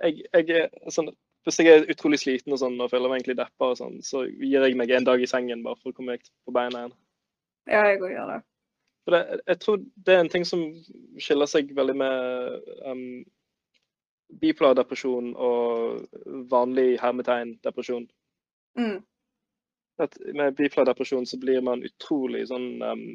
Jeg, 0.00 0.24
jeg 0.32 0.54
er 0.54 0.92
sånn 0.94 1.10
Hvis 1.46 1.58
jeg 1.58 1.72
er 1.72 1.88
utrolig 1.90 2.20
sliten 2.22 2.54
og 2.54 2.60
sånn 2.60 2.78
og 2.80 2.90
føler 2.92 3.10
meg 3.10 3.20
egentlig 3.20 3.38
deppa 3.40 3.72
sånn, 3.78 3.98
så 4.04 4.24
gir 4.26 4.64
jeg 4.64 4.76
meg 4.78 4.92
en 4.94 5.06
dag 5.06 5.22
i 5.22 5.28
sengen 5.28 5.62
bare 5.64 5.78
for 5.80 5.92
å 5.92 5.96
komme 5.96 6.16
meg 6.16 6.26
på 6.46 6.54
beina 6.54 6.84
igjen. 6.84 6.96
Ja, 7.68 7.84
jeg 7.88 8.00
òg 8.02 8.12
gjør 8.12 8.32
det. 8.32 8.38
For 9.08 9.16
det, 9.16 9.40
jeg 9.46 9.60
tror 9.64 9.76
det 10.04 10.14
er 10.14 10.18
en 10.20 10.28
ting 10.28 10.42
som 10.44 10.62
skiller 11.16 11.48
seg 11.48 11.70
veldig 11.72 11.94
med 11.96 12.72
um, 12.84 13.04
bipolar 14.42 14.74
depresjon 14.76 15.30
og 15.32 16.02
vanlig 16.52 16.98
hermetegn 17.00 17.54
depresjon. 17.64 18.04
Mm. 18.76 18.98
Med 20.36 20.58
bipolar 20.58 20.90
depresjon 20.90 21.24
så 21.26 21.38
blir 21.40 21.64
man 21.64 21.86
utrolig 21.88 22.42
sånn 22.50 22.82
um, 22.84 23.06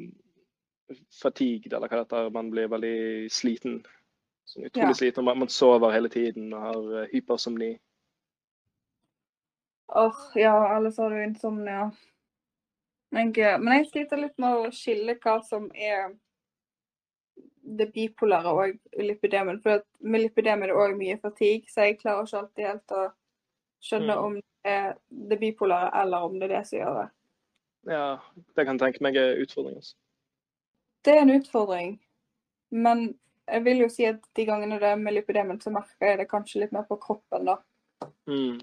fatigued, 1.22 1.70
eller 1.70 1.86
hva 1.86 2.00
det 2.00 2.08
heter. 2.08 2.32
Man 2.34 2.50
blir 2.50 2.72
veldig 2.74 3.30
sliten. 3.30 3.84
Sånn 4.50 4.66
utrolig 4.66 4.96
Ja. 4.96 5.00
sliten. 5.04 5.28
Man, 5.30 5.38
man 5.44 5.52
sover 5.60 5.94
hele 5.94 6.10
tiden 6.10 6.50
og 6.50 6.66
har 6.72 6.90
uh, 7.04 7.06
hypersomni. 7.14 7.76
Åh, 9.94 10.26
ja, 10.42 10.58
eller 10.74 10.90
så 10.90 11.06
har 11.06 11.14
du 11.14 11.22
insomnia. 11.22 11.86
Jeg, 13.14 13.60
men 13.62 13.78
jeg 13.78 13.88
sliter 13.90 14.20
litt 14.20 14.38
med 14.42 14.58
å 14.58 14.70
skille 14.74 15.14
hva 15.22 15.38
som 15.46 15.68
er 15.74 16.14
det 17.64 17.86
bipolare 17.94 18.52
og 18.52 19.00
lipidemien. 19.00 19.60
For 19.62 19.82
med 20.04 20.26
lipidem 20.26 20.62
er 20.62 20.72
det 20.72 20.78
òg 20.78 20.96
mye 20.98 21.18
fatigue, 21.22 21.70
så 21.70 21.86
jeg 21.86 22.00
klarer 22.00 22.26
ikke 22.26 22.40
alltid 22.42 22.66
helt 22.68 22.96
å 22.96 23.04
skjønne 23.84 24.16
Mm. 24.16 24.24
om 24.24 24.34
det 24.34 24.72
er 24.72 24.94
det 25.30 25.38
bipolare 25.40 25.90
eller 26.02 26.24
om 26.24 26.38
det 26.38 26.50
er 26.50 26.56
det 26.58 26.66
som 26.66 26.78
gjør 26.78 26.94
det. 27.02 27.10
Ja, 27.92 28.18
det 28.56 28.64
kan 28.64 28.78
jeg 28.78 28.80
tenke 28.80 29.02
meg 29.04 29.16
er 29.16 29.40
utfordring. 29.42 29.76
Altså. 29.76 29.96
Det 31.04 31.12
er 31.14 31.20
en 31.22 31.34
utfordring, 31.36 32.00
men 32.70 33.18
jeg 33.46 33.64
vil 33.64 33.82
jo 33.84 33.88
si 33.88 34.06
at 34.08 34.22
de 34.36 34.46
gangene 34.46 34.78
det 34.80 34.88
er 34.88 34.96
med 34.96 35.12
lipidemen, 35.14 35.60
så 35.60 35.70
merker 35.70 36.06
jeg 36.06 36.18
det 36.18 36.30
kanskje 36.30 36.60
litt 36.60 36.72
mer 36.72 36.86
på 36.88 36.96
kroppen, 36.96 37.44
da. 37.44 37.58
Mm. 38.26 38.60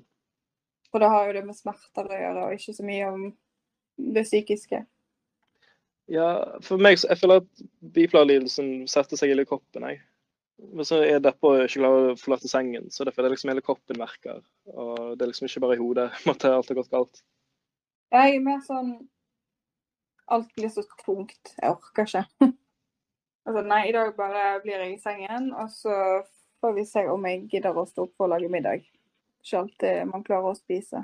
For 0.91 0.99
det 0.99 1.10
har 1.10 1.28
jo 1.28 1.34
det 1.34 1.45
med 1.45 1.56
smerter 1.56 2.10
å 2.10 2.18
gjøre, 2.18 2.45
og 2.45 2.54
ikke 2.58 2.74
så 2.74 2.84
mye 2.84 3.12
om 3.12 3.28
det 4.16 4.26
psykiske. 4.28 4.84
Ja, 6.12 6.60
for 6.66 6.82
meg 6.82 6.99
så 6.99 7.12
jeg 7.12 7.22
føler 7.22 7.43
at 7.43 7.66
bipolarlidelsen 7.95 8.88
setter 8.91 9.20
seg 9.20 9.30
i 9.30 9.36
hele 9.36 9.45
kroppen. 9.47 9.86
jeg. 9.88 10.02
Men 10.62 10.86
så 10.86 10.99
er 11.02 11.22
deppa 11.24 11.54
ikke 11.64 11.82
klarer 11.82 12.12
å 12.12 12.18
forlate 12.20 12.49
sengen, 12.52 12.89
så 12.93 13.06
det 13.06 13.16
er 13.16 13.26
det 13.26 13.32
liksom 13.34 13.49
hele 13.54 13.64
kroppen 13.66 13.97
merker. 14.02 14.41
Og 14.70 15.16
det 15.16 15.26
er 15.26 15.32
liksom 15.32 15.47
ikke 15.47 15.64
bare 15.64 15.78
i 15.78 15.82
hodet 15.82 16.10
at 16.34 16.45
alt 16.49 16.70
har 16.70 16.80
gått 16.82 16.91
galt. 16.93 17.24
Jeg 18.12 18.36
er 18.36 18.45
mer 18.45 18.62
sånn 18.68 18.95
Alt 20.32 20.52
blir 20.56 20.70
så 20.72 20.84
tungt. 21.02 21.49
Jeg 21.58 21.74
orker 21.74 22.06
ikke. 22.08 22.22
altså, 23.47 23.64
nei, 23.68 23.82
i 23.89 23.91
dag 23.91 24.14
bare 24.16 24.62
blir 24.64 24.80
jeg 24.80 24.93
i 24.93 25.02
sengen, 25.02 25.49
og 25.60 25.68
så 25.74 25.95
får 26.64 26.78
vi 26.78 26.86
se 26.88 27.04
om 27.12 27.26
jeg 27.28 27.41
gidder 27.52 27.76
å 27.76 27.84
stå 27.89 28.06
opp 28.06 28.24
og 28.24 28.32
lage 28.32 28.47
middag. 28.54 28.86
Ikke 29.43 29.60
alltid 29.60 30.08
man 30.08 30.24
klarer 30.24 30.54
å 30.54 30.56
spise. 30.56 31.02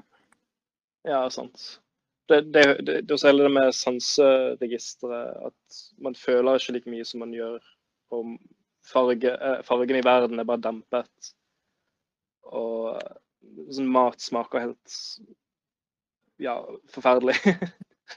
Ja, 1.04 1.26
sant. 1.34 1.66
Det, 2.28 2.42
det, 2.52 2.64
det, 2.84 2.96
det 3.08 3.14
også 3.16 3.30
hele 3.30 3.48
det 3.48 3.54
med 3.56 3.74
sanseregisteret, 3.76 5.50
at 5.50 5.82
man 6.04 6.16
føler 6.16 6.60
ikke 6.60 6.74
like 6.76 6.92
mye 6.92 7.06
som 7.08 7.24
man 7.24 7.32
gjør. 7.36 7.60
Og 8.12 8.34
farge, 8.88 9.32
eh, 9.32 9.62
fargen 9.68 10.00
i 10.00 10.04
verden 10.06 10.40
er 10.40 10.48
bare 10.48 10.64
dempet. 10.66 11.32
Og 12.48 13.00
sånn 13.72 13.90
mat 13.92 14.20
smaker 14.24 14.66
helt 14.68 15.00
ja, 16.44 16.60
forferdelig. 16.94 17.38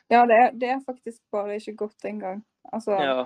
Ja, 0.06 0.20
det 0.26 0.36
er, 0.38 0.52
det 0.54 0.68
er 0.70 0.82
faktisk 0.86 1.18
bare 1.34 1.56
ikke 1.58 1.72
godt 1.80 2.04
engang. 2.06 2.44
Altså, 2.72 2.94
ja. 2.94 3.24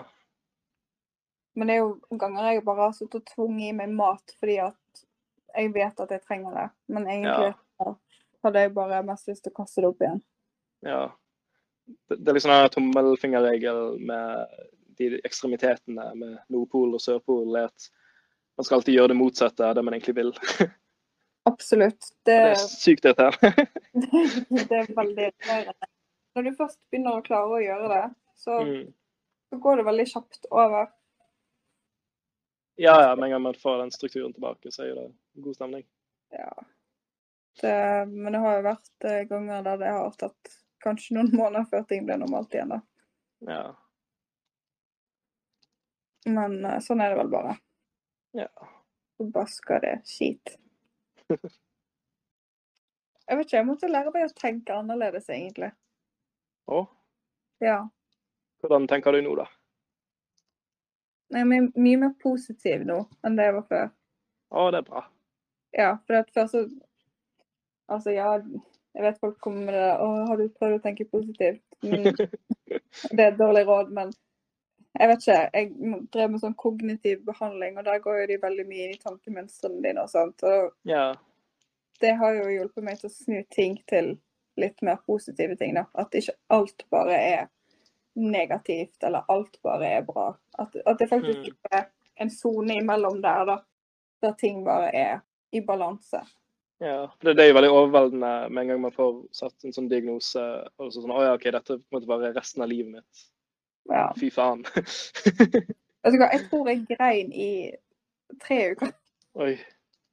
Men 1.53 1.68
det 1.68 1.74
er 1.74 1.82
jo 1.82 2.16
ganger 2.16 2.47
jeg 2.55 2.62
bare 2.64 2.87
har 2.87 2.95
sittet 2.97 3.20
og 3.20 3.26
tvunget 3.35 3.68
i 3.68 3.74
meg 3.76 3.93
mat 3.93 4.32
fordi 4.41 4.55
at 4.64 5.03
jeg 5.55 5.74
vet 5.74 6.01
at 6.01 6.14
jeg 6.16 6.22
trenger 6.24 6.57
det. 6.57 6.64
Men 6.89 7.05
egentlig 7.05 7.51
Ja. 7.53 7.93
hadde 8.45 8.62
jeg 8.64 8.72
bare 8.74 9.03
mest 9.05 9.28
lyst 9.28 9.45
til 9.45 9.53
å 9.53 9.59
kaste 9.61 9.85
det 9.85 9.91
opp 9.91 10.01
igjen. 10.01 10.22
Ja. 10.85 11.03
Det, 12.09 12.16
det 12.16 12.30
er 12.30 12.39
liksom 12.39 12.53
den 12.55 12.70
tommelfingerregel 12.72 13.99
med 14.01 14.55
de 14.99 15.11
ekstremitetene 15.26 16.07
med 16.16 16.39
Nordpol 16.53 16.95
og 16.97 17.03
Sørpol, 17.03 17.57
er 17.59 17.68
at 17.68 17.89
man 18.57 18.64
skal 18.66 18.78
alltid 18.78 18.95
gjøre 18.95 19.11
det 19.12 19.18
motsatte 19.18 19.66
av 19.66 19.74
det 19.76 19.82
man 19.85 19.97
egentlig 19.97 20.14
vil. 20.16 20.32
Absolutt. 21.51 22.07
Det, 22.24 22.37
Det 22.39 22.53
er 22.55 22.61
sykt 22.62 23.05
dette 23.05 23.26
her. 23.26 23.66
det 24.55 24.78
er 24.78 24.93
veldig 24.97 25.26
irriterende. 25.28 25.91
Når 26.35 26.47
du 26.47 26.53
først 26.59 26.78
begynner 26.91 27.18
å 27.18 27.24
klare 27.26 27.59
å 27.59 27.62
gjøre 27.62 27.91
det, 27.93 28.05
så, 28.41 28.61
Mm. 28.64 28.87
så 29.51 29.59
går 29.66 29.76
det 29.76 29.89
veldig 29.91 30.07
kjapt 30.14 30.49
over. 30.51 30.89
Ja, 32.80 32.95
ja, 33.03 33.11
med 33.16 33.28
en 33.28 33.30
gang 33.37 33.43
man 33.45 33.55
får 33.61 33.78
den 33.85 33.93
strukturen 33.95 34.32
tilbake, 34.35 34.72
så 34.74 34.82
er 34.87 34.95
det 34.99 35.05
god 35.45 35.55
stemning. 35.55 35.85
Ja. 36.35 36.51
Det, 37.61 37.74
men 38.11 38.32
det 38.35 38.41
har 38.43 38.57
jo 38.57 38.64
vært 38.66 39.07
eh, 39.07 39.20
ganger 39.30 39.62
der 39.62 39.76
det 39.78 39.93
har 39.95 40.16
tatt 40.18 40.57
kanskje 40.85 41.16
noen 41.18 41.32
måneder 41.41 41.66
før 41.70 41.87
ting 41.89 42.07
ble 42.07 42.18
normalt 42.20 42.55
igjen. 42.55 42.76
da. 42.76 42.80
Ja. 43.49 43.64
Men 46.28 46.61
uh, 46.64 46.78
sånn 46.85 47.03
er 47.05 47.12
det 47.12 47.20
vel 47.22 47.32
bare. 47.35 47.59
ja. 48.39 48.49
Forbaska 49.14 49.78
det 49.78 49.99
skit. 50.11 50.57
Jeg 53.24 53.39
vet 53.39 53.47
ikke, 53.47 53.57
jeg 53.57 53.64
måtte 53.64 53.89
lære 53.89 54.11
meg 54.12 54.26
å 54.26 54.32
tenke 54.37 54.74
annerledes, 54.76 55.30
egentlig. 55.32 55.70
Å? 56.68 56.82
Ja. 57.64 57.78
hvordan 58.61 58.85
tenker 58.89 59.16
du 59.16 59.22
nå, 59.24 59.32
da? 59.39 59.47
Jeg 61.32 61.41
er 61.41 61.49
mye 61.49 62.01
mer 62.03 62.12
positiv 62.20 62.85
nå 62.85 62.99
enn 63.24 63.39
det 63.39 63.47
jeg 63.49 63.55
var 63.57 63.64
før. 63.70 63.89
Å, 64.53 64.66
det 64.74 64.82
er 64.82 64.89
bra. 64.91 65.03
Ja, 65.74 65.91
for 66.05 66.35
før 66.37 66.51
så 66.53 66.66
Altså, 67.85 68.14
ja, 68.16 68.39
jeg 68.95 69.03
vet 69.03 69.18
folk 69.20 69.38
kommer 69.42 69.64
med 69.66 69.74
det 69.74 69.80
der, 69.82 69.99
Å, 70.03 70.26
har 70.28 70.36
du 70.40 70.49
prøvd 70.49 70.76
å 70.78 70.82
tenke 70.84 71.09
positivt? 71.11 71.62
Mm, 71.84 72.05
det 73.12 73.20
er 73.20 73.32
et 73.32 73.38
dårlig 73.38 73.66
råd, 73.68 73.90
men 73.92 74.12
jeg 74.99 75.09
vet 75.11 75.24
ikke. 75.24 75.51
Jeg 75.53 76.05
drev 76.14 76.30
med 76.32 76.40
sånn 76.40 76.55
kognitiv 76.59 77.20
behandling, 77.26 77.76
og 77.78 77.84
der 77.84 77.99
går 78.03 78.20
jo 78.22 78.26
de 78.30 78.38
veldig 78.42 78.64
mye 78.70 78.86
inn 78.86 78.95
i 78.95 79.01
tankemønstrene 79.03 79.82
dine 79.84 80.05
og 80.07 80.09
sånt. 80.11 80.42
Og 80.49 80.72
Ja. 80.88 81.12
det 82.01 82.14
har 82.20 82.32
jo 82.38 82.47
hjulpet 82.55 82.84
meg 82.86 82.99
til 83.01 83.11
å 83.11 83.12
snu 83.12 83.42
ting 83.53 83.76
til 83.90 84.14
litt 84.57 84.80
mer 84.82 84.97
positive 85.07 85.57
ting. 85.61 85.74
da. 85.74 85.84
At 85.95 86.14
ikke 86.14 86.34
alt 86.51 86.86
bare 86.90 87.18
er 87.18 87.45
negativt, 88.16 88.97
eller 89.03 89.24
alt 89.28 89.59
bare 89.62 89.90
er 89.99 90.03
bra. 90.07 90.30
At, 90.59 90.76
at 90.86 90.99
det 90.99 91.09
faktisk 91.11 91.51
Mm. 91.51 91.57
er 91.72 91.84
en 92.20 92.30
sone 92.30 92.76
imellom 92.80 93.20
der, 93.22 93.45
da. 93.45 93.59
Der 94.22 94.32
ting 94.40 94.64
bare 94.64 94.90
er 94.95 95.20
i 95.53 95.61
balanse. 95.61 96.20
Ja. 96.83 96.99
Det, 97.20 97.35
det 97.35 97.45
er 97.45 97.51
jo 97.51 97.57
veldig 97.59 97.70
overveldende 97.70 98.33
med 98.51 98.62
en 98.62 98.72
gang 98.72 98.83
man 98.83 98.95
får 98.97 99.14
satt 99.37 99.66
en 99.66 99.75
sånn 99.77 99.89
diagnose. 99.93 100.43
og 100.79 100.91
så 100.91 101.01
sånn, 101.01 101.14
å 101.14 101.22
ja, 101.22 101.37
ok, 101.37 101.47
dette 101.55 101.79
måtte 101.95 102.11
være 102.11 102.35
resten 102.35 102.64
av 102.64 102.70
livet 102.72 102.99
mitt. 102.99 103.25
Ja. 103.91 104.09
Fy 104.18 104.31
faen. 104.35 104.64
Jeg 106.05 106.41
tror 106.51 106.68
jeg 106.68 106.85
grein 106.89 107.33
i 107.33 107.51
tre 108.43 108.59
uker. 108.75 108.93
Oi. 109.41 109.55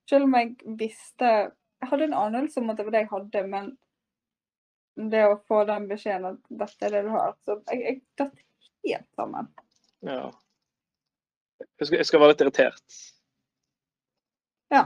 Selv 0.09 0.27
om 0.27 0.35
jeg 0.35 0.77
visste 0.79 1.27
Jeg 1.27 1.89
hadde 1.89 2.07
en 2.09 2.15
anelse 2.17 2.61
om 2.61 2.69
at 2.71 2.77
det 2.77 2.85
var 2.85 2.93
det 2.95 3.01
jeg 3.01 3.09
hadde, 3.11 3.41
men 3.49 5.09
det 5.11 5.21
å 5.25 5.39
få 5.49 5.63
den 5.65 5.87
beskjeden 5.89 6.27
at 6.29 6.39
dette 6.61 6.85
er 6.85 6.93
det 6.93 7.01
du 7.07 7.11
har 7.15 7.33
Så 7.47 7.57
jeg, 7.71 7.81
jeg 7.81 8.01
datt 8.21 8.43
helt 8.85 9.07
sammen. 9.17 9.49
Ja. 10.05 10.29
Jeg 11.79 11.87
skal, 11.87 11.97
jeg 11.97 12.09
skal 12.09 12.21
være 12.21 12.33
litt 12.33 12.43
irritert. 12.45 12.99
Ja. 14.71 14.83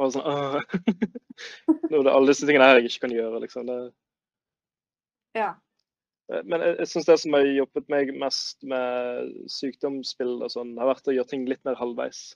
Bare 0.00 0.14
sånn. 0.14 0.24
Nå 1.90 1.98
er 2.00 2.06
det 2.06 2.14
alle 2.14 2.30
disse 2.32 2.46
tingene 2.48 2.66
her 2.70 2.80
jeg 2.80 2.90
ikke 2.90 3.06
kan 3.06 3.14
gjøre, 3.16 3.42
liksom. 3.44 3.68
Det, 3.70 3.78
Ja. 5.38 5.50
men 6.46 6.62
jeg, 6.62 6.76
jeg 6.80 6.88
syns 6.92 7.08
det 7.10 7.18
som 7.20 7.34
har 7.36 7.44
jobbet 7.46 7.90
meg 7.92 8.14
mest 8.18 8.62
med 8.62 9.32
sykdomsspill 9.50 10.36
og 10.42 10.50
sånn, 10.52 10.76
har 10.78 10.92
vært 10.92 11.10
å 11.10 11.14
gjøre 11.16 11.30
ting 11.32 11.44
litt 11.50 11.64
mer 11.66 11.78
halvveis. 11.78 12.32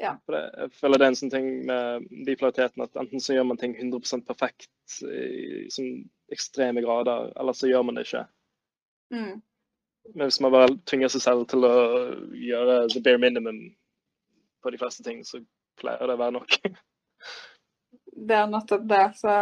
Ja. 0.00 0.16
Det, 0.26 0.42
jeg 0.58 0.72
føler 0.80 0.98
det 0.98 1.06
er 1.06 1.12
en 1.12 1.18
sånn 1.18 1.32
ting 1.32 1.48
med 1.68 2.06
bipolariteten 2.26 2.82
at 2.82 2.96
enten 2.98 3.22
så 3.22 3.36
gjør 3.36 3.48
man 3.50 3.60
ting 3.60 3.76
100% 3.78 4.24
perfekt 4.26 4.98
i 5.06 5.64
sånn 5.72 6.04
ekstreme 6.34 6.82
grader, 6.82 7.30
eller 7.38 7.56
så 7.56 7.70
gjør 7.70 7.84
man 7.86 7.98
det 7.98 8.06
ikke. 8.08 8.24
Mm. 9.14 9.34
Men 10.14 10.28
hvis 10.28 10.40
man 10.44 10.52
bare 10.52 10.72
tvinger 10.88 11.12
seg 11.12 11.22
selv 11.24 11.46
til 11.48 11.64
å 11.64 11.74
gjøre 12.36 12.80
the 12.92 13.00
bare 13.04 13.20
minimum 13.22 13.60
på 14.64 14.72
de 14.74 14.80
fleste 14.80 15.04
ting, 15.06 15.22
så 15.24 15.40
pleier 15.80 16.06
det 16.06 16.16
å 16.16 16.20
være 16.20 16.36
nok. 16.38 16.58
Det 18.14 18.36
er 18.38 18.46
nettopp 18.46 18.84
det. 18.86 19.04
Så 19.18 19.32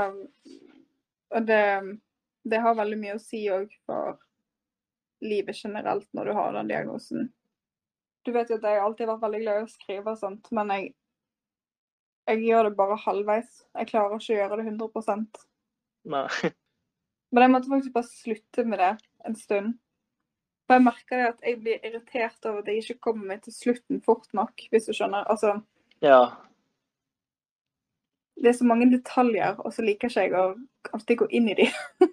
Og 1.37 1.45
det, 1.45 1.65
det 2.49 2.61
har 2.65 2.79
veldig 2.79 2.97
mye 2.99 3.17
å 3.19 3.21
si 3.21 3.43
òg 3.53 3.69
for 3.85 4.17
livet 5.23 5.59
generelt 5.61 6.09
når 6.17 6.31
du 6.31 6.33
har 6.39 6.57
den 6.57 6.71
diagnosen. 6.73 7.29
Du 8.25 8.33
vet 8.33 8.51
jo 8.51 8.57
at 8.57 8.65
jeg 8.67 8.81
alltid 8.81 9.07
har 9.07 9.17
vært 9.17 9.27
veldig 9.27 9.43
glad 9.43 9.61
i 9.61 9.67
å 9.67 9.71
skrive 9.71 10.15
og 10.15 10.19
sånt, 10.19 10.51
men 10.57 10.73
jeg, 10.73 10.89
jeg 12.31 12.43
gjør 12.47 12.69
det 12.69 12.75
bare 12.81 12.99
halvveis. 13.05 13.53
Jeg 13.77 13.91
klarer 13.93 14.17
ikke 14.17 14.35
å 14.35 14.41
gjøre 14.41 14.59
det 14.61 14.67
100 14.73 15.47
Nei. 16.13 16.27
Men 17.33 17.47
jeg 17.47 17.53
måtte 17.55 17.71
faktisk 17.73 17.95
bare 17.95 18.11
slutte 18.11 18.65
med 18.69 18.83
det 18.83 18.91
en 19.25 19.37
stund. 19.39 19.77
For 20.67 20.77
jeg 20.77 20.85
merker 20.85 21.19
det 21.19 21.29
at 21.31 21.47
jeg 21.47 21.61
blir 21.63 21.87
irritert 21.87 22.49
over 22.49 22.61
at 22.61 22.69
jeg 22.69 22.83
ikke 22.83 23.05
kommer 23.09 23.31
meg 23.31 23.41
til 23.47 23.55
slutten 23.57 24.03
fort 24.05 24.29
nok, 24.37 24.67
hvis 24.71 24.91
du 24.91 24.93
skjønner. 24.93 25.25
Altså, 25.33 25.55
Ja. 26.03 26.23
det 28.43 28.51
er 28.51 28.57
så 28.59 28.67
mange 28.67 28.89
detaljer, 28.91 29.61
og 29.63 29.71
så 29.75 29.85
liker 29.87 30.11
ikke 30.11 30.25
jeg 30.25 30.35
å 30.35 30.47
alltid 30.97 31.21
gå 31.21 31.29
inn 31.31 31.47
i 31.53 31.55
de. 31.61 31.69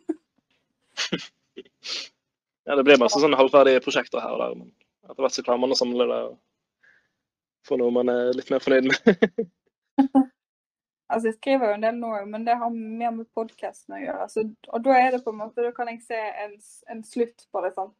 ja, 2.68 2.76
det 2.78 2.84
blir 2.86 3.02
masse 3.02 3.18
sånne 3.22 3.40
halvferdige 3.40 3.82
prosjekter 3.82 4.22
her 4.22 4.36
og 4.36 4.44
der, 4.44 4.54
men 4.60 4.70
etter 5.10 5.26
hvert 5.26 5.38
så 5.38 5.46
klarer 5.46 5.64
man 5.64 5.74
å 5.74 5.80
samle 5.80 6.06
det 6.12 6.20
og 6.28 6.36
få 7.66 7.80
noe 7.82 7.96
man 7.96 8.14
er 8.14 8.36
litt 8.38 8.52
mer 8.54 8.62
fornøyd 8.64 8.92
med. 8.92 9.00
Altså, 11.10 11.32
jeg 11.32 11.40
skriver 11.40 11.72
jo 11.72 11.74
en 11.74 11.84
del 11.84 11.96
nå, 11.98 12.12
men 12.30 12.44
det 12.46 12.54
har 12.62 12.70
mer 12.70 13.14
med 13.16 13.26
podkasten 13.34 13.96
å 13.98 14.02
gjøre. 14.02 14.26
Altså, 14.28 14.44
og 14.70 14.84
da 14.86 14.94
er 14.94 15.16
det 15.16 15.24
på 15.26 15.32
en 15.34 15.40
måte, 15.40 15.64
da 15.66 15.72
kan 15.74 15.90
jeg 15.90 16.04
se 16.06 16.20
en, 16.44 16.54
en 16.94 17.02
slutt 17.02 17.48
på 17.50 17.64
det, 17.66 17.72
sant. 17.74 17.96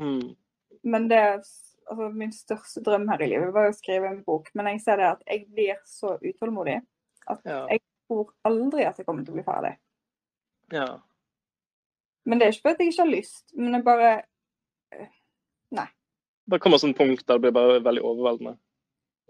Mm. 0.00 0.30
Men 0.88 1.10
det 1.10 1.20
altså, 1.90 2.08
min 2.14 2.32
største 2.32 2.82
drøm 2.84 3.08
her 3.08 3.22
i 3.24 3.28
livet 3.30 3.52
var 3.54 3.68
å 3.70 3.74
skrive 3.76 4.08
en 4.10 4.22
bok, 4.26 4.50
men 4.54 4.66
jeg 4.72 4.80
ser 4.84 4.96
det 5.00 5.08
at 5.12 5.22
jeg 5.26 5.46
blir 5.52 5.76
så 5.88 6.16
utålmodig 6.22 6.80
at 7.28 7.40
Ja. 7.44 7.66
jeg 7.70 7.80
tror 8.08 8.32
aldri 8.44 8.84
at 8.86 8.98
jeg 8.98 9.06
kommer 9.06 9.24
til 9.24 9.34
å 9.34 9.38
bli 9.40 9.46
ferdig. 9.46 9.76
ja. 10.72 11.00
Men 12.26 12.38
det 12.40 12.46
er 12.46 12.52
ikke 12.52 12.70
fordi 12.70 12.84
jeg 12.86 12.92
ikke 12.94 13.02
har 13.04 13.10
lyst, 13.12 13.50
men 13.54 13.74
jeg 13.74 13.84
bare 13.84 14.12
Nei. 15.74 15.86
Det 16.46 16.60
kommer 16.60 16.78
sånn 16.78 16.94
punkt 16.96 17.26
der 17.26 17.34
det 17.38 17.42
blir 17.42 17.52
bare 17.56 17.80
veldig 17.82 18.02
overveldende. 18.04 18.58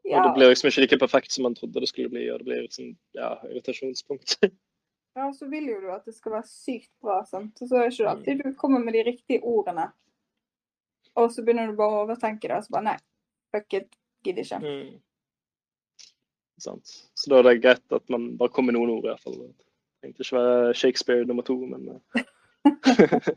Ja, 0.05 0.19
Og 0.21 0.27
det 0.29 0.35
blir 0.37 0.51
liksom 0.53 0.69
ikke 0.69 0.83
like 0.85 0.99
perfekt 1.01 1.33
som 1.33 1.47
man 1.47 1.55
trodde 1.57 1.81
det 1.81 1.89
skulle 1.89 2.11
bli, 2.13 2.27
og 2.31 2.39
det 2.43 2.45
blir 2.45 2.67
sånn, 2.69 2.91
ja, 3.17 3.31
irritasjonspunkt. 3.49 4.35
ja, 5.17 5.31
så 5.33 5.49
vil 5.49 5.71
jo 5.71 5.81
du 5.81 5.91
at 5.95 6.05
det 6.05 6.15
skal 6.15 6.33
være 6.37 6.51
sykt 6.51 6.91
bra, 7.01 7.23
sant. 7.25 7.57
Og 7.63 7.69
så 7.71 7.79
er 7.79 7.87
det 7.89 7.95
ikke 7.95 8.11
alltid 8.11 8.43
du 8.45 8.55
kommer 8.61 8.85
med 8.85 8.93
de 8.99 9.05
riktige 9.07 9.41
ordene. 9.43 9.87
Og 11.21 11.31
så 11.33 11.45
begynner 11.45 11.71
du 11.71 11.77
bare 11.79 11.99
å 11.99 12.05
overtenke 12.05 12.49
det, 12.49 12.57
og 12.59 12.67
så 12.67 12.75
bare 12.75 12.89
nei, 12.89 12.97
fuck 13.55 13.77
it, 13.79 13.91
gidder 14.27 14.47
ikke. 14.47 14.61
Mm. 14.65 16.09
Sant. 16.65 16.97
Så 17.19 17.31
da 17.31 17.41
er 17.41 17.49
det 17.49 17.61
greit 17.63 17.95
at 17.95 18.11
man 18.13 18.33
bare 18.39 18.53
kommer 18.55 18.73
med 18.73 18.81
noen 18.81 18.97
ord, 18.97 19.07
i 19.07 19.13
hvert 19.13 19.23
fall. 19.23 19.39
Det 19.39 19.55
trengte 20.03 20.27
ikke 20.27 20.39
være 20.39 20.75
Shakespeare 20.79 21.29
nummer 21.29 21.47
to, 21.47 21.57
men 21.67 21.89
eh, 21.93 22.27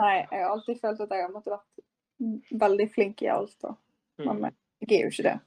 Nei, 0.00 0.12
jeg 0.24 0.40
har 0.40 0.50
alltid 0.50 0.80
følt 0.80 1.00
at 1.04 1.10
jeg 1.12 1.24
har 1.26 1.32
måttet 1.32 1.54
vært 1.54 2.60
veldig 2.62 2.86
flink 2.94 3.22
i 3.24 3.30
alt, 3.30 3.56
da. 3.62 3.74
Men 4.22 4.38
mm. 4.40 4.54
jeg 4.86 4.98
er 4.98 5.04
jo 5.06 5.12
ikke 5.12 5.26
det. 5.28 5.38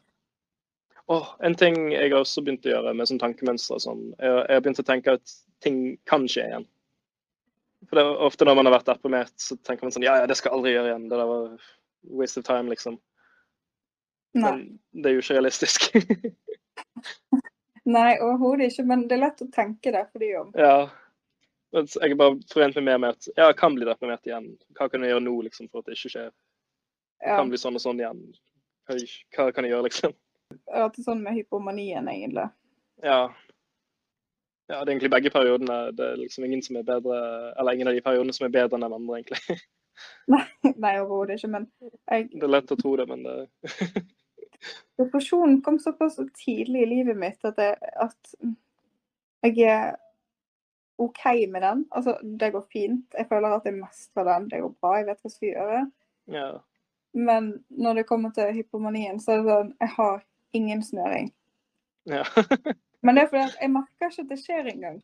Oh, 1.11 1.33
en 1.45 1.53
ting 1.57 1.75
jeg 1.93 2.13
også 2.17 2.41
begynt 2.41 2.65
å 2.65 2.71
gjøre 2.71 2.93
med 2.97 3.09
sånn 3.09 3.21
tankemønstre 3.21 3.77
og 3.77 3.83
sånn, 3.83 4.05
jeg 4.17 4.45
har 4.49 4.63
begynt 4.65 4.81
å 4.81 4.87
tenke 4.87 5.17
at 5.19 5.35
ting 5.61 5.81
kan 6.09 6.25
skje 6.29 6.47
igjen. 6.49 6.65
For 7.89 7.99
det 7.99 8.05
er 8.05 8.23
ofte 8.27 8.47
når 8.47 8.57
man 8.59 8.69
har 8.69 8.75
vært 8.77 8.89
deprimert, 8.89 9.33
så 9.41 9.57
tenker 9.61 9.85
man 9.85 9.93
sånn 9.95 10.05
Ja, 10.05 10.15
ja, 10.21 10.29
det 10.29 10.37
skal 10.39 10.51
jeg 10.51 10.59
aldri 10.59 10.75
gjøre 10.75 10.91
igjen. 10.91 11.07
Det 11.11 11.19
der 11.19 11.29
var 11.29 11.71
waste 12.19 12.41
of 12.41 12.47
time, 12.47 12.71
liksom. 12.73 12.97
Nei, 14.35 14.51
Men 14.51 15.03
det 15.03 15.09
er 15.09 15.15
jo 15.15 15.23
ikke 15.23 15.37
realistisk. 15.37 15.87
Nei 17.95 18.11
overhodet 18.17 18.71
ikke, 18.71 18.85
men 18.89 19.05
det 19.07 19.17
er 19.17 19.23
lett 19.27 19.43
å 19.45 19.51
tenke 19.53 19.93
det 19.93 20.05
for 20.11 20.23
de 20.23 20.31
om. 20.41 20.53
ja. 20.59 20.77
Jeg 21.75 22.07
er 22.07 22.13
bare 22.15 22.37
forent 22.47 22.77
meg 22.77 22.85
mer 22.87 22.99
med 23.03 23.17
at 23.17 23.25
ja, 23.33 23.49
jeg 23.49 23.55
kan 23.59 23.73
bli 23.75 23.83
deprimert 23.83 24.23
igjen. 24.23 24.45
Hva 24.77 24.85
kan 24.87 25.03
jeg 25.03 25.11
gjøre 25.11 25.25
nå 25.25 25.33
liksom, 25.43 25.67
for 25.67 25.81
at 25.81 25.89
det 25.89 25.97
ikke 25.97 26.11
skjer? 26.13 26.29
Ja, 27.19 27.35
Kan 27.35 27.49
bli 27.51 27.59
sånn 27.59 27.75
og 27.75 27.83
sånn 27.83 27.99
igjen. 27.99 28.21
Hva 28.87 29.49
kan 29.51 29.67
jeg 29.67 29.73
gjøre, 29.73 29.89
liksom? 29.89 30.13
jeg 30.53 30.71
har 30.71 30.85
hatt 30.85 30.95
det 30.95 31.03
sånn 31.03 31.25
med 31.25 31.35
hypomanien, 31.35 32.07
egentlig. 32.07 32.45
Ja. 33.03 33.17
Ja, 34.69 34.79
det 34.79 34.89
er 34.89 34.91
egentlig 34.95 35.11
begge 35.13 35.29
periodene. 35.29 35.79
Det 35.93 36.05
er 36.05 36.19
liksom 36.19 36.45
ingen 36.47 36.61
som 36.65 36.77
er 36.79 36.85
bedre 36.87 37.17
Eller 37.59 37.71
ingen 37.77 37.87
av 37.87 37.93
de 37.93 38.01
periodene 38.01 38.33
som 38.33 38.47
er 38.47 38.53
bedre 38.55 38.77
enn 38.77 38.85
den 38.85 38.95
andre, 38.97 39.19
egentlig. 39.19 39.57
Nei, 40.83 40.95
overhodet 40.99 41.37
ikke, 41.37 41.51
men 41.53 41.67
jeg, 42.09 42.29
Det 42.33 42.43
er 42.43 42.51
lett 42.51 42.73
å 42.73 42.79
tro 42.79 42.95
det, 42.99 43.05
men 43.11 43.25
det 43.27 44.05
depresjonen 44.99 45.59
kom 45.61 45.77
såpass 45.79 46.17
tidlig 46.39 46.81
i 46.81 46.89
livet 46.89 47.17
mitt 47.19 47.45
at, 47.45 47.59
jeg, 47.61 47.75
at 48.01 48.35
jeg 49.45 49.67
er 49.69 49.97
OK 50.97 51.21
med 51.51 51.61
den. 51.61 51.83
Altså, 51.91 52.15
det 52.23 52.53
går 52.55 52.63
fint. 52.71 53.05
Jeg 53.17 53.27
føler 53.29 53.57
at 53.57 53.67
jeg 53.67 53.75
mestrer 53.77 54.25
den. 54.29 54.47
Det 54.49 54.61
går 54.63 54.73
bra, 54.81 54.95
jeg 54.97 55.09
vet 55.09 55.19
hva 55.19 55.29
jeg 55.29 55.35
skal 55.35 55.49
gjøre. 55.49 55.81
Ja. 56.33 56.47
Men 57.15 57.51
når 57.69 57.99
det 57.99 58.07
kommer 58.09 58.31
til 58.35 58.53
hypomanien, 58.55 59.19
så 59.19 59.35
er 59.35 59.43
det 59.43 59.51
sånn 59.51 59.73
Jeg 59.83 59.93
har 59.99 60.23
ingen 60.55 60.83
snøring. 60.83 61.29
ja. 62.09 62.25
Men 63.05 63.17
det 63.17 63.25
er 63.25 63.29
fordi 63.31 63.43
jeg 63.61 63.71
merker 63.73 64.09
ikke 64.09 64.25
at 64.25 64.31
det 64.31 64.39
skjer 64.41 64.71
engang. 64.71 64.97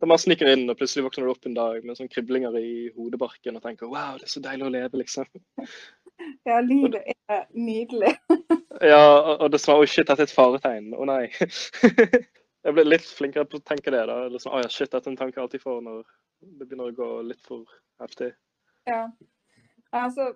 Det 0.00 0.08
man 0.08 0.20
sniker 0.20 0.50
inn, 0.52 0.66
og 0.68 0.76
plutselig 0.76 1.06
våkner 1.06 1.24
du 1.24 1.32
opp 1.32 1.46
en 1.48 1.54
dag 1.56 1.84
med 1.86 1.96
sånn 1.96 2.10
kriblinger 2.12 2.56
i 2.60 2.90
hodebarken 2.92 3.56
og 3.56 3.64
tenker 3.64 3.88
wow, 3.88 4.18
det 4.20 4.28
er 4.28 4.32
så 4.34 4.42
deilig 4.44 4.66
å 4.66 4.74
leve, 4.74 5.00
liksom. 5.04 5.28
Ja, 6.48 6.58
livet 6.60 7.04
er 7.30 7.46
nydelig. 7.54 8.16
Ja, 8.78 9.36
og 9.38 9.48
det 9.50 9.58
svarer 9.58 9.80
var 9.80 9.86
oi, 9.86 9.90
shit, 9.90 10.06
dette 10.06 10.22
er 10.22 10.28
et 10.28 10.34
faretegn. 10.34 10.92
Å 10.94 11.06
nei. 11.08 11.24
Jeg 12.66 12.74
ble 12.74 12.84
litt 12.84 13.06
flinkere 13.06 13.46
på 13.48 13.58
å 13.58 13.64
tenke 13.66 13.90
det. 13.90 14.04
da. 14.10 14.18
Liksom, 14.30 14.52
å 14.54 14.60
ja, 14.62 14.68
shit, 14.70 14.90
dette 14.92 15.08
er 15.08 15.14
en 15.14 15.18
tanke 15.18 15.38
jeg 15.38 15.44
alltid 15.44 15.62
får 15.62 15.80
når 15.86 16.02
det 16.04 16.66
begynner 16.66 16.90
å 16.92 16.94
gå 16.94 17.08
litt 17.26 17.40
for 17.46 17.64
heftig. 18.02 18.32
Ja. 18.86 19.00
Altså, 19.96 20.28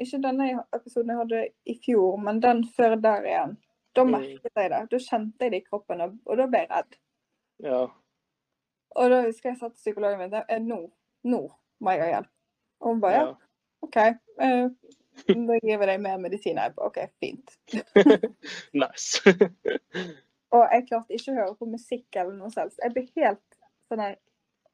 ikke 0.00 0.20
denne 0.24 0.50
episoden 0.76 1.12
jeg 1.12 1.20
hadde 1.20 1.42
i 1.70 1.76
fjor, 1.84 2.18
men 2.24 2.40
den 2.44 2.64
før 2.76 2.96
der 3.00 3.28
igjen. 3.28 3.56
Da 3.96 4.04
Mm. 4.04 4.10
merket 4.14 4.56
jeg 4.56 4.70
det. 4.70 4.80
Da 4.90 4.98
kjente 4.98 5.44
jeg 5.44 5.52
det 5.52 5.62
i 5.62 5.66
kroppen, 5.66 6.00
og, 6.00 6.18
og 6.26 6.36
da 6.38 6.46
ble 6.46 6.58
jeg 6.62 6.70
redd. 6.70 6.96
Ja. 7.66 7.80
Og 8.96 9.10
da 9.10 9.20
husker 9.26 9.50
jeg 9.50 9.58
sa 9.58 9.68
til 9.68 9.76
psykologen 9.82 10.18
min 10.18 10.34
at 10.34 10.62
nå, 10.62 10.80
nå 11.24 11.40
må 11.80 11.90
jeg 11.94 12.02
ha 12.04 12.08
hjelp. 12.14 12.30
Og 12.80 12.88
hun 12.94 13.00
bare 13.02 13.18
ja. 13.18 13.34
OK. 13.82 13.96
eh, 13.96 14.68
da 15.28 15.58
gir 15.62 15.78
vi 15.82 15.86
deg 15.90 16.00
mer 16.00 16.18
medisin. 16.22 16.58
Jeg 16.58 16.74
bare 16.74 16.86
OK, 16.86 16.98
fint. 17.20 17.56
nice. 18.82 19.20
Og 20.54 20.64
jeg 20.72 20.86
klarte 20.88 21.14
ikke 21.14 21.30
å 21.30 21.36
høre 21.36 21.54
på 21.60 21.68
musikk 21.70 22.16
eller 22.18 22.34
noe 22.34 22.50
selv. 22.50 22.74
Jeg 22.82 22.94
ble 22.94 23.04
helt 23.20 23.58
sånn 23.90 24.02
her 24.02 24.16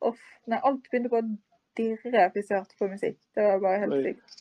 off. 0.01 0.21
Nei, 0.49 0.61
alt 0.65 0.87
begynte 0.91 1.13
å 1.13 1.19
å 1.21 1.27
dirre 1.77 2.29
hvis 2.33 2.51
jeg 2.51 2.61
hørte 2.63 2.79
på 2.79 2.89
musikk. 2.89 3.19
Det 3.37 3.45
var 3.45 3.61
bare 3.61 3.83
helt 3.85 3.99
sykt. 4.07 4.39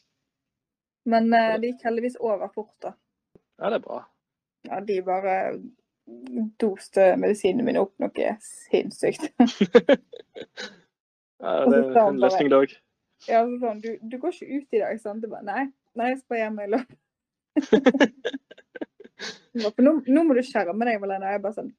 Men 1.12 1.28
eh, 1.36 1.58
det 1.60 1.74
gikk 1.74 1.84
heldigvis 1.90 2.16
over 2.24 2.48
fort, 2.54 2.76
da. 2.82 2.94
Ja, 3.60 3.70
det 3.70 3.82
er 3.82 3.84
bra. 3.84 4.00
Ja, 4.66 4.80
de 4.86 5.00
bare 5.06 5.36
doste 6.62 7.16
medisinene 7.18 7.66
mine 7.66 7.82
opp 7.82 7.96
noe 8.02 8.36
sinnssykt. 8.44 9.32
Ja, 11.46 11.66
det 11.68 11.78
er 11.78 11.98
en 12.00 12.18
løsning, 12.18 12.50
Dag. 12.50 12.72
Ja, 13.28 13.42
så 13.46 13.58
sånn, 13.62 13.82
du, 13.84 13.90
du 14.02 14.16
går 14.22 14.34
ikke 14.34 14.48
ut 14.56 14.78
i 14.78 14.80
dag, 14.82 15.00
sant? 15.02 15.24
Du 15.24 15.30
bare, 15.30 15.44
nei, 15.46 15.66
nei, 16.00 16.12
jeg 16.14 16.22
skal 16.22 16.40
hjem 16.40 16.62
i 16.64 16.68
løpet. 16.72 16.96
Nå, 19.56 19.92
nå 20.04 20.24
må 20.28 20.36
du 20.36 20.42
skjerme 20.44 20.88
deg, 20.88 20.98
Malene. 21.00 21.36
Jeg 21.36 21.42
bare 21.44 21.56
sånn, 21.56 21.70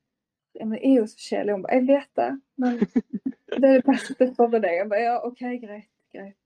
ja, 0.57 0.65
men 0.65 0.79
det 0.79 0.83
er 0.89 0.95
jo 0.97 1.07
så 1.11 1.19
kjedelig. 1.21 1.57
Hun 1.57 1.65
bare, 1.67 1.77
jeg 1.77 1.87
vet 1.91 2.21
det, 2.21 2.29
men 2.63 2.79
det 3.53 3.59
er 3.59 3.65
det 3.67 3.87
beste 3.89 4.29
for 4.39 4.57
deg. 4.57 4.73
Jeg 4.79 4.91
bare, 4.93 5.03
ja, 5.05 5.17
ok, 5.29 5.43
greit, 5.65 5.89
greit. 6.15 6.37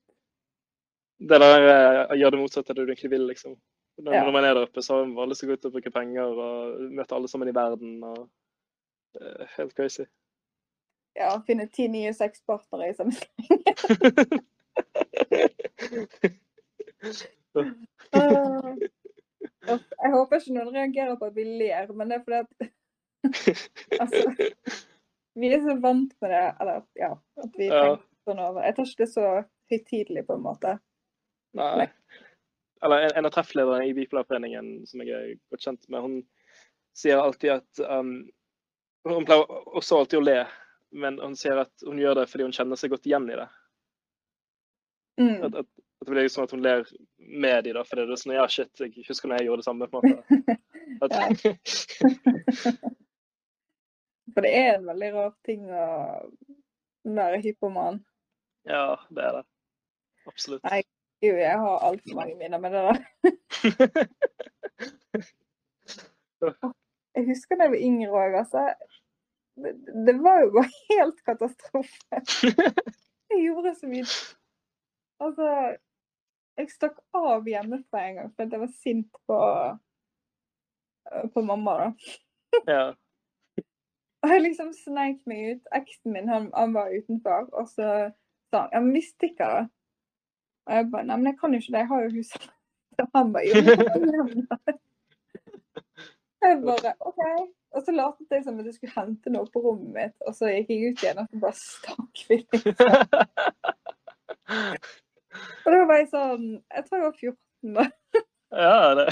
Det 1.31 1.39
der 1.43 1.67
eh, 1.69 2.17
gjør 2.19 2.35
det 2.35 2.41
motsatte 2.41 2.73
av 2.73 2.79
det 2.79 2.87
du 2.87 2.93
egentlig 2.95 3.13
vil, 3.13 3.27
liksom. 3.29 3.55
Når, 4.01 4.15
Ja. 4.15 4.31
man 4.33 4.45
er 4.45 4.55
der 4.55 4.65
oppe, 4.67 4.83
så 4.83 4.95
har 5.01 5.05
man 5.11 5.35
så 5.35 5.47
lyst 5.47 5.61
til 5.63 5.71
å 5.71 5.75
bruke 5.75 5.91
penger 5.93 6.23
og 6.23 6.81
møte 6.97 7.15
alle 7.17 7.29
sammen 7.29 7.49
i 7.51 7.55
verden. 7.57 8.03
og 8.05 8.29
er 9.21 9.47
Helt 9.57 9.75
crazy. 9.77 10.05
Ja, 11.19 11.35
finne 11.47 11.67
ti 11.69 11.89
nye 11.91 12.13
sexpartnere 12.15 12.89
i 12.91 12.95
samme 12.95 13.13
sleng. 13.19 13.31
uh, 18.15 18.77
Jeg 19.71 20.11
håper 20.15 20.41
ikke 20.41 20.55
noen 20.55 20.75
reagerer 20.75 21.17
på 21.21 21.29
at 21.29 21.37
vi 21.37 21.45
ler, 21.61 21.91
men 21.97 22.11
det 22.11 22.21
er 22.21 22.25
fordi 22.25 22.41
at 22.41 22.51
Altså, 24.01 24.23
vi 25.37 25.51
er 25.53 25.61
så 25.65 25.75
vant 25.83 26.15
med 26.23 26.33
det, 26.33 26.45
eller 26.63 26.81
ja, 26.99 27.11
at 27.45 27.59
vi 27.59 27.69
Ja. 27.69 27.97
sånn 28.29 28.41
over. 28.43 28.63
Jeg 28.65 28.77
tar 28.77 28.89
ikke 28.89 29.05
det 29.05 29.11
så 29.13 29.27
høytidelig, 29.71 30.23
på 30.29 30.35
en 30.37 30.43
måte. 30.45 30.73
Nei. 31.57 31.87
Eller 32.85 32.97
en, 33.07 33.13
en 33.21 33.27
av 33.29 33.33
trefflederne 33.35 33.87
i 33.87 33.95
Bipolarforeningen, 33.95 34.67
som 34.89 35.01
jeg 35.05 35.17
er 35.17 35.41
godt 35.53 35.65
kjent 35.67 35.85
med, 35.93 36.01
hun 36.01 36.15
sier 36.97 37.21
alltid 37.21 37.51
at 37.59 37.73
um, 37.87 38.31
Hun 39.09 39.25
pleier 39.25 39.45
også 39.77 39.99
alltid 40.01 40.19
å 40.21 40.27
le, 40.27 40.41
men 40.93 41.19
hun 41.23 41.37
sier 41.39 41.57
at 41.63 41.75
hun 41.87 41.99
gjør 42.01 42.15
det 42.19 42.27
fordi 42.29 42.45
hun 42.45 42.53
kjenner 42.53 42.77
seg 42.77 42.91
godt 42.93 43.07
igjen 43.09 43.31
i 43.33 43.37
det. 43.39 43.49
Mm. 45.21 45.39
At, 45.47 45.55
at, 45.63 45.65
at 45.65 46.07
det 46.09 46.13
blir 46.13 46.29
sånn 46.33 46.45
at 46.45 46.53
hun 46.53 46.65
ler 46.65 46.85
med 47.17 47.65
de 47.65 47.73
da, 47.77 47.83
fordi 47.89 48.03
det 48.09 48.15
er 48.17 48.21
sånn 48.21 48.37
Ja, 48.37 48.47
shit, 48.53 48.73
jeg 48.77 49.07
husker 49.09 49.29
når 49.31 49.37
jeg 49.41 49.47
gjorde 49.49 49.63
det 49.63 49.69
samme. 49.71 49.89
på 49.89 49.97
en 50.01 50.05
måte. 51.01 51.21
For 54.35 54.41
det 54.45 54.53
er 54.55 54.75
en 54.75 54.87
veldig 54.91 55.11
rar 55.17 55.33
ting 55.47 55.63
å 55.73 55.85
være 57.09 57.41
hypoman. 57.45 57.97
ja, 58.69 58.97
det 59.11 59.23
er 59.25 59.33
det. 59.41 59.47
Absolutt. 60.29 60.65
Nei. 60.69 60.83
Gud, 61.21 61.37
jeg 61.37 61.59
har 61.61 61.85
altfor 61.85 62.17
mange 62.17 62.37
minner 62.41 62.59
med 62.59 62.71
det 62.71 62.83
der. 62.89 62.99
Jeg 67.15 67.27
husker 67.27 67.59
da 67.59 67.67
jeg 67.67 67.73
var 67.75 67.83
yngre 67.85 68.11
òg, 68.17 68.35
altså. 68.39 68.63
Det, 69.61 69.73
det 70.07 70.15
var 70.25 70.39
jo 70.41 70.53
bare 70.55 70.71
helt 70.89 71.19
katastrofe. 71.27 72.21
Jeg 73.31 73.43
gjorde 73.45 73.75
så 73.77 73.87
mye 73.91 74.07
Altså, 75.21 75.49
jeg 76.57 76.71
stakk 76.73 76.97
av 77.15 77.45
hjemmefra 77.49 78.07
en 78.07 78.17
gang 78.17 78.31
fordi 78.33 78.57
jeg 78.57 78.63
var 78.63 78.73
sint 78.79 79.19
på, 79.29 79.41
på 81.35 81.43
mamma, 81.45 81.75
da. 81.83 81.91
ja. 82.73 82.87
Og 84.23 84.33
jeg 84.33 84.45
liksom 84.47 84.73
sneik 84.77 85.21
meg 85.29 85.39
ut. 85.51 85.69
Eksen 85.77 86.15
min 86.17 86.33
han, 86.33 86.49
han 86.57 86.73
var 86.77 86.93
utenfor, 86.93 87.51
og 87.53 87.69
så 87.69 87.91
sa 88.49 88.65
han 88.65 88.73
ja, 88.73 88.81
men 88.81 88.97
vi 88.97 89.05
stikker, 89.05 89.55
da. 89.59 89.63
Og 90.67 90.75
jeg 90.77 90.91
bare 90.93 91.05
nei, 91.09 91.17
men 91.17 91.27
jeg 91.33 91.39
kan 91.41 91.53
jo 91.55 91.59
ikke 91.63 91.73
det, 91.73 91.79
jeg 91.85 91.89
har 91.89 92.03
jo 92.05 92.11
huset. 92.19 92.51
Og 93.01 93.09
han 93.15 93.33
bare 93.33 93.47
jo, 93.49 93.55
men. 93.65 94.79
Jeg 96.43 96.63
bare 96.65 96.93
OK. 97.01 97.23
Og 97.71 97.83
så 97.87 97.93
lot 97.95 98.17
jeg 98.35 98.45
som 98.45 98.59
at 98.59 98.67
jeg 98.67 98.75
skulle 98.75 98.97
hente 98.97 99.31
noe 99.31 99.47
på 99.55 99.61
rommet 99.63 99.93
mitt, 99.95 100.17
og 100.27 100.35
så 100.35 100.49
gikk 100.51 100.71
jeg 100.75 100.91
ut 100.91 101.03
igjen, 101.05 101.19
og 101.23 101.27
så 101.31 101.37
bare 101.45 101.59
stakk 101.61 102.15
vi. 102.29 102.37
Og 104.51 105.69
da 105.71 105.83
var 105.87 106.01
jeg 106.01 106.09
sånn 106.11 106.47
Jeg 106.75 106.83
tror 106.87 106.97
jeg 106.99 107.05
var 107.05 107.19
14 107.21 107.75
da. 107.77 107.85
ja, 108.59 108.95
det 108.99 109.05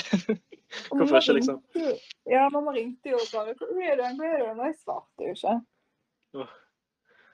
Hvorfor 0.91 1.21
ikke, 1.21 1.37
liksom? 1.39 1.61
jo- 1.79 1.99
Ja, 2.29 2.49
mamma 2.53 2.73
ringte 2.75 3.13
jo 3.13 3.21
bare 3.33 3.55
'Hvor 3.55 3.69
er 3.87 3.97
du? 3.97 4.03
Hvor 4.19 4.27
er 4.27 4.39
du?' 4.43 4.49
Og 4.61 4.67
jeg 4.67 4.75
svarte 4.83 5.21
jo 5.29 5.33
ikke. 5.37 6.49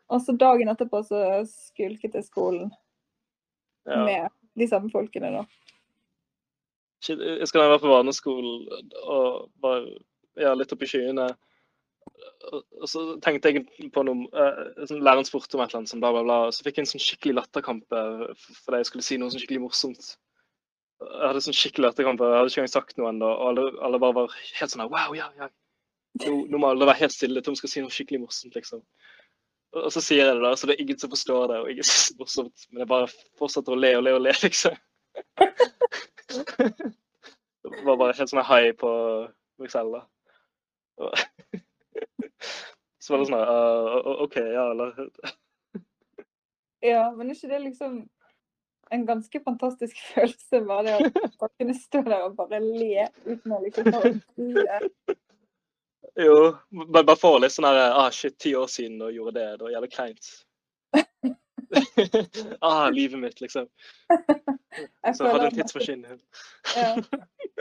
Og 0.09 0.21
så 0.21 0.37
dagen 0.37 0.69
etterpå 0.69 1.01
så 1.09 1.23
skulket 1.49 2.15
jeg 2.15 2.25
skolen 2.29 2.71
ja. 3.87 4.01
med 4.05 4.61
de 4.61 4.69
samme 4.71 4.91
folkene, 4.93 5.31
da. 5.35 5.45
Shit, 7.05 7.21
Jeg 7.21 7.49
skal 7.51 7.67
være 7.69 7.83
på 7.83 7.91
barneskolen 7.93 8.69
og 9.03 9.51
bare 9.61 9.99
ja, 10.41 10.55
litt 10.57 10.73
opp 10.73 10.85
i 10.85 10.89
skyene. 10.89 11.29
Og, 12.53 12.85
så 12.89 13.03
tenkte 13.25 13.51
jeg 13.51 13.65
på 13.93 14.05
noe 14.07 14.29
uh, 14.37 14.85
sånn 14.89 15.03
Læreren 15.05 15.27
spurte 15.27 15.57
om 15.57 15.65
et 15.65 15.73
eller 15.73 15.83
annet, 15.83 15.93
sånn 15.93 16.03
bla, 16.03 16.13
bla, 16.15 16.23
bla. 16.27 16.39
Så 16.55 16.65
fikk 16.67 16.79
jeg 16.79 16.87
en 16.87 16.93
sånn 16.95 17.05
skikkelig 17.05 17.39
latterkamp 17.39 17.97
eh, 17.97 18.47
fordi 18.65 18.81
jeg 18.81 18.89
skulle 18.91 19.07
si 19.07 19.19
noe 19.21 19.33
sånn 19.33 19.43
skikkelig 19.43 19.65
morsomt. 19.65 20.15
Jeg 21.05 21.27
hadde 21.29 21.43
sånn 21.45 21.57
skikkelig 21.57 21.89
latterkamp, 21.89 22.23
jeg 22.23 22.39
hadde 22.39 22.53
ikke 22.53 22.63
engang 22.63 22.75
sagt 22.75 22.99
noe 23.01 23.11
ennå. 23.13 23.31
Og 23.31 23.51
alle, 23.51 23.67
alle 23.89 24.01
bare 24.03 24.19
var 24.21 24.39
helt 24.61 24.75
sånn 24.75 24.87
Wow, 24.87 25.17
ja, 25.17 25.29
ja. 25.41 25.51
Nå, 26.23 26.35
nå 26.53 26.61
må 26.63 26.71
alle 26.71 26.87
være 26.87 27.03
helt 27.03 27.17
stille. 27.17 27.43
Tom 27.45 27.57
skal 27.59 27.73
si 27.73 27.83
noe 27.83 27.93
skikkelig 27.93 28.23
morsomt, 28.23 28.57
liksom. 28.57 28.85
Og, 29.75 29.93
så 29.93 30.01
sier 30.05 30.23
jeg 30.23 30.35
det, 30.37 30.43
da, 30.45 30.55
så 30.57 30.69
det 30.69 30.77
er 30.77 30.83
ingen 30.85 30.99
som 31.01 31.11
forstår 31.11 31.47
det, 31.51 31.61
og 31.63 31.71
ingen 31.71 31.87
synes 31.87 32.09
det 32.09 32.15
er 32.15 32.23
morsomt. 32.23 32.67
Men 32.71 32.85
jeg 32.85 32.91
bare 32.93 33.09
fortsetter 33.41 33.75
å 33.75 33.79
le 33.81 33.93
og 33.99 34.05
le 34.07 34.15
og 34.15 34.23
le, 34.23 34.35
liksom. 34.45 34.77
Det 37.65 37.83
var 37.87 37.99
bare 37.99 38.17
helt 38.19 38.31
sånn 38.31 38.47
high 38.47 38.75
på 38.79 38.91
meg 39.63 39.73
selv, 39.73 39.99
da. 39.99 40.03
Så 43.03 43.13
var 43.13 43.21
det 43.21 43.29
sånn 43.29 43.41
uh, 43.41 44.23
OK, 44.25 44.37
ja, 44.39 44.69
eller 44.71 44.95
Ja, 46.85 47.05
men 47.17 47.29
er 47.29 47.35
ikke 47.37 47.51
det 47.51 47.63
liksom 47.65 48.05
en 48.95 49.07
ganske 49.09 49.41
fantastisk 49.45 49.99
følelse, 50.15 50.61
bare 50.69 50.85
det 50.87 51.29
å 51.41 51.51
kunne 51.59 51.77
stå 51.77 52.05
der 52.07 52.29
og 52.29 52.37
bare 52.39 52.61
le 52.63 53.09
uten 53.27 53.57
å 53.57 53.61
liksom 53.65 53.91
det. 53.91 55.17
Jo, 56.21 56.57
bare, 56.93 57.05
bare 57.09 57.39
litt 57.43 57.55
sånn 57.55 57.69
her 57.69 57.81
Ah, 57.91 58.11
shit, 58.15 58.37
ti 58.39 58.55
år 58.57 58.69
siden 58.71 59.03
og 59.03 59.15
gjorde 59.15 59.39
det. 59.39 59.47
Det 59.59 59.67
var 59.67 59.75
jævlig 59.77 59.93
kleint. 59.95 60.33
ah, 62.61 62.91
livet 62.91 63.19
mitt, 63.19 63.41
liksom. 63.41 63.69
Jeg 65.05 65.17
Så 65.17 65.27
hadde 65.27 65.47
en 65.47 65.55
tidsmaskin. 65.55 66.05
ja, 66.77 66.95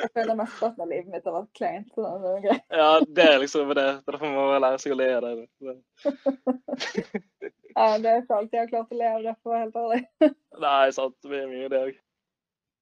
jeg 0.02 0.10
føler 0.14 0.38
mesteparten 0.38 0.84
av 0.86 0.90
livet 0.90 1.10
mitt 1.14 1.26
har 1.28 1.36
vært 1.38 1.52
kleint. 1.58 1.90
sånn, 1.96 2.28
greier. 2.44 2.62
Ja, 2.74 2.90
det 3.08 3.28
er 3.30 3.42
liksom 3.42 3.74
det. 3.78 3.88
Derfor 4.08 4.30
må 4.30 4.48
man 4.52 4.64
lære 4.66 4.82
seg 4.84 4.96
å 4.96 5.00
le 5.00 5.10
av 5.18 5.28
det. 5.28 5.48
det. 5.64 5.78
Ja, 7.74 7.98
det 7.98 8.10
er 8.10 8.20
ikke 8.22 8.36
alltid 8.38 8.54
jeg 8.54 8.62
har 8.62 8.70
klart 8.70 8.92
å 8.94 8.98
le 9.00 9.08
av 9.10 9.24
det, 9.26 9.32
for 9.42 9.50
å 9.50 9.54
være 9.54 9.64
helt 9.64 9.78
ærlig. 9.82 10.34
Nei, 10.66 10.92
sant. 10.94 11.16
Det 11.24 11.32
blir 11.32 11.48
mye 11.50 11.70
det 11.74 11.80
òg. 11.88 11.96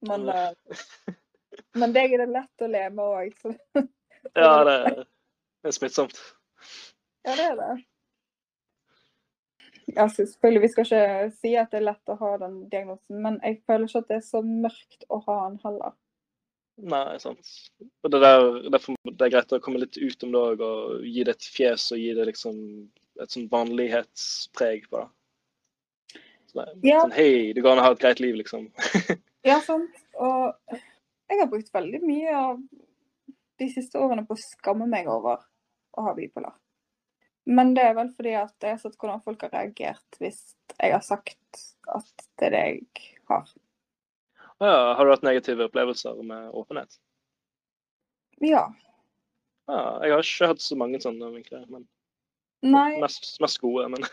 Men, 0.09 0.26
eh, 0.34 1.14
men 1.80 1.93
deg 1.95 2.12
er 2.12 2.26
det 2.26 2.34
lett 2.34 2.66
å 2.66 2.68
le 2.68 2.82
med 2.97 3.05
òg. 3.05 3.32
Ja, 4.36 4.51
det, 4.68 5.05
det 5.62 5.72
er 5.72 5.78
smittsomt. 5.78 6.20
Ja, 7.26 7.36
det 7.38 7.45
er 7.51 7.55
det. 7.59 7.72
Altså, 9.97 10.24
selvfølgelig, 10.26 10.62
Vi 10.62 10.68
skal 10.72 10.86
ikke 10.86 11.32
si 11.41 11.51
at 11.59 11.72
det 11.74 11.82
er 11.82 11.88
lett 11.89 12.12
å 12.14 12.16
ha 12.20 12.32
den 12.41 12.62
diagnosen, 12.72 13.18
men 13.24 13.39
jeg 13.43 13.59
føler 13.68 13.88
ikke 13.89 14.01
at 14.05 14.12
det 14.12 14.18
er 14.22 14.28
så 14.28 14.41
mørkt 14.45 15.05
å 15.12 15.20
ha 15.26 15.38
den 15.49 15.57
heller. 15.66 15.95
Nei, 16.82 17.18
sant. 17.22 17.49
Og 18.05 18.14
det 18.14 18.22
der, 18.24 18.45
derfor 18.74 18.95
det 19.05 19.26
er 19.28 19.34
greit 19.36 19.51
å 19.53 19.59
komme 19.62 19.82
litt 19.84 19.99
ut 19.99 20.24
om 20.26 20.32
det 20.34 20.39
òg, 20.41 20.62
og 20.66 21.03
gi 21.05 21.26
det 21.28 21.36
et 21.36 21.49
fjes 21.57 21.89
og 21.93 21.99
gi 22.01 22.14
det 22.18 22.30
liksom 22.32 22.55
et 23.22 23.34
sånn 23.34 23.49
vanlighetspreg 23.51 24.88
på 24.89 25.01
det. 25.03 25.09
Sånn, 26.53 26.72
Ja. 26.88 27.01
sånn 27.03 27.14
hei, 27.16 27.51
det 27.53 27.62
går 27.64 27.76
an 27.76 27.84
å 27.84 27.89
ha 27.89 27.91
et 27.97 28.01
greit 28.01 28.20
liv, 28.24 28.36
liksom. 28.39 28.70
Ja, 29.43 29.59
sant. 29.66 29.89
Og 30.22 30.53
jeg 30.72 31.39
har 31.39 31.47
brukt 31.49 31.72
veldig 31.74 32.01
mye 32.05 32.34
av 32.38 32.59
de 33.62 33.70
siste 33.70 33.99
årene 34.01 34.26
på 34.26 34.36
å 34.36 34.41
skamme 34.41 34.88
meg 34.89 35.09
over 35.12 35.43
å 35.97 36.05
ha 36.07 36.14
bipolar. 36.18 36.55
Men 37.49 37.74
det 37.78 37.86
er 37.89 37.95
vel 37.97 38.12
fordi 38.14 38.36
at 38.38 38.53
jeg 38.62 38.76
har 38.76 38.82
sett 38.82 38.97
hvordan 39.01 39.22
folk 39.26 39.41
har 39.45 39.53
reagert 39.55 40.20
hvis 40.22 40.41
jeg 40.76 40.93
har 40.93 41.03
sagt 41.05 41.62
at 41.89 42.26
det 42.39 42.49
er 42.49 42.55
det 42.55 42.66
jeg 42.68 43.16
har. 43.32 43.49
Ja, 44.62 44.93
har 44.97 45.05
du 45.05 45.14
hatt 45.14 45.26
negative 45.26 45.66
opplevelser 45.66 46.22
med 46.22 46.51
åpenhet? 46.57 46.99
Ja. 48.45 48.68
Ja, 49.70 49.82
jeg 50.03 50.14
har 50.14 50.26
ikke 50.26 50.51
hatt 50.51 50.62
så 50.62 50.78
mange 50.78 51.01
sånne, 51.01 51.32
egentlig. 51.34 51.64
Men 51.72 51.88
Nei, 52.62 52.99
mest, 53.01 53.26
mest 53.41 53.57
gode. 53.62 53.88
Men 53.89 54.05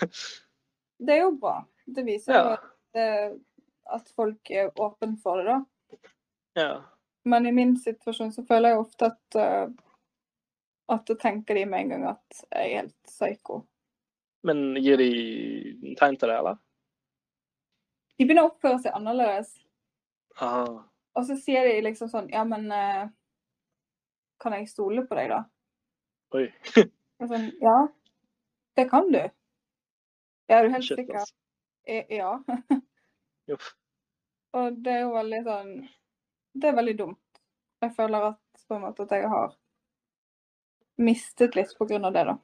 det 1.04 1.18
er 1.18 1.24
jo 1.26 1.34
bra. 1.40 1.58
Det 1.84 2.04
viser 2.06 2.36
ja. 2.36 2.56
at, 2.56 2.70
eh, 2.96 3.36
at 3.92 4.08
folk 4.16 4.52
er 4.52 4.72
åpne 4.72 5.18
for 5.20 5.42
det, 5.42 5.52
da. 5.52 6.14
ja. 6.60 6.70
Men 7.28 7.46
i 7.46 7.52
min 7.52 7.74
situasjon 7.80 8.32
så 8.32 8.44
føler 8.48 8.72
jeg 8.74 8.82
ofte 8.82 9.08
at 9.12 9.38
uh, 9.38 9.68
at 10.88 11.04
da 11.10 11.14
tenker 11.20 11.58
de 11.58 11.66
med 11.68 11.82
en 11.84 11.90
gang 11.92 12.04
at 12.14 12.38
jeg 12.48 12.70
er 12.72 12.78
helt 12.80 12.94
psyko. 13.10 13.58
Men 14.48 14.62
gir 14.80 14.96
de 15.00 15.94
tegn 15.98 16.16
til 16.16 16.30
det, 16.30 16.38
eller? 16.40 16.56
De 18.16 18.24
begynner 18.24 18.46
å 18.46 18.52
oppføre 18.52 18.78
seg 18.82 18.94
annerledes. 18.96 19.50
Aha. 20.40 20.62
Og 21.18 21.26
så 21.28 21.36
sier 21.42 21.66
de 21.66 21.80
liksom 21.84 22.08
sånn 22.12 22.30
Ja, 22.32 22.44
men 22.48 22.68
uh, 22.72 23.10
kan 24.40 24.54
jeg 24.56 24.70
stole 24.70 25.04
på 25.08 25.18
deg, 25.18 25.32
da? 25.34 25.42
oi. 26.38 26.46
Sånn, 27.28 27.48
ja, 27.64 27.76
det 28.78 28.84
kan 28.90 29.08
du. 29.12 29.20
Ja, 30.48 30.58
er 30.60 30.68
du 30.68 30.74
helt 30.76 30.86
Shit, 30.86 31.00
sikker? 31.02 31.20
altså. 31.24 31.34
«Eh, 31.88 32.04
Ja. 32.14 32.34
Og 34.58 34.76
det 34.84 34.92
er 34.92 35.02
jo 35.02 35.12
veldig 35.14 35.38
sånn 35.44 35.72
Det 36.58 36.70
er 36.70 36.76
veldig 36.78 36.96
dumt. 36.98 37.42
Jeg 37.84 37.94
føler 37.94 38.30
at 38.32 38.78
måte 38.82 39.04
at 39.06 39.12
jeg 39.14 39.28
har 39.30 39.52
mistet 40.98 41.54
litt 41.54 41.74
av 41.78 42.12
det, 42.12 42.24
da. 42.26 42.34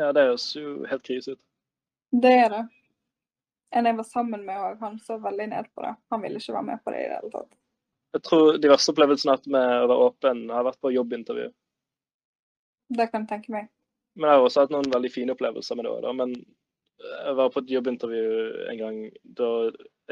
Ja, 0.00 0.12
det 0.16 0.24
høres 0.30 0.46
jo 0.56 0.78
helt 0.88 1.04
krise 1.06 1.34
ut. 1.36 1.42
Det 2.10 2.32
er 2.32 2.48
det. 2.50 2.62
En 3.74 3.86
jeg 3.90 3.98
var 3.98 4.06
sammen 4.08 4.46
med 4.46 4.56
òg, 4.56 4.78
han 4.80 4.96
så 5.02 5.18
veldig 5.18 5.48
ned 5.50 5.68
på 5.74 5.84
det. 5.84 5.92
Han 6.10 6.22
ville 6.22 6.40
ikke 6.40 6.54
være 6.54 6.68
med 6.70 6.82
på 6.84 6.94
det 6.94 7.02
i 7.02 7.06
det 7.10 7.20
hele 7.20 7.30
tatt. 7.34 7.52
Jeg 8.14 8.22
tror 8.22 8.58
de 8.62 8.70
verste 8.70 8.94
opplevelsene 8.94 9.34
jeg 9.34 9.52
med 9.54 9.70
å 9.82 9.88
være 9.90 10.08
åpen, 10.08 10.42
har 10.54 10.66
vært 10.68 10.80
på 10.80 10.92
jobbintervju. 10.94 11.48
Det 12.94 13.08
kan 13.10 13.24
jeg 13.24 13.32
tenke 13.32 13.54
meg. 13.54 13.72
Men 14.14 14.30
jeg 14.30 14.38
har 14.38 14.46
også 14.46 14.64
hatt 14.64 14.74
noen 14.74 14.92
veldig 14.92 15.10
fine 15.10 15.34
opplevelser 15.34 15.78
med 15.78 15.88
det 15.88 15.94
òg. 15.96 16.06
Men 16.20 16.36
jeg 17.04 17.38
var 17.40 17.50
på 17.50 17.64
et 17.64 17.72
jobbintervju 17.74 18.28
en 18.70 18.80
gang 18.80 19.00
da 19.40 19.50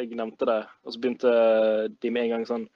jeg 0.00 0.16
nevnte 0.16 0.46
det, 0.48 0.60
og 0.84 0.92
så 0.94 1.00
begynte 1.02 1.32
de 2.02 2.10
med 2.10 2.24
en 2.28 2.34
gang 2.38 2.46
sånn 2.48 2.68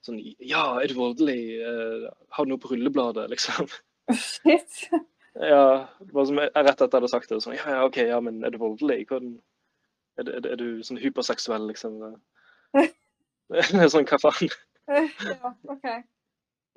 Sånn 0.00 0.16
Ja, 0.40 0.78
er 0.80 0.88
du 0.88 0.94
voldelig? 0.96 1.40
Eh, 1.60 2.04
Har 2.32 2.46
du 2.46 2.54
noe 2.54 2.60
på 2.62 2.70
rullebladet, 2.70 3.26
liksom? 3.28 3.66
Shit. 4.16 4.86
Ja, 5.36 5.88
var 6.14 6.24
som 6.24 6.38
jeg, 6.40 6.48
rett 6.56 6.70
etter 6.72 6.86
jeg 6.88 6.94
hadde 7.02 7.10
sagt 7.12 7.28
det. 7.28 7.40
Sånn, 7.44 7.52
ja, 7.58 7.66
ja, 7.74 7.82
OK, 7.84 7.98
ja, 8.08 8.16
men 8.24 8.38
er 8.48 8.54
du 8.54 8.56
voldelig? 8.62 9.02
Hvordan, 9.10 9.34
er, 10.16 10.24
du- 10.24 10.32
er, 10.38 10.48
er 10.54 10.56
du 10.56 10.80
sånn 10.88 10.98
hyperseksuell, 11.02 11.68
liksom? 11.68 11.98
Sånn, 13.92 14.06
hva 14.08 14.18
faen? 14.24 14.50
Ja, 14.88 15.52
OK. 15.68 15.86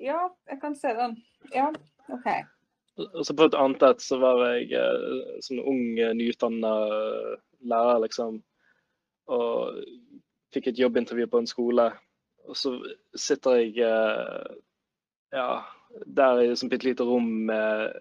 Ja, 0.04 0.20
jeg 0.50 0.60
kan 0.60 0.76
se 0.76 0.92
den. 0.98 1.16
Ja, 1.54 1.70
OK. 2.12 2.28
Og 3.00 3.22
så 3.26 3.34
på 3.34 3.48
et 3.48 3.56
annet 3.58 3.82
et 3.88 4.02
så 4.04 4.20
var 4.22 4.42
jeg 4.52 4.68
eh, 4.78 5.38
sånn 5.48 5.64
ung, 5.64 5.80
nyutdanna 6.20 6.74
lærer, 7.64 8.04
liksom. 8.04 8.42
Og 9.32 9.80
fikk 10.54 10.70
et 10.70 10.80
jobbintervju 10.80 11.28
på 11.30 11.40
en 11.42 11.50
skole. 11.50 11.88
Og 12.48 12.58
så 12.58 12.74
sitter 13.16 13.62
jeg 13.62 13.78
eh, 13.86 14.50
ja, 15.34 15.48
der 16.06 16.42
i 16.42 16.50
et 16.52 16.64
bitte 16.70 16.88
lite 16.88 17.06
rom 17.08 17.30
med 17.48 17.94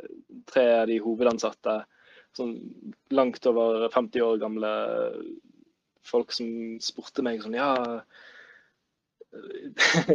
tre 0.50 0.66
av 0.82 0.88
de 0.92 1.00
hovedansatte. 1.02 1.80
Sånn 2.36 2.58
langt 3.14 3.46
over 3.50 3.88
50 3.94 4.26
år 4.26 4.40
gamle 4.42 4.72
folk 6.04 6.34
som 6.36 6.48
spurte 6.84 7.24
meg 7.24 7.44
sånn 7.44 7.56
Ja 7.56 7.70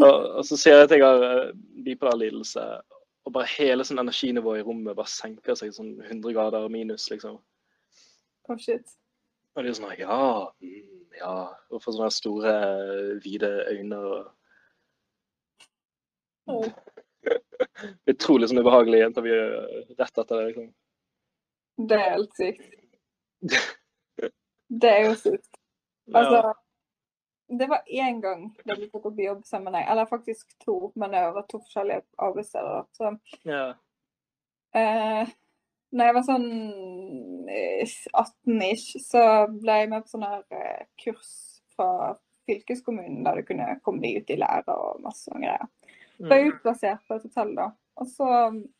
og, 0.00 0.14
og, 0.14 0.40
så 0.46 0.56
ser 0.56 0.78
jeg 0.78 0.86
at 0.86 0.94
jeg 0.94 1.04
har 1.04 1.24
eh, 1.26 1.52
bipolar 1.84 2.16
lidelse, 2.18 2.64
og 3.26 3.34
bare 3.36 3.52
hele 3.52 3.84
sånn 3.86 4.02
energinivået 4.02 4.62
i 4.62 4.64
rommet 4.66 4.98
bare 4.98 5.12
senker 5.12 5.54
seg 5.58 5.70
sånn 5.76 5.92
100 6.02 6.34
grader 6.34 6.66
minus, 6.72 7.06
liksom. 7.12 7.38
Oh, 8.48 8.58
shit. 8.58 8.96
Og 9.60 9.66
de 9.66 9.72
er 9.74 9.76
sånn 9.76 9.90
Ja, 10.00 10.48
mm, 10.64 11.00
ja. 11.20 11.32
Og 11.68 11.82
får 11.84 11.96
sånne 11.98 12.12
store, 12.16 12.52
hvite 13.20 13.50
øyne 13.74 13.98
og 14.10 14.28
Oh. 16.50 16.64
Utrolig 18.10 18.48
sånn 18.50 18.58
ubehagelig 18.64 19.04
intervju 19.04 19.36
rett 20.00 20.18
etter 20.18 20.32
det, 20.40 20.46
liksom. 20.48 20.64
Det 21.86 21.98
er 22.00 22.08
helt 22.16 22.32
sykt. 22.40 22.64
Det 24.82 24.90
er 24.90 25.04
jo 25.10 25.14
sykt. 25.20 25.46
Altså, 26.10 26.40
Ja. 26.40 26.54
det 27.60 27.68
var 27.70 27.84
én 27.86 28.16
gang 28.24 28.48
det 28.64 28.74
ble 28.80 28.88
tatt 28.90 29.04
opp 29.06 29.18
i 29.20 29.28
jobbsammenheng, 29.28 29.84
eller 29.92 30.08
faktisk 30.10 30.56
to, 30.64 30.90
men 30.98 31.12
det 31.14 31.20
var 31.36 31.44
to 31.46 31.60
forskjellige 31.60 32.02
arbeidssteder. 32.18 32.88
Så 32.98 33.12
ja. 33.46 33.60
eh, 34.74 35.30
når 35.92 36.04
jeg 36.10 36.16
var 36.16 36.26
sånn 36.26 36.48
eh, 36.50 37.39
18-ish, 37.50 38.98
så 39.04 39.22
ble 39.52 39.78
jeg 39.82 39.90
med 39.90 40.04
på 40.04 40.12
sånn 40.14 40.26
her 40.26 40.42
eh, 40.54 40.84
kurs 41.02 41.32
fra 41.74 42.14
fylkeskommunen 42.48 43.24
der 43.26 43.40
du 43.40 43.46
kunne 43.48 43.78
komme 43.84 44.02
deg 44.04 44.22
ut 44.22 44.32
i 44.32 44.38
lære 44.40 44.76
og 44.76 45.02
masse 45.04 45.28
sånne 45.28 45.44
greier. 45.46 45.68
ble 46.20 46.40
Mm. 46.40 46.50
utplassert 46.52 47.06
på 47.08 47.16
et 47.16 47.26
hotell 47.28 47.54
da. 47.56 47.70
Så, 48.08 48.26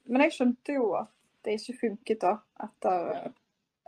men 0.09 0.25
jeg 0.25 0.35
skjønte 0.37 0.77
jo 0.77 0.95
at 0.99 1.11
det 1.45 1.57
ikke 1.57 1.79
funket 1.87 2.23
da, 2.25 2.35
etter 2.65 3.13
eh, 3.17 3.29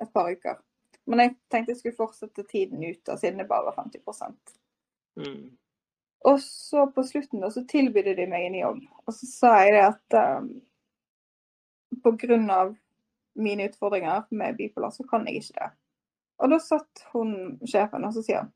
et 0.03 0.13
par 0.13 0.31
uker. 0.33 0.61
Men 1.07 1.25
jeg 1.25 1.35
tenkte 1.51 1.75
jeg 1.75 1.81
skulle 1.81 1.99
fortsette 1.99 2.45
tiden 2.49 2.85
ut 2.85 3.01
da, 3.07 3.17
siden 3.19 3.43
det 3.43 3.51
bare 3.51 3.71
var 3.71 3.81
50 3.83 4.01
Mm. 5.13 5.51
Og 6.25 6.39
så 6.41 6.87
på 6.95 7.03
slutten 7.05 7.43
da, 7.43 7.51
så 7.53 7.67
tilbydde 7.69 8.15
de 8.17 8.27
meg 8.31 8.47
en 8.47 8.55
jobb. 8.61 8.79
Og 9.07 9.13
så 9.13 9.27
sa 9.29 9.51
jeg 9.61 9.75
det 9.75 9.83
at 9.85 10.17
um, 10.41 10.47
av 12.55 12.77
mine 13.35 13.69
utfordringer 13.69 14.27
med 14.31 14.57
bipolar, 14.57 14.91
så 14.95 15.05
kan 15.09 15.27
jeg 15.29 15.43
ikke 15.43 15.57
det. 15.61 15.71
Og 16.43 16.51
da 16.53 16.59
satt 16.63 17.05
hun 17.13 17.31
sjefen 17.69 18.05
og 18.07 18.15
så 18.17 18.25
sier 18.27 18.49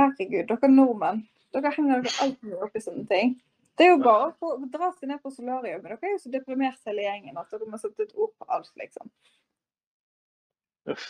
herregud, 0.00 0.48
dere 0.48 0.70
nordmenn, 0.72 1.22
dere 1.54 1.72
henger 1.76 2.02
dere 2.02 2.24
alltid 2.24 2.54
opp 2.66 2.76
i 2.76 2.82
sånne 2.82 3.06
ting. 3.10 3.36
Det 3.78 3.86
er 3.86 3.94
jo 3.94 4.02
bare 4.04 4.32
å 4.44 4.56
dra 4.72 4.90
seg 4.92 5.08
ned 5.08 5.20
på 5.22 5.32
solarium, 5.32 5.80
men 5.82 5.94
dere 5.94 6.08
er 6.08 6.14
jo 6.16 6.22
så 6.24 6.32
deprimert 6.32 6.88
hele 6.88 7.06
gjengen 7.06 7.38
at 7.40 7.52
dere 7.52 7.68
må 7.70 7.76
sette 7.80 8.04
et 8.04 8.16
ord 8.16 8.32
på 8.36 8.48
alt, 8.52 8.72
liksom. 8.80 9.06
Uff. 10.92 11.06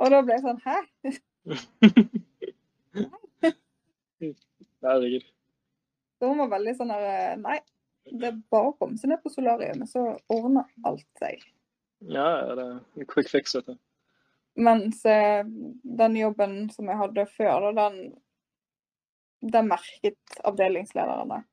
Og 0.00 0.06
da 0.14 0.22
ble 0.24 0.32
jeg 0.38 0.44
sånn, 0.46 0.62
hæ? 0.64 0.76
Herregud. 4.80 5.26
Så 6.20 6.28
hun 6.28 6.40
var 6.40 6.50
veldig 6.54 6.74
sånn 6.76 6.92
her, 6.92 7.36
nei, 7.40 7.58
det 8.10 8.28
er 8.30 8.40
bare 8.52 8.72
å 8.72 8.76
komme 8.78 8.98
seg 9.00 9.12
ned 9.12 9.22
på 9.22 9.32
solarium, 9.32 9.84
så 9.88 10.04
ordner 10.32 10.68
alt 10.86 11.06
seg. 11.20 11.42
Ja, 12.00 12.54
det 12.56 12.64
er 12.64 12.74
en 12.80 13.08
quick 13.10 13.30
fix, 13.30 13.54
vet 13.56 13.68
du. 13.68 13.76
Mens 14.60 15.04
eh, 15.06 15.44
den 16.00 16.16
jobben 16.16 16.56
som 16.74 16.88
jeg 16.90 17.00
hadde 17.00 17.26
før, 17.36 17.68
da, 17.68 17.72
den, 17.84 18.14
den 19.52 19.68
merket 19.70 20.40
avdelingslederen. 20.44 21.44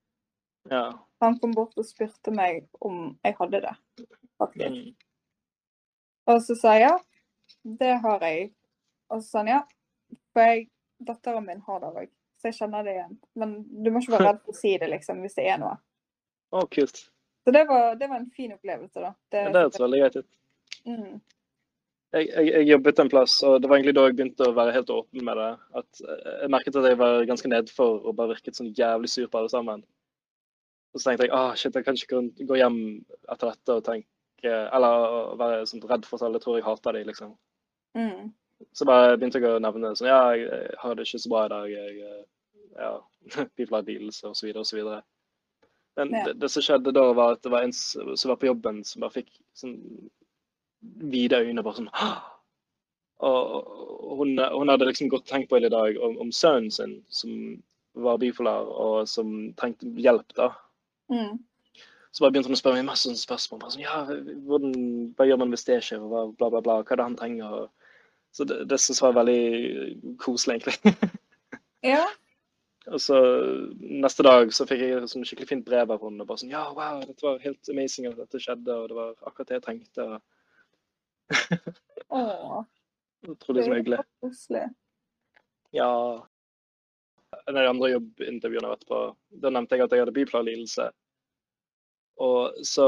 Ja. 0.71 0.85
Han 1.23 1.37
kom 1.41 1.53
bort 1.55 1.77
og 1.79 1.87
spurte 1.87 2.33
meg 2.35 2.65
om 2.83 3.17
jeg 3.25 3.37
hadde 3.39 3.61
det, 3.67 3.75
faktisk. 4.41 4.81
Mm. 4.81 4.95
Og 6.27 6.41
så 6.43 6.57
sa 6.59 6.75
jeg 6.75 6.87
ja, 6.89 6.95
det 7.79 7.93
har 8.03 8.23
jeg. 8.27 8.51
Og 9.13 9.21
så 9.21 9.29
sa 9.29 9.43
han 9.43 9.51
ja, 9.53 9.61
for 10.35 10.43
jeg, 10.43 10.67
datteren 11.07 11.45
min 11.47 11.63
har 11.67 11.83
det 11.83 11.91
òg, 11.93 12.09
så 12.37 12.49
jeg 12.49 12.57
kjenner 12.59 12.85
det 12.85 12.97
igjen. 12.97 13.19
Men 13.39 13.59
du 13.69 13.91
må 13.91 14.01
ikke 14.01 14.17
være 14.17 14.31
redd 14.31 14.41
for 14.43 14.55
å 14.55 14.59
si 14.59 14.73
det, 14.81 14.89
liksom, 14.91 15.21
hvis 15.23 15.37
det 15.37 15.47
er 15.51 15.61
noe. 15.61 15.77
Å, 16.55 16.63
kult. 16.71 17.01
Så 17.47 17.51
det 17.55 17.63
var, 17.69 17.95
det 17.95 18.07
var 18.11 18.19
en 18.21 18.29
fin 18.35 18.51
opplevelse, 18.55 18.99
da. 19.03 19.13
Det, 19.31 19.41
Ja, 19.47 19.51
det 19.55 19.61
høres 19.65 19.79
veldig 19.83 19.99
greit 20.03 20.15
ut. 20.21 20.27
mm, 20.87 21.19
Jeg, 22.15 22.27
jeg, 22.31 22.47
jeg 22.53 22.67
jobbet 22.69 22.99
en 23.03 23.09
plass, 23.11 23.33
og 23.43 23.61
det 23.61 23.69
var 23.69 23.77
egentlig 23.77 23.95
da 23.97 24.05
jeg 24.07 24.15
begynte 24.15 24.47
å 24.47 24.55
være 24.55 24.73
helt 24.77 24.89
åpen 24.95 25.25
med 25.27 25.37
det. 25.37 25.49
At 25.81 26.01
eh, 26.07 26.33
jeg 26.43 26.51
merket 26.53 26.75
at 26.79 26.87
jeg 26.87 26.99
var 27.01 27.25
ganske 27.27 27.51
nedfor 27.51 27.97
og 28.07 28.15
bare 28.15 28.31
virket 28.35 28.55
sånn 28.59 28.71
jævlig 28.77 29.09
sur 29.11 29.27
på 29.31 29.41
alle 29.41 29.51
sammen. 29.51 29.83
Og 30.95 31.01
så 31.01 31.09
tenkte 31.09 31.27
jeg 31.27 31.35
ah, 31.35 31.51
shit, 31.59 31.75
jeg 31.75 31.83
kan 31.85 31.99
ikke 31.99 32.21
gå- 32.47 32.57
hjem 32.61 32.77
etter 33.29 33.51
dette 33.51 33.75
og 33.75 33.83
tenke 33.85 34.07
Eller 34.47 35.35
være 35.37 35.65
sånn 35.67 35.83
redd 35.89 36.05
for 36.07 36.15
at 36.21 36.27
alle 36.29 36.39
tror 36.39 36.55
jeg 36.57 36.63
hater 36.65 36.93
dem, 36.95 37.07
liksom. 37.09 37.35
mm, 37.97 38.31
Så 38.73 38.85
bare 38.87 39.17
begynte 39.17 39.41
jeg 39.41 39.49
å 39.51 39.59
nevne 39.61 39.91
sånn 39.99 40.07
Ja, 40.07 40.21
jeg, 40.37 40.71
har 40.79 40.95
det 40.95 41.05
ikke 41.07 41.19
så 41.19 41.29
bra 41.33 41.43
i 41.45 41.51
dag. 41.53 41.67
Jeg 41.71 41.99
eh, 42.07 42.23
ja, 42.79 42.93
bipolar 43.57 43.83
lidelse 43.87 44.29
osv. 44.31 44.51
osv. 44.63 44.79
Men 45.97 46.13
det, 46.13 46.33
det 46.41 46.49
som 46.53 46.61
skjedde 46.61 46.93
da, 46.93 47.07
var 47.17 47.35
at 47.35 47.43
det 47.45 47.51
var 47.53 47.65
en 47.65 47.73
som 47.73 48.29
var 48.29 48.37
på 48.37 48.49
jobben, 48.51 48.83
som 48.85 49.01
bare 49.01 49.15
fikk 49.17 49.31
sånn 49.57 49.77
vide 51.11 51.39
øyne. 51.41 51.63
bare 51.65 51.79
sånn 51.79 51.89
Og 53.25 54.19
hun, 54.19 54.37
hun 54.37 54.69
hadde 54.69 54.89
liksom 54.91 55.09
godt 55.09 55.25
tenkt 55.29 55.49
på 55.49 55.57
hele 55.57 55.73
dag 55.73 55.97
om, 55.97 56.19
om 56.21 56.31
sønnen 56.31 56.69
sin, 56.71 56.99
som 57.09 57.57
var 57.97 58.19
bipolar, 58.21 58.69
og 58.69 59.07
som 59.09 59.53
trengte 59.57 59.89
hjelp. 59.97 60.35
da. 60.37 60.51
mm, 61.09 61.39
Så 62.11 62.21
bare 62.21 62.35
begynte 62.35 62.51
hun 62.51 62.59
å 62.59 62.61
spørre 62.61 62.77
meg 62.77 62.91
masse 62.91 63.15
spørsmål. 63.17 63.65
sånn, 63.65 63.85
ja, 63.87 64.03
hvordan, 64.45 64.77
Hva 65.17 65.25
gjør 65.25 65.41
man 65.41 65.55
hvis 65.55 65.65
det 65.65 65.81
skjer? 65.87 66.05
Bla, 66.05 66.27
bla, 66.37 66.61
bla. 66.61 66.81
Hva 66.83 66.93
er 66.93 67.01
det 67.01 67.09
han 67.09 67.19
trenger? 67.19 67.67
så 68.37 68.45
det, 68.45 68.69
det 68.69 68.77
synes 68.77 69.01
jeg 69.01 69.07
var 69.07 69.23
veldig 69.23 70.17
koselig, 70.21 70.59
egentlig. 70.59 71.09
ja. 71.93 72.03
Og 72.87 73.01
så 73.01 73.17
neste 73.79 74.23
dag 74.23 74.53
så 74.55 74.65
fikk 74.69 74.81
jeg 74.83 75.09
sånn 75.11 75.25
skikkelig 75.27 75.49
fint 75.49 75.65
brev 75.67 75.91
av 75.91 76.03
henne. 76.03 76.23
og 76.23 76.29
Bare 76.29 76.41
sånn 76.43 76.53
Ja, 76.53 76.63
wow, 76.75 77.01
dette 77.03 77.25
var 77.25 77.41
helt 77.43 77.71
amazing 77.73 78.07
at 78.09 78.17
dette 78.19 78.41
skjedde, 78.41 78.73
og 78.73 78.89
det 78.91 78.97
var 78.97 79.13
akkurat 79.27 79.49
det 79.51 79.57
jeg 79.57 79.65
trengte. 79.65 80.07
Åh, 82.15 82.61
Utrolig 83.33 83.65
så 83.65 83.73
hyggelig. 83.75 83.99
koselig. 84.23 84.63
Ja. 85.75 85.91
En 87.47 87.57
av 87.57 87.61
de 87.63 87.69
andre 87.73 87.91
jobbintervjuene 87.91 88.63
jeg 88.63 88.69
har 88.69 88.77
vært 88.77 88.89
på, 88.91 89.01
da 89.43 89.51
nevnte 89.51 89.75
jeg 89.75 89.83
at 89.87 89.95
jeg 89.95 90.05
hadde 90.05 90.15
bipolarlidelse. 90.15 90.87
Og 92.23 92.63
så 92.65 92.87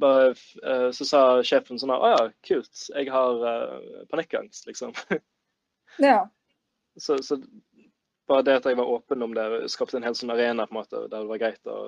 bare 0.00 0.32
eh, 0.64 0.88
så 0.92 1.04
sa 1.06 1.20
sjefen 1.46 1.78
sånn 1.80 1.92
Å 1.94 2.12
ja, 2.12 2.24
kult. 2.44 2.86
Jeg 2.94 3.10
har 3.12 3.44
eh, 3.52 4.04
panikkangst, 4.12 4.66
liksom. 4.70 4.96
Ja. 5.98 6.28
Så, 6.98 7.16
så 7.26 7.40
bare 8.28 8.44
det 8.46 8.58
at 8.60 8.68
jeg 8.68 8.78
var 8.78 8.92
åpen 8.92 9.24
om 9.24 9.34
det, 9.36 9.48
skapte 9.72 9.98
en 9.98 10.06
helt 10.06 10.18
sånn 10.20 10.34
arena 10.34 10.66
på 10.68 10.74
en 10.74 10.80
måte, 10.82 11.02
der 11.08 11.24
det 11.24 11.30
var 11.32 11.42
greit 11.42 11.72
å 11.72 11.78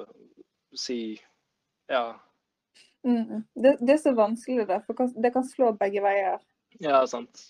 si 0.78 1.00
ja, 1.90 2.04
Mm. 3.04 3.44
Det, 3.54 3.78
det 3.80 3.92
er 3.92 3.96
så 3.96 4.12
vanskelig, 4.12 4.66
det. 4.68 4.82
For 4.86 5.22
det 5.22 5.32
kan 5.32 5.44
slå 5.44 5.72
begge 5.72 6.02
veier. 6.04 6.38
ja, 6.78 7.00
sant. 7.06 7.46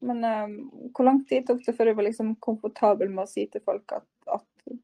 Men 0.00 0.22
um, 0.24 0.90
hvor 0.94 1.08
lang 1.08 1.24
tid 1.26 1.46
tok 1.46 1.64
det 1.66 1.74
før 1.74 1.90
du 1.90 1.96
var 1.98 2.06
liksom 2.06 2.36
komfortabel 2.44 3.10
med 3.10 3.24
å 3.24 3.30
si 3.30 3.48
til 3.50 3.62
folk 3.66 3.96
at, 3.96 4.06
at 4.30 4.76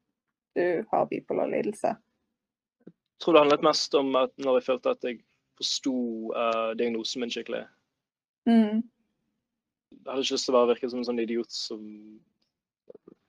du 0.59 0.83
har 0.91 1.07
bipolar 1.11 1.51
lidelse? 1.53 1.95
Jeg 2.87 3.22
tror 3.22 3.37
det 3.37 3.45
handlet 3.45 3.66
mest 3.66 3.95
om 3.95 4.11
at 4.18 4.35
når 4.43 4.59
jeg 4.59 4.66
følte 4.66 4.95
at 4.97 5.07
jeg 5.07 5.20
forsto 5.55 5.95
uh, 6.35 6.75
diagnosen 6.79 7.22
min 7.22 7.31
skikkelig. 7.31 7.62
Mm. 8.51 8.83
Jeg 9.95 10.11
hadde 10.11 10.27
ikke 10.27 10.35
lyst 10.35 10.51
til 10.51 10.59
å 10.59 10.66
virke 10.66 10.91
som 10.91 11.03
en 11.03 11.07
sånn 11.07 11.22
idiot 11.22 11.55
som 11.55 11.85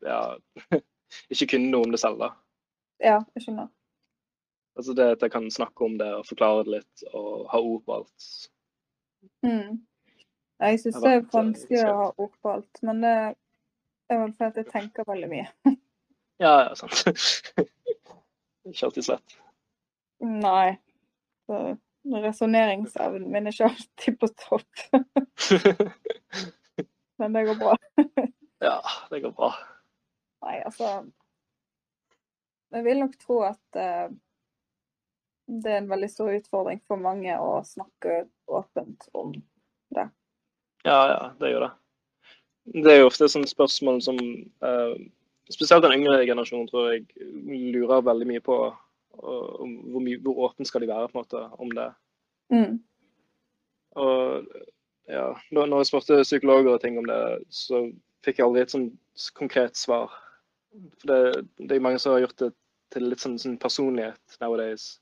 ja, 0.06 0.20
ikke 1.34 1.50
kunne 1.56 1.72
noe 1.72 1.88
om 1.88 1.94
det 1.94 2.02
selv, 2.02 2.22
da. 2.22 2.32
Ja, 3.04 3.20
jeg 3.36 3.48
skjønner. 3.48 3.72
Altså 4.76 4.94
det 4.94 5.06
at 5.16 5.22
jeg 5.24 5.32
kan 5.32 5.52
snakke 5.52 5.86
om 5.86 5.98
det 6.00 6.08
og 6.18 6.26
forklare 6.28 6.64
det 6.68 6.74
litt 6.80 7.04
og 7.14 7.46
ha 7.52 7.60
ord 7.64 7.84
på 7.86 8.00
alt. 8.00 8.30
Mm. 9.46 9.86
Jeg 10.60 10.80
syns 10.80 11.00
Det 11.04 11.12
er 11.12 11.22
eh, 11.22 11.30
vanskelig 11.32 11.82
å 11.88 11.96
ha 12.00 12.10
ord 12.12 12.36
på 12.44 12.52
alt, 12.52 12.82
men 12.88 13.02
det 13.04 13.16
er 14.12 14.22
vel 14.22 14.34
fordi 14.36 14.64
jeg 14.64 14.72
tenker 14.74 15.08
veldig 15.08 15.32
mye. 15.32 15.50
Ja, 16.36 16.66
ja, 16.66 16.74
sant. 16.76 17.06
ikke 18.68 18.88
alltid 18.90 19.06
slett. 19.08 19.36
Nei. 20.20 20.74
Så 21.48 21.60
Resonneringsevnen 22.26 23.30
min 23.32 23.48
er 23.48 23.56
ikke 23.56 23.70
alltid 23.70 24.18
på 24.20 24.28
topp, 24.42 24.82
men 27.24 27.38
det 27.38 27.46
går 27.48 27.58
bra. 27.62 27.78
ja, 28.68 28.76
det 29.14 29.22
går 29.24 29.32
bra. 29.40 29.54
Nei, 30.46 30.60
altså 30.62 31.06
Jeg 32.74 32.86
vil 32.86 33.02
nok 33.02 33.18
tro 33.22 33.40
at 33.48 33.80
uh, 33.80 34.14
det 35.46 35.72
er 35.72 35.82
en 35.82 35.90
veldig 35.90 36.10
stor 36.10 36.32
utfordring 36.34 36.82
for 36.90 37.02
mange 37.02 37.34
å 37.38 37.60
snakke 37.66 38.24
åpent 38.50 39.06
om 39.14 39.36
det. 39.94 40.08
Ja, 40.86 40.98
ja, 41.12 41.20
det 41.40 41.52
gjør 41.52 41.68
det. 41.68 41.74
Det 42.82 42.94
er 42.94 43.00
jo 43.04 43.12
ofte 43.12 43.30
sånne 43.30 43.50
spørsmål 43.50 44.02
som 44.02 44.18
uh, 44.18 44.98
spesielt 45.54 45.86
den 45.86 46.00
yngre 46.00 46.26
generasjonen 46.26 46.66
tror 46.72 46.90
jeg 46.96 47.06
lurer 47.76 48.06
veldig 48.06 48.28
mye 48.32 48.44
på 48.44 48.58
uh, 48.74 49.62
hvor, 49.62 50.02
mye, 50.02 50.18
hvor 50.26 50.50
åpen 50.50 50.66
skal 50.66 50.82
de 50.82 50.90
være 50.90 51.12
på 51.12 51.20
en 51.20 51.22
måte 51.22 51.46
om 51.62 51.74
det. 51.78 51.88
Mm. 52.54 52.76
Og 54.02 54.50
ja, 55.08 55.30
når 55.54 55.78
jeg 55.78 55.92
spurte 55.92 56.24
psykologer 56.26 56.74
og 56.74 56.82
ting 56.82 56.98
om 56.98 57.06
det, 57.06 57.22
så 57.54 57.86
fikk 58.26 58.42
jeg 58.42 58.48
aldri 58.48 58.66
et 58.66 58.74
sånn 58.74 58.90
konkret 59.38 59.78
svar. 59.78 60.14
For 61.02 61.12
det, 61.12 61.48
det 61.58 61.76
er 61.76 61.84
mange 61.84 62.00
som 62.02 62.16
har 62.16 62.26
gjort 62.26 62.40
det 62.42 62.52
til 62.94 63.10
litt 63.10 63.24
sånn, 63.24 63.40
sånn 63.42 63.58
personlighet 63.62 64.38
nowadays. 64.42 64.96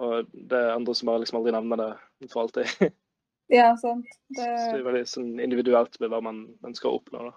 Og 0.00 0.28
det 0.32 0.58
er 0.58 0.74
andre 0.74 0.94
som 0.96 1.10
bare 1.10 1.22
liksom 1.22 1.40
aldri 1.40 1.54
nevner 1.54 1.82
det 1.82 2.32
for 2.32 2.46
alltid. 2.46 2.66
Ja, 3.52 3.74
sant. 3.76 4.06
Så 4.32 4.40
det 4.40 4.78
er 4.78 4.84
veldig 4.86 5.02
sånn 5.10 5.32
individuelt 5.42 5.98
med 6.00 6.08
hva 6.08 6.22
man 6.24 6.38
ønsker 6.64 6.88
å 6.88 6.94
oppnå. 6.96 7.26
da. 7.26 7.32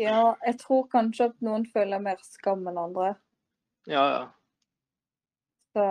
ja, 0.00 0.22
jeg 0.42 0.56
tror 0.64 0.88
kanskje 0.90 1.28
at 1.30 1.36
noen 1.44 1.68
føler 1.70 2.02
mer 2.02 2.18
skam 2.26 2.64
enn 2.66 2.80
andre. 2.82 3.12
Ja, 3.86 4.02
ja. 4.10 4.24
Så 5.76 5.84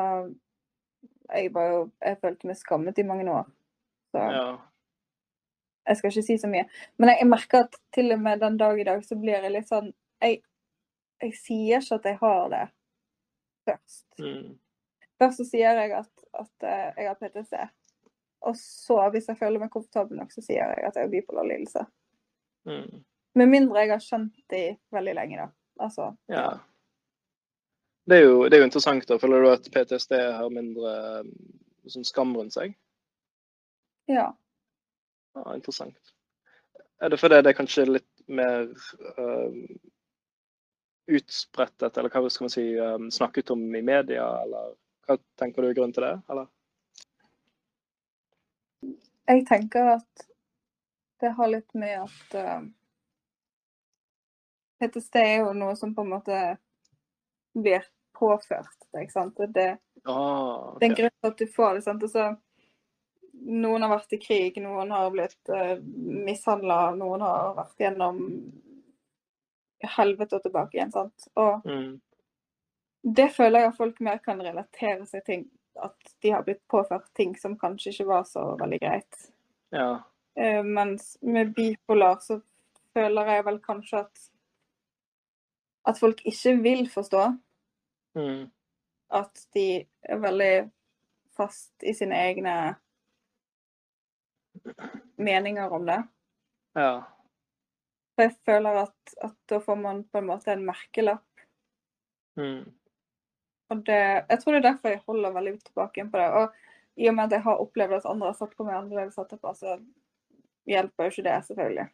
jeg 1.29 1.53
var 1.55 1.69
jo 1.69 1.79
Jeg 2.01 2.19
følte 2.25 2.49
meg 2.49 2.59
skammet 2.59 2.99
i 2.99 3.07
mange 3.07 3.29
år. 3.31 3.47
Så 4.11 4.25
ja. 4.33 4.45
Jeg 5.85 5.97
skal 5.97 6.11
ikke 6.11 6.25
si 6.25 6.37
så 6.41 6.49
mye. 6.49 6.65
Men 6.97 7.11
jeg, 7.11 7.21
jeg 7.21 7.29
merker 7.29 7.65
at 7.65 7.79
til 7.93 8.11
og 8.15 8.21
med 8.25 8.41
den 8.41 8.57
dag 8.57 8.79
i 8.81 8.87
dag 8.87 9.01
så 9.05 9.17
blir 9.19 9.37
jeg 9.37 9.53
litt 9.53 9.69
sånn 9.69 9.91
Jeg, 10.23 10.39
jeg 11.21 11.33
sier 11.37 11.83
ikke 11.83 11.99
at 11.99 12.07
jeg 12.09 12.19
har 12.21 12.45
det 12.53 12.61
først. 13.69 14.05
Mm. 14.21 14.53
Først 15.21 15.41
så 15.41 15.47
sier 15.47 15.81
jeg 15.81 15.91
at, 15.97 16.13
at 16.35 16.67
eh, 16.67 17.01
jeg 17.01 17.09
har 17.09 17.19
PTSD. 17.19 17.57
Og 18.45 18.55
så, 18.59 18.97
hvis 19.13 19.27
jeg 19.31 19.39
føler 19.39 19.61
meg 19.61 19.73
komfortabel 19.73 20.19
nok, 20.19 20.31
så 20.33 20.43
sier 20.43 20.61
jeg 20.61 20.87
at 20.87 20.97
jeg 20.97 21.07
har 21.07 21.11
bipolar 21.11 21.47
lidelse. 21.49 21.85
Mm. 22.69 23.03
Med 23.35 23.51
mindre 23.51 23.83
jeg 23.83 23.93
har 23.93 24.03
skjønt 24.03 24.39
det 24.51 24.61
i 24.61 24.71
veldig 24.95 25.15
lenge, 25.17 25.43
da. 25.43 25.51
Altså, 25.85 26.13
Ja. 26.31 26.47
Det 28.05 28.19
er, 28.19 28.21
jo, 28.21 28.43
det 28.45 28.53
er 28.53 28.61
jo 28.61 28.65
interessant. 28.67 29.07
da. 29.09 29.17
Føler 29.17 29.41
du 29.41 29.47
at 29.49 29.67
PTSD 29.73 30.11
har 30.13 30.51
mindre 30.53 30.91
sånn 31.89 32.05
skam 32.05 32.35
rundt 32.37 32.53
seg? 32.53 32.75
ja. 34.05 34.27
Ja, 35.35 35.55
interessant. 35.55 36.13
Er 37.03 37.11
det 37.11 37.19
fordi 37.19 37.41
det 37.43 37.51
er 37.51 37.57
kanskje 37.57 37.85
litt 37.89 38.27
mer 38.31 38.69
um, 39.19 39.57
utsprettet, 41.11 41.97
eller 41.97 42.09
hva 42.09 42.29
skal 42.31 42.47
man 42.47 42.53
si, 42.53 42.65
um, 42.79 43.09
snakket 43.11 43.51
om 43.53 43.65
i 43.75 43.83
media, 43.85 44.25
eller 44.45 44.73
hva 45.05 45.17
tenker 45.39 45.61
du 45.61 45.69
er 45.69 45.77
grunnen 45.77 45.93
til 45.95 46.07
det? 46.07 46.13
Eller? 46.31 46.47
Jeg 49.25 49.45
tenker 49.49 49.91
at 49.97 50.25
det 51.21 51.33
har 51.37 51.51
litt 51.51 51.75
med 51.77 52.05
at 52.05 52.37
uh, 52.39 52.63
PTSD 54.79 55.19
er 55.21 55.37
jo 55.43 55.53
noe 55.57 55.75
som 55.79 55.93
på 55.95 56.05
en 56.05 56.13
måte 56.15 56.39
blir 57.55 57.83
påført 58.15 58.87
deg, 58.95 59.11
sant. 59.11 59.39
Og 59.39 59.51
Det, 59.55 59.75
Ah, 60.05 60.75
det 60.79 60.85
er 60.85 60.89
en 60.91 60.97
grunn 60.99 61.13
til 61.17 61.31
at 61.31 61.39
du 61.39 61.47
får 61.49 61.73
det. 61.73 61.83
sant? 61.83 62.03
Altså, 62.05 62.25
noen 63.41 63.81
har 63.81 63.89
vært 63.89 64.13
i 64.13 64.19
krig, 64.21 64.57
noen 64.63 64.91
har 64.91 65.11
blitt 65.11 65.49
uh, 65.49 65.75
mishandla, 66.25 66.95
noen 66.95 67.21
har 67.21 67.53
vært 67.57 67.83
gjennom 67.83 68.21
helvete 69.97 70.35
og 70.37 70.43
tilbake 70.45 70.77
igjen. 70.77 70.91
sant? 70.91 71.27
Og 71.35 71.65
Mm. 71.65 72.01
det 73.15 73.31
føler 73.31 73.59
jeg 73.59 73.67
at 73.69 73.77
folk 73.77 73.99
mer 74.01 74.17
kan 74.17 74.41
relatere 74.41 75.05
seg 75.05 75.23
til. 75.25 75.45
At 75.83 76.15
de 76.23 76.31
har 76.31 76.43
blitt 76.43 76.63
påført 76.71 77.09
ting 77.13 77.35
som 77.37 77.57
kanskje 77.57 77.91
ikke 77.91 78.07
var 78.07 78.23
så 78.23 78.55
veldig 78.57 78.79
greit. 78.79 79.31
Ja. 79.71 80.03
Uh, 80.39 80.63
mens 80.63 81.17
med 81.21 81.53
bipolar 81.53 82.19
så 82.23 82.41
føler 82.93 83.25
jeg 83.25 83.45
vel 83.45 83.59
kanskje 83.59 83.99
at 83.99 84.29
at 85.85 85.99
folk 85.99 86.21
ikke 86.25 86.55
vil 86.63 86.87
forstå. 86.89 87.37
Mm. 88.15 88.49
At 89.11 89.47
de 89.53 89.85
er 90.01 90.17
veldig 90.17 90.71
fast 91.37 91.83
i 91.83 91.93
sine 91.93 92.15
egne 92.15 92.75
meninger 95.17 95.73
om 95.73 95.85
det. 95.85 95.99
Ja. 96.75 97.03
For 98.15 98.27
jeg 98.27 98.35
føler 98.47 98.81
at, 98.85 99.15
at 99.23 99.35
da 99.51 99.59
får 99.63 99.79
man 99.79 100.03
på 100.07 100.21
en 100.21 100.29
måte 100.29 100.53
en 100.53 100.65
merkelapp. 100.67 101.45
Mm. 102.39 102.63
Og 103.73 103.81
det, 103.87 104.01
jeg 104.29 104.39
tror 104.39 104.53
det 104.53 104.61
er 104.61 104.67
derfor 104.69 104.93
jeg 104.93 105.03
holder 105.07 105.35
veldig 105.35 105.55
tilbake 105.65 106.05
på 106.11 106.21
det. 106.21 106.29
Og 106.39 107.01
i 107.01 107.09
og 107.09 107.15
med 107.17 107.27
at 107.27 107.35
jeg 107.37 107.45
har 107.47 107.63
opplevd 107.63 107.97
at 107.97 108.07
andre 108.07 108.31
har 108.31 108.37
satt 108.37 108.55
på 108.55 108.67
meg 108.67 108.77
annerledes 108.77 109.17
etterpå, 109.19 109.51
så 109.57 109.75
hjelper 110.69 111.07
jo 111.07 111.13
ikke 111.13 111.25
det, 111.27 111.35
selvfølgelig. 111.49 111.87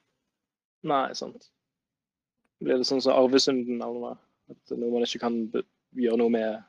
Nei, 0.92 1.06
sant. 1.18 1.50
Blir 2.62 2.78
det 2.78 2.88
sånn 2.90 3.02
som 3.02 3.18
arvesynden 3.18 3.82
eller 3.82 4.06
noe? 4.06 4.20
At 4.52 4.74
noe 4.76 4.94
man 4.94 5.06
ikke 5.08 5.24
kan 5.24 5.40
gjøre 5.98 6.20
noe 6.22 6.34
med? 6.38 6.62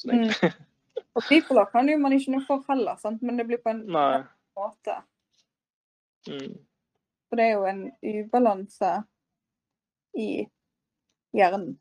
Sånn 0.00 0.26
Mm. 0.26 0.54
Og 1.16 1.24
bipolar 1.28 1.68
kan 1.72 1.88
jo 1.88 1.96
man 2.00 2.12
ikke 2.12 2.32
noe 2.32 2.44
for 2.44 2.64
heller, 2.68 2.96
sant? 3.00 3.22
men 3.24 3.38
det 3.38 3.46
blir 3.48 3.60
på 3.60 3.72
en 3.72 3.82
Nei. 3.88 4.20
Måte. 4.56 4.96
Mm. 6.28 6.54
For 7.28 7.38
det 7.38 7.46
er 7.46 7.52
jo 7.56 7.66
en 7.70 7.82
ubalanse 8.02 8.92
i 10.16 10.28
hjernen, 11.36 11.74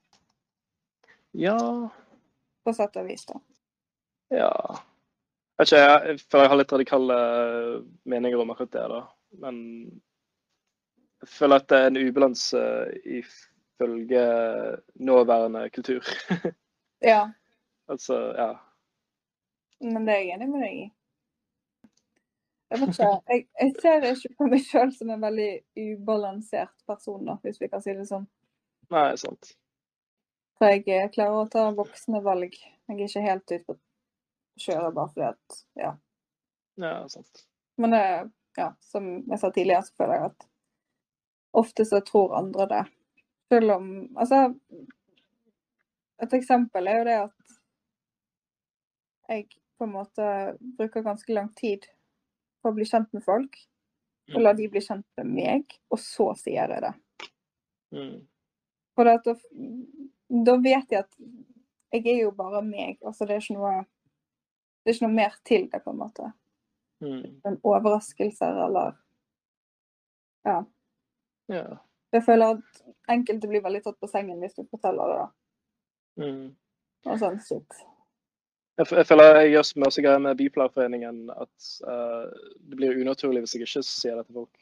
Ja. 1.31 1.55
på 2.65 2.73
sett 2.73 2.95
og 2.97 3.07
vis. 3.07 3.25
da. 3.29 3.39
Ja. 4.33 4.51
Jeg 5.55 5.63
vet 5.63 5.71
ikke, 5.71 5.83
jeg, 5.83 6.19
føler 6.19 6.43
jeg 6.43 6.49
har 6.51 6.59
litt 6.59 6.73
radikale 6.75 7.17
meninger 8.03 8.41
om 8.41 8.51
akkurat 8.51 8.71
det, 8.75 8.85
da. 8.91 9.01
Men 9.45 9.59
jeg 11.23 11.29
føler 11.31 11.61
at 11.61 11.67
det 11.71 11.79
er 11.79 11.87
en 11.91 11.99
ubalanse 12.01 12.61
ifølge 13.21 14.25
nåværende 14.99 15.69
kultur. 15.69 16.03
Ja, 17.05 17.29
altså, 17.91 18.15
ja. 18.33 18.53
men 19.83 20.05
det 20.07 20.13
er 20.15 20.21
jeg 20.23 20.37
enig 20.39 20.47
med 20.49 20.61
deg 20.63 20.77
i. 20.79 20.85
Jeg 22.75 22.81
vet 22.81 22.95
ikke, 22.95 23.11
jeg, 23.31 23.43
jeg 23.61 23.75
ser 23.81 24.07
ikke 24.09 24.33
på 24.39 24.47
meg 24.51 24.63
sjøl 24.65 24.89
som 24.95 25.11
en 25.13 25.21
veldig 25.23 25.51
ubalansert 25.79 26.73
person, 26.89 27.21
da, 27.27 27.37
hvis 27.45 27.61
vi 27.61 27.69
kan 27.71 27.83
si 27.83 27.95
det 27.95 28.07
sånn. 28.09 28.25
Nei, 28.91 29.07
sant. 29.21 29.53
For 30.59 30.71
jeg 30.71 30.83
eh, 30.91 31.07
klarer 31.13 31.41
å 31.45 31.49
ta 31.51 31.69
voksne 31.75 32.19
valg. 32.25 32.55
Jeg 32.55 32.97
er 32.97 33.05
ikke 33.07 33.23
helt 33.23 33.45
ute 33.51 33.63
på 33.65 33.77
kjøret 34.65 34.95
bare 34.95 35.13
fordi 35.13 35.29
at 35.31 35.61
Ja. 35.79 35.93
Ja, 36.75 36.93
sant. 37.07 37.45
Men 37.79 37.95
ja, 37.95 38.69
som 38.83 39.07
jeg 39.29 39.39
sa 39.39 39.51
tidligere, 39.51 39.87
så 39.87 39.95
føler 39.95 40.19
jeg 40.19 40.31
at 40.33 40.47
ofte 41.55 41.85
så 41.87 42.01
tror 42.03 42.35
andre 42.35 42.67
det. 42.71 42.83
Selv 43.51 43.71
om 43.77 43.89
Altså, 44.17 44.53
et 46.23 46.33
eksempel 46.33 46.87
er 46.87 46.97
jo 46.99 47.07
det 47.07 47.17
at 47.23 47.55
jeg 49.29 49.47
på 49.77 49.87
en 49.87 49.95
måte 49.95 50.25
bruker 50.77 51.03
ganske 51.03 51.33
lang 51.33 51.49
tid 51.55 51.87
på 52.65 52.73
å 52.73 52.75
bli 52.75 52.87
kjent 52.89 53.11
med 53.13 53.23
folk. 53.25 53.57
Og 54.33 54.41
la 54.41 54.55
de 54.57 54.65
bli 54.73 54.81
kjent 54.81 55.05
med 55.21 55.27
meg, 55.29 55.75
og 55.93 55.99
så 56.01 56.31
sier 56.39 56.71
jeg 56.73 56.81
det. 56.81 56.93
Mm. 57.93 58.15
For 58.97 59.05
da, 59.05 59.35
da 60.47 60.55
vet 60.63 60.95
jeg 60.95 61.03
at 61.03 61.19
jeg 61.93 62.07
er 62.09 62.23
jo 62.23 62.31
bare 62.35 62.63
meg. 62.65 62.97
Altså 63.05 63.27
det 63.27 63.37
er 63.37 63.43
ikke 63.43 63.59
noe 63.59 63.75
Det 64.81 64.91
er 64.91 64.97
ikke 64.97 65.07
noe 65.07 65.17
mer 65.17 65.37
til 65.45 65.63
det, 65.71 65.81
på 65.81 65.93
en 65.93 66.01
måte. 66.01 66.31
Mm. 67.05 67.41
En 67.45 67.59
overraskelser 67.63 68.63
eller 68.65 68.97
Ja. 70.45 70.63
Ja. 71.49 71.65
Jeg 72.13 72.23
føler 72.23 72.55
at 72.55 72.83
enkelte 73.11 73.49
blir 73.49 73.63
veldig 73.65 73.81
tatt 73.83 73.97
på 73.99 74.07
sengen 74.09 74.39
hvis 74.41 74.53
du 74.57 74.63
forteller 74.69 75.09
det. 75.11 75.17
da. 75.23 76.25
Mm. 76.25 76.45
Og 77.05 77.19
sånn 77.21 77.41
shit. 77.43 77.81
Jeg, 78.77 78.87
jeg 78.91 79.07
føler 79.07 79.37
jeg 79.39 79.51
gjør 79.53 79.65
som 79.69 79.83
også 79.87 80.01
greier 80.03 80.19
med 80.23 80.37
Byplanforeningen 80.39 81.19
at 81.31 81.67
uh, 81.87 82.25
det 82.69 82.75
blir 82.79 82.97
unaturlig 83.01 83.45
hvis 83.45 83.53
jeg 83.55 83.61
ikke 83.67 83.83
sier 83.87 84.17
det 84.19 84.25
til 84.27 84.35
folk. 84.41 84.55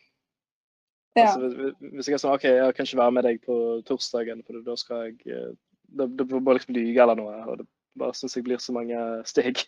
Ja. 1.18 1.28
Altså, 1.32 1.74
hvis- 1.80 2.07
jeg 2.09 2.14
er 2.18 2.22
sånn 2.22 2.34
OK, 2.36 2.43
jeg 2.49 2.76
kan 2.78 2.86
ikke 2.89 2.97
være 3.01 3.11
med 3.18 3.24
deg 3.28 3.41
på 3.45 3.57
torsdagen, 3.86 4.43
for 4.45 4.61
da 4.66 4.76
skal 4.78 5.07
jeg 5.07 5.18
eh, 5.38 5.51
Da, 5.93 6.07
da 6.09 6.26
må 6.26 6.39
jeg 6.53 6.57
liksom 6.61 6.74
lyge 6.78 7.01
eller 7.03 7.16
noe. 7.20 7.34
og 7.51 7.57
det 7.59 7.68
bare 8.01 8.16
syns 8.18 8.34
jeg 8.36 8.43
blir 8.47 8.57
så 8.57 8.74
mange 8.74 8.97
steg. 9.30 9.59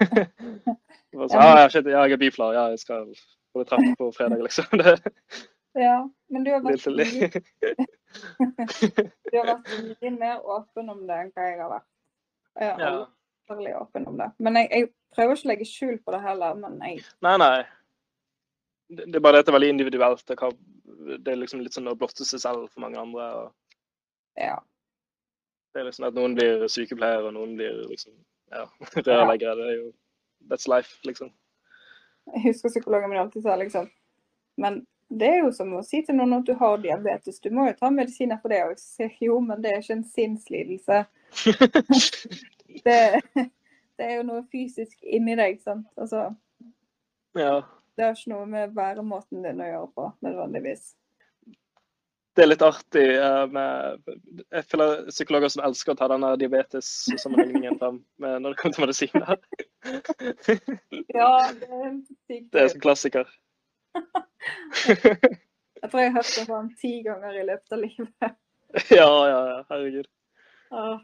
Bare 1.14 1.28
så, 1.28 1.36
Ja, 1.36 1.64
ah, 1.64 1.68
shit, 1.68 1.84
ja, 1.86 2.00
jeg 2.08 2.12
er 2.16 2.20
biflar, 2.22 2.54
ja, 2.56 2.62
jeg 2.72 2.78
skal 2.80 3.04
på 3.52 3.60
det 3.60 3.68
treff 3.68 3.90
på 4.00 4.08
fredag, 4.16 4.40
liksom. 4.42 4.64
Det 4.80 5.82
ja. 5.82 5.98
Men 6.30 6.44
du 6.46 6.50
har 6.54 6.62
vært, 6.64 6.86
litt 6.86 7.12
mye- 7.18 7.44
du 9.30 9.36
har 9.36 9.46
vært 9.50 9.68
mye 10.00 10.10
mer 10.16 10.40
åpen 10.56 10.88
om 10.94 11.04
det 11.08 11.16
enn 11.20 11.30
hva 11.34 11.46
jeg 11.50 11.60
har 11.60 11.70
vært. 11.74 11.88
Jeg 12.62 12.80
Ja. 12.80 12.92
Veldig 13.50 13.76
åpen 13.78 14.06
om 14.10 14.18
det. 14.18 14.28
Men 14.38 14.58
jeg, 14.60 14.68
jeg 14.72 14.90
prøver 15.14 15.36
ikke 15.36 15.48
å 15.48 15.50
legge 15.52 15.68
skjul 15.68 15.96
på 16.04 16.14
det 16.14 16.20
heller. 16.24 16.60
Men 16.60 16.78
jeg 16.82 17.02
Nei, 17.24 17.34
nei. 17.40 17.64
Det, 18.88 19.08
det 19.08 19.18
er 19.18 19.24
bare 19.24 19.38
det 19.38 19.44
at 19.44 19.48
det 19.48 19.54
er 19.54 19.58
veldig 19.58 19.72
individuelt. 19.74 20.24
Det, 20.28 20.38
kan, 20.38 20.54
det 21.16 21.32
er 21.32 21.40
liksom 21.40 21.64
litt 21.64 21.76
sånn 21.76 21.90
å 21.90 21.96
blotte 21.98 22.26
seg 22.28 22.42
selv 22.42 22.68
for 22.70 22.84
mange 22.86 23.00
andre. 23.00 23.28
og 23.40 24.40
Ja. 24.40 24.56
Det 25.74 25.82
er 25.82 25.88
liksom 25.88 26.08
at 26.08 26.16
noen 26.16 26.36
blir 26.38 26.66
sykepleiere, 26.70 27.28
og 27.28 27.34
noen 27.34 27.56
blir 27.58 27.84
liksom 27.90 28.14
ja, 28.54 28.66
rørleggere. 29.08 29.56
Det 29.60 29.70
er 29.72 29.78
jo 29.80 29.92
That's 30.44 30.68
life, 30.68 30.98
liksom. 31.08 31.30
Jeg 32.34 32.42
husker 32.50 32.68
psykologen 32.68 33.08
min 33.10 33.18
alltid 33.20 33.42
sa 33.42 33.54
liksom 33.56 33.86
Men 34.60 34.82
Det 35.08 35.28
er 35.28 35.38
jo 35.38 35.50
som 35.52 35.72
å 35.76 35.82
si 35.84 36.00
til 36.04 36.16
noen 36.16 36.38
at 36.38 36.46
du 36.48 36.54
har 36.58 36.78
diabetes. 36.80 37.40
Du 37.40 37.50
må 37.52 37.66
jo 37.68 37.74
ta 37.78 37.90
medisiner 37.92 38.40
for 38.42 38.52
det 38.52 38.62
òg. 38.64 38.80
Jo, 39.20 39.38
men 39.44 39.60
det 39.62 39.72
er 39.72 39.82
ikke 39.82 39.98
en 39.98 40.06
sinnslidelse. 40.08 41.04
det, 42.84 43.22
det, 43.96 44.04
er 44.04 44.16
jo 44.18 44.26
noe 44.26 44.42
fysisk 44.52 44.98
inni 45.02 45.36
deg, 45.38 45.60
sant. 45.62 45.86
Altså, 46.00 46.28
ja. 47.38 47.62
Det 47.94 48.04
har 48.04 48.18
ikke 48.18 48.34
noe 48.34 48.46
med 48.50 48.74
væremåten 48.74 49.44
din 49.44 49.62
å 49.62 49.70
gjøre 49.70 49.90
på, 49.94 50.10
nødvendigvis. 50.26 50.92
Det 52.34 52.42
er 52.42 52.48
litt 52.48 52.62
artig 52.66 53.04
uh, 53.14 53.44
med 53.46 54.08
Jeg 54.50 54.64
føler 54.66 55.04
psykologer 55.12 55.52
som 55.54 55.62
elsker 55.68 55.94
å 55.94 55.98
ta 56.00 56.08
denne 56.10 56.32
diabetes-sammenligningen 56.40 57.78
frem 57.78 58.00
når 58.18 58.48
det 58.48 58.58
kommer 58.58 58.74
til 58.74 58.84
medisiner. 58.88 59.36
ja, 61.20 61.30
det 61.60 61.68
er 61.70 61.92
sykt. 62.26 62.48
Det 62.50 62.64
er 62.64 62.66
en 62.72 62.82
klassiker. 62.82 63.30
jeg 64.90 65.90
tror 65.90 66.02
jeg 66.02 66.10
har 66.10 66.16
hørt 66.16 66.32
det 66.32 66.46
sånn 66.48 66.72
ti 66.80 66.96
ganger 67.06 67.38
i 67.38 67.46
løpet 67.52 67.76
av 67.76 67.84
livet. 67.84 68.34
ja, 68.90 69.06
ja, 69.30 69.38
ja. 69.52 69.60
Herregud. 69.70 70.10
Ah. 70.74 70.98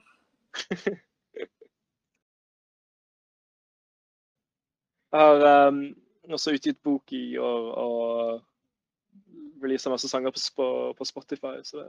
Har 5.17 5.69
um, 5.69 5.83
også 6.31 6.55
utgitt 6.57 6.83
bok 6.83 7.13
i 7.17 7.39
år 7.39 7.71
og 7.83 9.63
releasa 9.63 9.93
masse 9.93 10.09
sanger 10.09 10.33
på, 10.33 10.69
på, 10.97 11.05
Spotify, 11.05 11.59
så 11.65 11.83
det, 11.83 11.87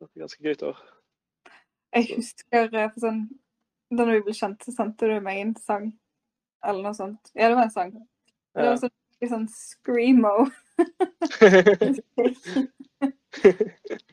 har 0.00 0.08
vært 0.08 0.24
ganske 0.26 0.44
gøy 0.44 0.56
år. 0.70 0.82
Jeg 1.94 2.10
husker 2.16 2.68
eh, 2.74 2.90
for 2.90 3.00
sånn 3.04 3.20
Da 3.94 4.06
vi 4.08 4.18
ble 4.26 4.34
kjent, 4.34 4.64
så 4.66 4.72
sendte 4.74 5.06
du 5.06 5.14
meg 5.22 5.38
en 5.38 5.54
sang 5.60 5.92
eller 6.64 6.82
noe 6.88 6.96
sånt. 6.96 7.30
Ja, 7.36 7.50
det 7.50 7.58
var 7.58 7.68
en 7.68 7.74
sang. 7.74 7.90
Det 8.56 8.64
var 8.64 8.78
sånn 8.80 8.94
sånn 9.28 9.46
screamo. 9.48 10.46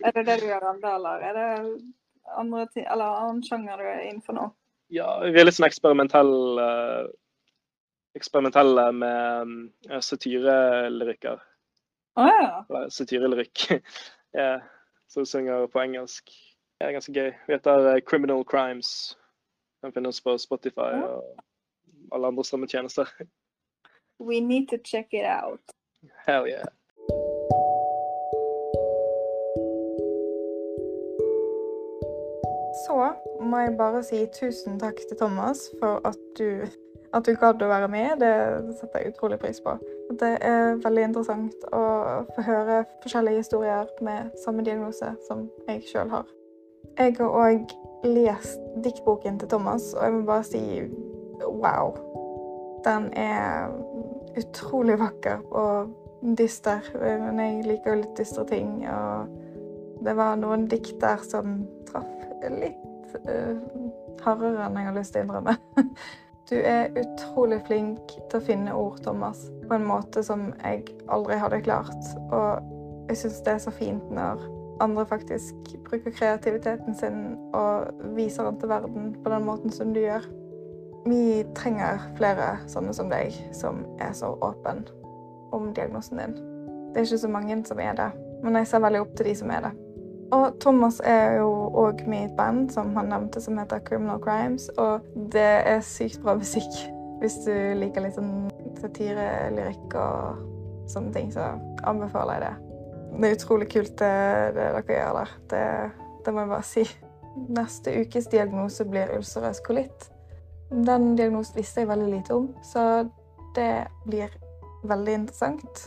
er 0.06 0.14
det 0.16 0.24
det 0.28 0.38
du 0.42 0.46
gjør 0.48 0.68
ennå, 0.72 0.89
eller 0.96 1.26
er 1.26 1.34
det 1.38 1.48
andre 2.38 2.68
ting, 2.72 2.86
eller 2.86 3.18
annen 3.24 3.42
sjanger 3.46 3.82
du 3.82 3.86
er 3.88 4.04
innenfor 4.06 4.38
nå? 4.38 4.46
Ja, 4.92 5.10
vi 5.24 5.39
er 5.39 5.48
litt 5.48 5.58
sånn 5.58 5.70
eksperimentell 5.70 6.34
uh, 6.60 7.04
eksperimentelle 8.18 8.91
med 8.91 10.01
satyrelyrikker. 10.03 11.41
Å 12.20 12.24
ah, 12.26 12.32
ja. 12.41 12.66
Eller 12.70 12.89
satyrelyrikk. 12.91 13.68
yeah, 14.38 14.64
som 15.07 15.26
synger 15.26 15.68
på 15.72 15.80
engelsk. 15.84 16.32
Det 16.80 16.88
er 16.88 16.97
ganske 16.97 17.14
gøy. 17.14 17.32
Vi 17.47 17.53
heter 17.55 17.88
uh, 17.95 18.01
Criminal 18.01 18.43
Crimes. 18.45 19.18
Den 19.84 19.93
finnes 19.93 20.22
på 20.22 20.38
Spotify 20.38 20.91
og 20.97 21.24
alle 22.12 22.28
andre 22.28 22.45
strømmetjenester. 22.45 23.07
We 24.20 24.39
need 24.39 24.68
to 24.70 24.78
check 24.78 25.14
it 25.14 25.26
out. 25.26 25.62
Hell 26.28 26.47
yeah. 26.47 26.68
Så 32.86 33.14
må 33.41 33.57
jeg 33.57 33.78
bare 33.78 34.03
si 34.03 34.26
tusen 34.34 34.80
takk 34.80 35.01
til 35.09 35.18
Thomas 35.18 35.59
for 35.80 36.01
at 36.07 36.18
du, 36.38 36.66
at 37.14 37.28
du 37.28 37.34
gadd 37.36 37.62
å 37.64 37.70
være 37.72 37.89
med. 37.91 38.22
Det 38.22 38.76
setter 38.80 39.03
jeg 39.03 39.14
utrolig 39.14 39.39
pris 39.41 39.59
på. 39.64 39.76
Det 40.20 40.32
er 40.43 40.80
veldig 40.84 41.07
interessant 41.09 41.66
å 41.76 41.84
få 42.36 42.45
høre 42.47 42.82
forskjellige 43.03 43.43
historier 43.43 43.89
med 44.03 44.32
samme 44.43 44.66
diagnose 44.68 45.14
som 45.28 45.47
jeg 45.68 45.84
sjøl 45.89 46.12
har. 46.12 46.28
Jeg 46.97 47.16
har 47.20 47.38
òg 47.45 47.76
lest 48.03 48.62
diktboken 48.84 49.39
til 49.39 49.51
Thomas, 49.51 49.91
og 49.93 50.03
jeg 50.03 50.16
må 50.16 50.22
bare 50.28 50.47
si 50.47 50.64
wow. 51.45 51.93
Den 52.86 53.12
er 53.14 53.70
utrolig 54.39 54.97
vakker 54.99 55.43
og 55.51 55.91
dyster. 56.38 56.86
Men 56.97 57.39
jeg 57.39 57.68
liker 57.68 57.93
jo 57.93 58.01
litt 58.01 58.18
dystre 58.18 58.45
ting. 58.49 58.82
Og 58.89 60.05
det 60.05 60.16
var 60.18 60.39
noen 60.41 60.68
dikt 60.72 60.97
der 61.01 61.22
som 61.28 61.62
traff 61.89 62.09
litt 62.49 63.16
uh, 63.28 63.57
hardere 64.24 64.66
enn 64.66 64.80
jeg 64.80 64.88
har 64.88 64.97
lyst 64.97 65.14
til 65.16 65.22
å 65.22 65.28
innrømme. 65.28 65.57
Du 66.52 66.58
er 66.60 66.91
utrolig 66.99 67.62
flink 67.64 68.12
til 68.28 68.41
å 68.41 68.43
finne 68.43 68.74
ord, 68.76 68.97
Thomas, 69.06 69.45
på 69.70 69.78
en 69.78 69.86
måte 69.88 70.20
som 70.24 70.49
jeg 70.60 70.84
aldri 71.08 71.38
hadde 71.39 71.62
klart. 71.64 72.10
Og 72.28 73.08
jeg 73.08 73.22
syns 73.22 73.39
det 73.45 73.54
er 73.54 73.62
så 73.64 73.72
fint 73.72 74.10
når 74.12 74.43
andre 74.84 75.06
faktisk 75.08 75.72
bruker 75.88 76.12
kreativiteten 76.12 76.97
sin 76.97 77.22
og 77.56 77.88
viser 78.18 78.49
den 78.49 78.60
til 78.60 78.72
verden 78.74 79.14
på 79.24 79.32
den 79.32 79.47
måten 79.47 79.72
som 79.72 79.93
du 79.95 80.02
gjør. 80.02 80.28
Vi 81.06 81.45
trenger 81.56 82.04
flere 82.20 82.49
sånne 82.70 82.93
som 82.93 83.08
deg, 83.10 83.32
som 83.56 83.86
er 84.04 84.12
så 84.18 84.34
åpen 84.43 84.84
om 85.56 85.72
diagnosen 85.78 86.20
din. 86.20 86.36
Det 86.91 86.99
er 86.99 87.08
ikke 87.08 87.24
så 87.24 87.32
mange 87.32 87.62
som 87.66 87.80
er 87.80 87.95
det, 87.95 88.12
men 88.43 88.60
jeg 88.60 88.68
ser 88.68 88.84
veldig 88.84 89.06
opp 89.06 89.16
til 89.16 89.32
de 89.32 89.39
som 89.39 89.56
er 89.56 89.70
det. 89.70 89.72
Og 90.32 90.56
Thomas 90.64 91.02
er 91.04 91.42
jo 91.42 91.50
òg 91.76 92.06
med 92.08 92.22
i 92.24 92.28
et 92.30 92.36
band 92.38 92.70
som 92.72 92.94
han 92.96 93.10
nevnte, 93.12 93.42
som 93.44 93.58
heter 93.60 93.84
Criminal 93.84 94.22
Crimes. 94.24 94.70
Og 94.80 95.04
det 95.34 95.50
er 95.68 95.84
sykt 95.84 96.22
bra 96.24 96.38
musikk. 96.40 96.72
Hvis 97.22 97.42
du 97.46 97.54
liker 97.78 98.06
litt 98.06 98.16
sånn 98.16 98.48
satirelyrikk 98.80 99.96
og 100.00 100.46
sånne 100.90 101.12
ting, 101.16 101.30
så 101.36 101.52
anbefaler 101.88 102.40
jeg 102.40 102.46
det. 102.46 102.54
Det 103.12 103.28
er 103.28 103.36
utrolig 103.36 103.68
kult 103.74 103.94
det, 104.00 104.16
det 104.56 104.70
dere 104.78 104.98
gjør 104.98 105.18
der. 105.20 105.36
Det, 105.52 105.66
det 106.26 106.34
må 106.34 106.46
jeg 106.46 106.54
bare 106.54 106.70
si. 106.70 106.86
Neste 107.52 107.96
ukes 108.02 108.32
diagnose 108.32 108.88
blir 108.88 109.12
ulcerøs 109.18 109.60
kolitt. 109.68 110.08
Den 110.72 111.16
diagnosen 111.20 111.60
visste 111.60 111.84
jeg 111.84 111.92
veldig 111.92 112.08
lite 112.14 112.36
om, 112.38 112.48
så 112.64 113.04
det 113.56 113.90
blir 114.08 114.32
veldig 114.88 115.18
interessant. 115.20 115.84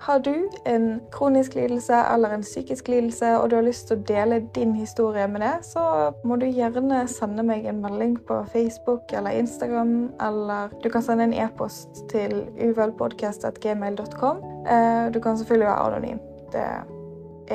Har 0.00 0.18
du 0.18 0.48
en 0.64 1.00
kronisk 1.12 1.54
lidelse 1.54 1.94
eller 2.14 2.30
en 2.34 2.42
psykisk 2.42 2.88
lidelse, 2.88 3.38
og 3.38 3.50
du 3.50 3.56
har 3.56 3.62
lyst 3.66 3.88
til 3.88 3.98
å 3.98 4.04
dele 4.06 4.38
din 4.54 4.74
historie 4.78 5.26
med 5.28 5.42
det, 5.42 5.54
så 5.66 6.12
må 6.24 6.36
du 6.38 6.46
gjerne 6.46 7.00
sende 7.10 7.42
meg 7.42 7.66
en 7.66 7.80
melding 7.82 8.14
på 8.28 8.38
Facebook 8.52 9.12
eller 9.12 9.30
Instagram, 9.40 10.12
eller 10.22 10.70
du 10.82 10.88
kan 10.90 11.02
sende 11.02 11.26
en 11.28 11.34
e-post 11.34 12.04
til 12.12 12.44
uvelpodkast.gmail.com. 12.62 14.44
Eh, 14.66 15.10
du 15.14 15.20
kan 15.20 15.38
selvfølgelig 15.38 15.66
være 15.66 15.88
anonym. 15.88 16.22
Det 16.52 16.68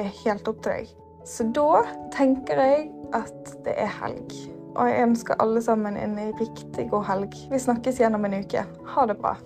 er 0.04 0.12
helt 0.26 0.48
opp 0.48 0.60
til 0.64 0.72
deg. 0.72 0.92
Så 1.26 1.48
da 1.56 1.86
tenker 2.12 2.60
jeg 2.60 2.92
at 3.16 3.56
det 3.64 3.78
er 3.80 3.96
helg. 4.02 4.36
Og 4.74 4.90
jeg 4.90 5.08
ønsker 5.08 5.40
alle 5.40 5.62
sammen 5.62 5.98
en 5.98 6.20
riktig 6.42 6.90
god 6.92 7.08
helg. 7.08 7.42
Vi 7.52 7.60
snakkes 7.62 8.02
igjen 8.02 8.20
om 8.20 8.26
en 8.26 8.40
uke. 8.42 8.66
Ha 8.96 9.06
det 9.08 9.20
bra. 9.22 9.38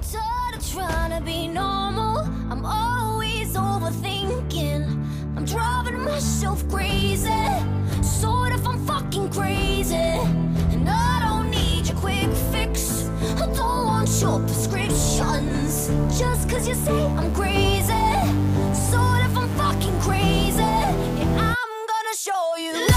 tired 0.00 0.54
of 0.56 0.72
trying 0.72 1.10
to 1.18 1.24
be 1.24 1.48
normal. 1.48 2.18
I'm 2.50 2.64
always 2.64 3.54
overthinking. 3.54 4.84
I'm 5.36 5.44
driving 5.44 6.00
myself 6.02 6.66
crazy. 6.68 7.28
Sort 8.02 8.52
if 8.52 8.66
I'm 8.66 8.84
fucking 8.86 9.30
crazy. 9.30 9.94
And 9.94 10.88
I 10.88 11.20
don't 11.24 11.50
need 11.50 11.88
your 11.88 11.96
quick 11.96 12.30
fix. 12.52 13.08
I 13.36 13.46
don't 13.54 13.86
want 13.86 14.08
your 14.20 14.40
prescriptions. 14.40 15.88
Just 16.18 16.48
cause 16.48 16.66
you 16.68 16.74
say 16.74 17.06
I'm 17.06 17.34
crazy. 17.34 18.04
Sort 18.90 19.22
if 19.24 19.36
I'm 19.36 19.48
fucking 19.56 19.98
crazy. 20.00 20.58
Yeah, 20.60 21.54
I'm 21.54 21.86
gonna 21.92 22.16
show 22.16 22.56
you. 22.56 22.91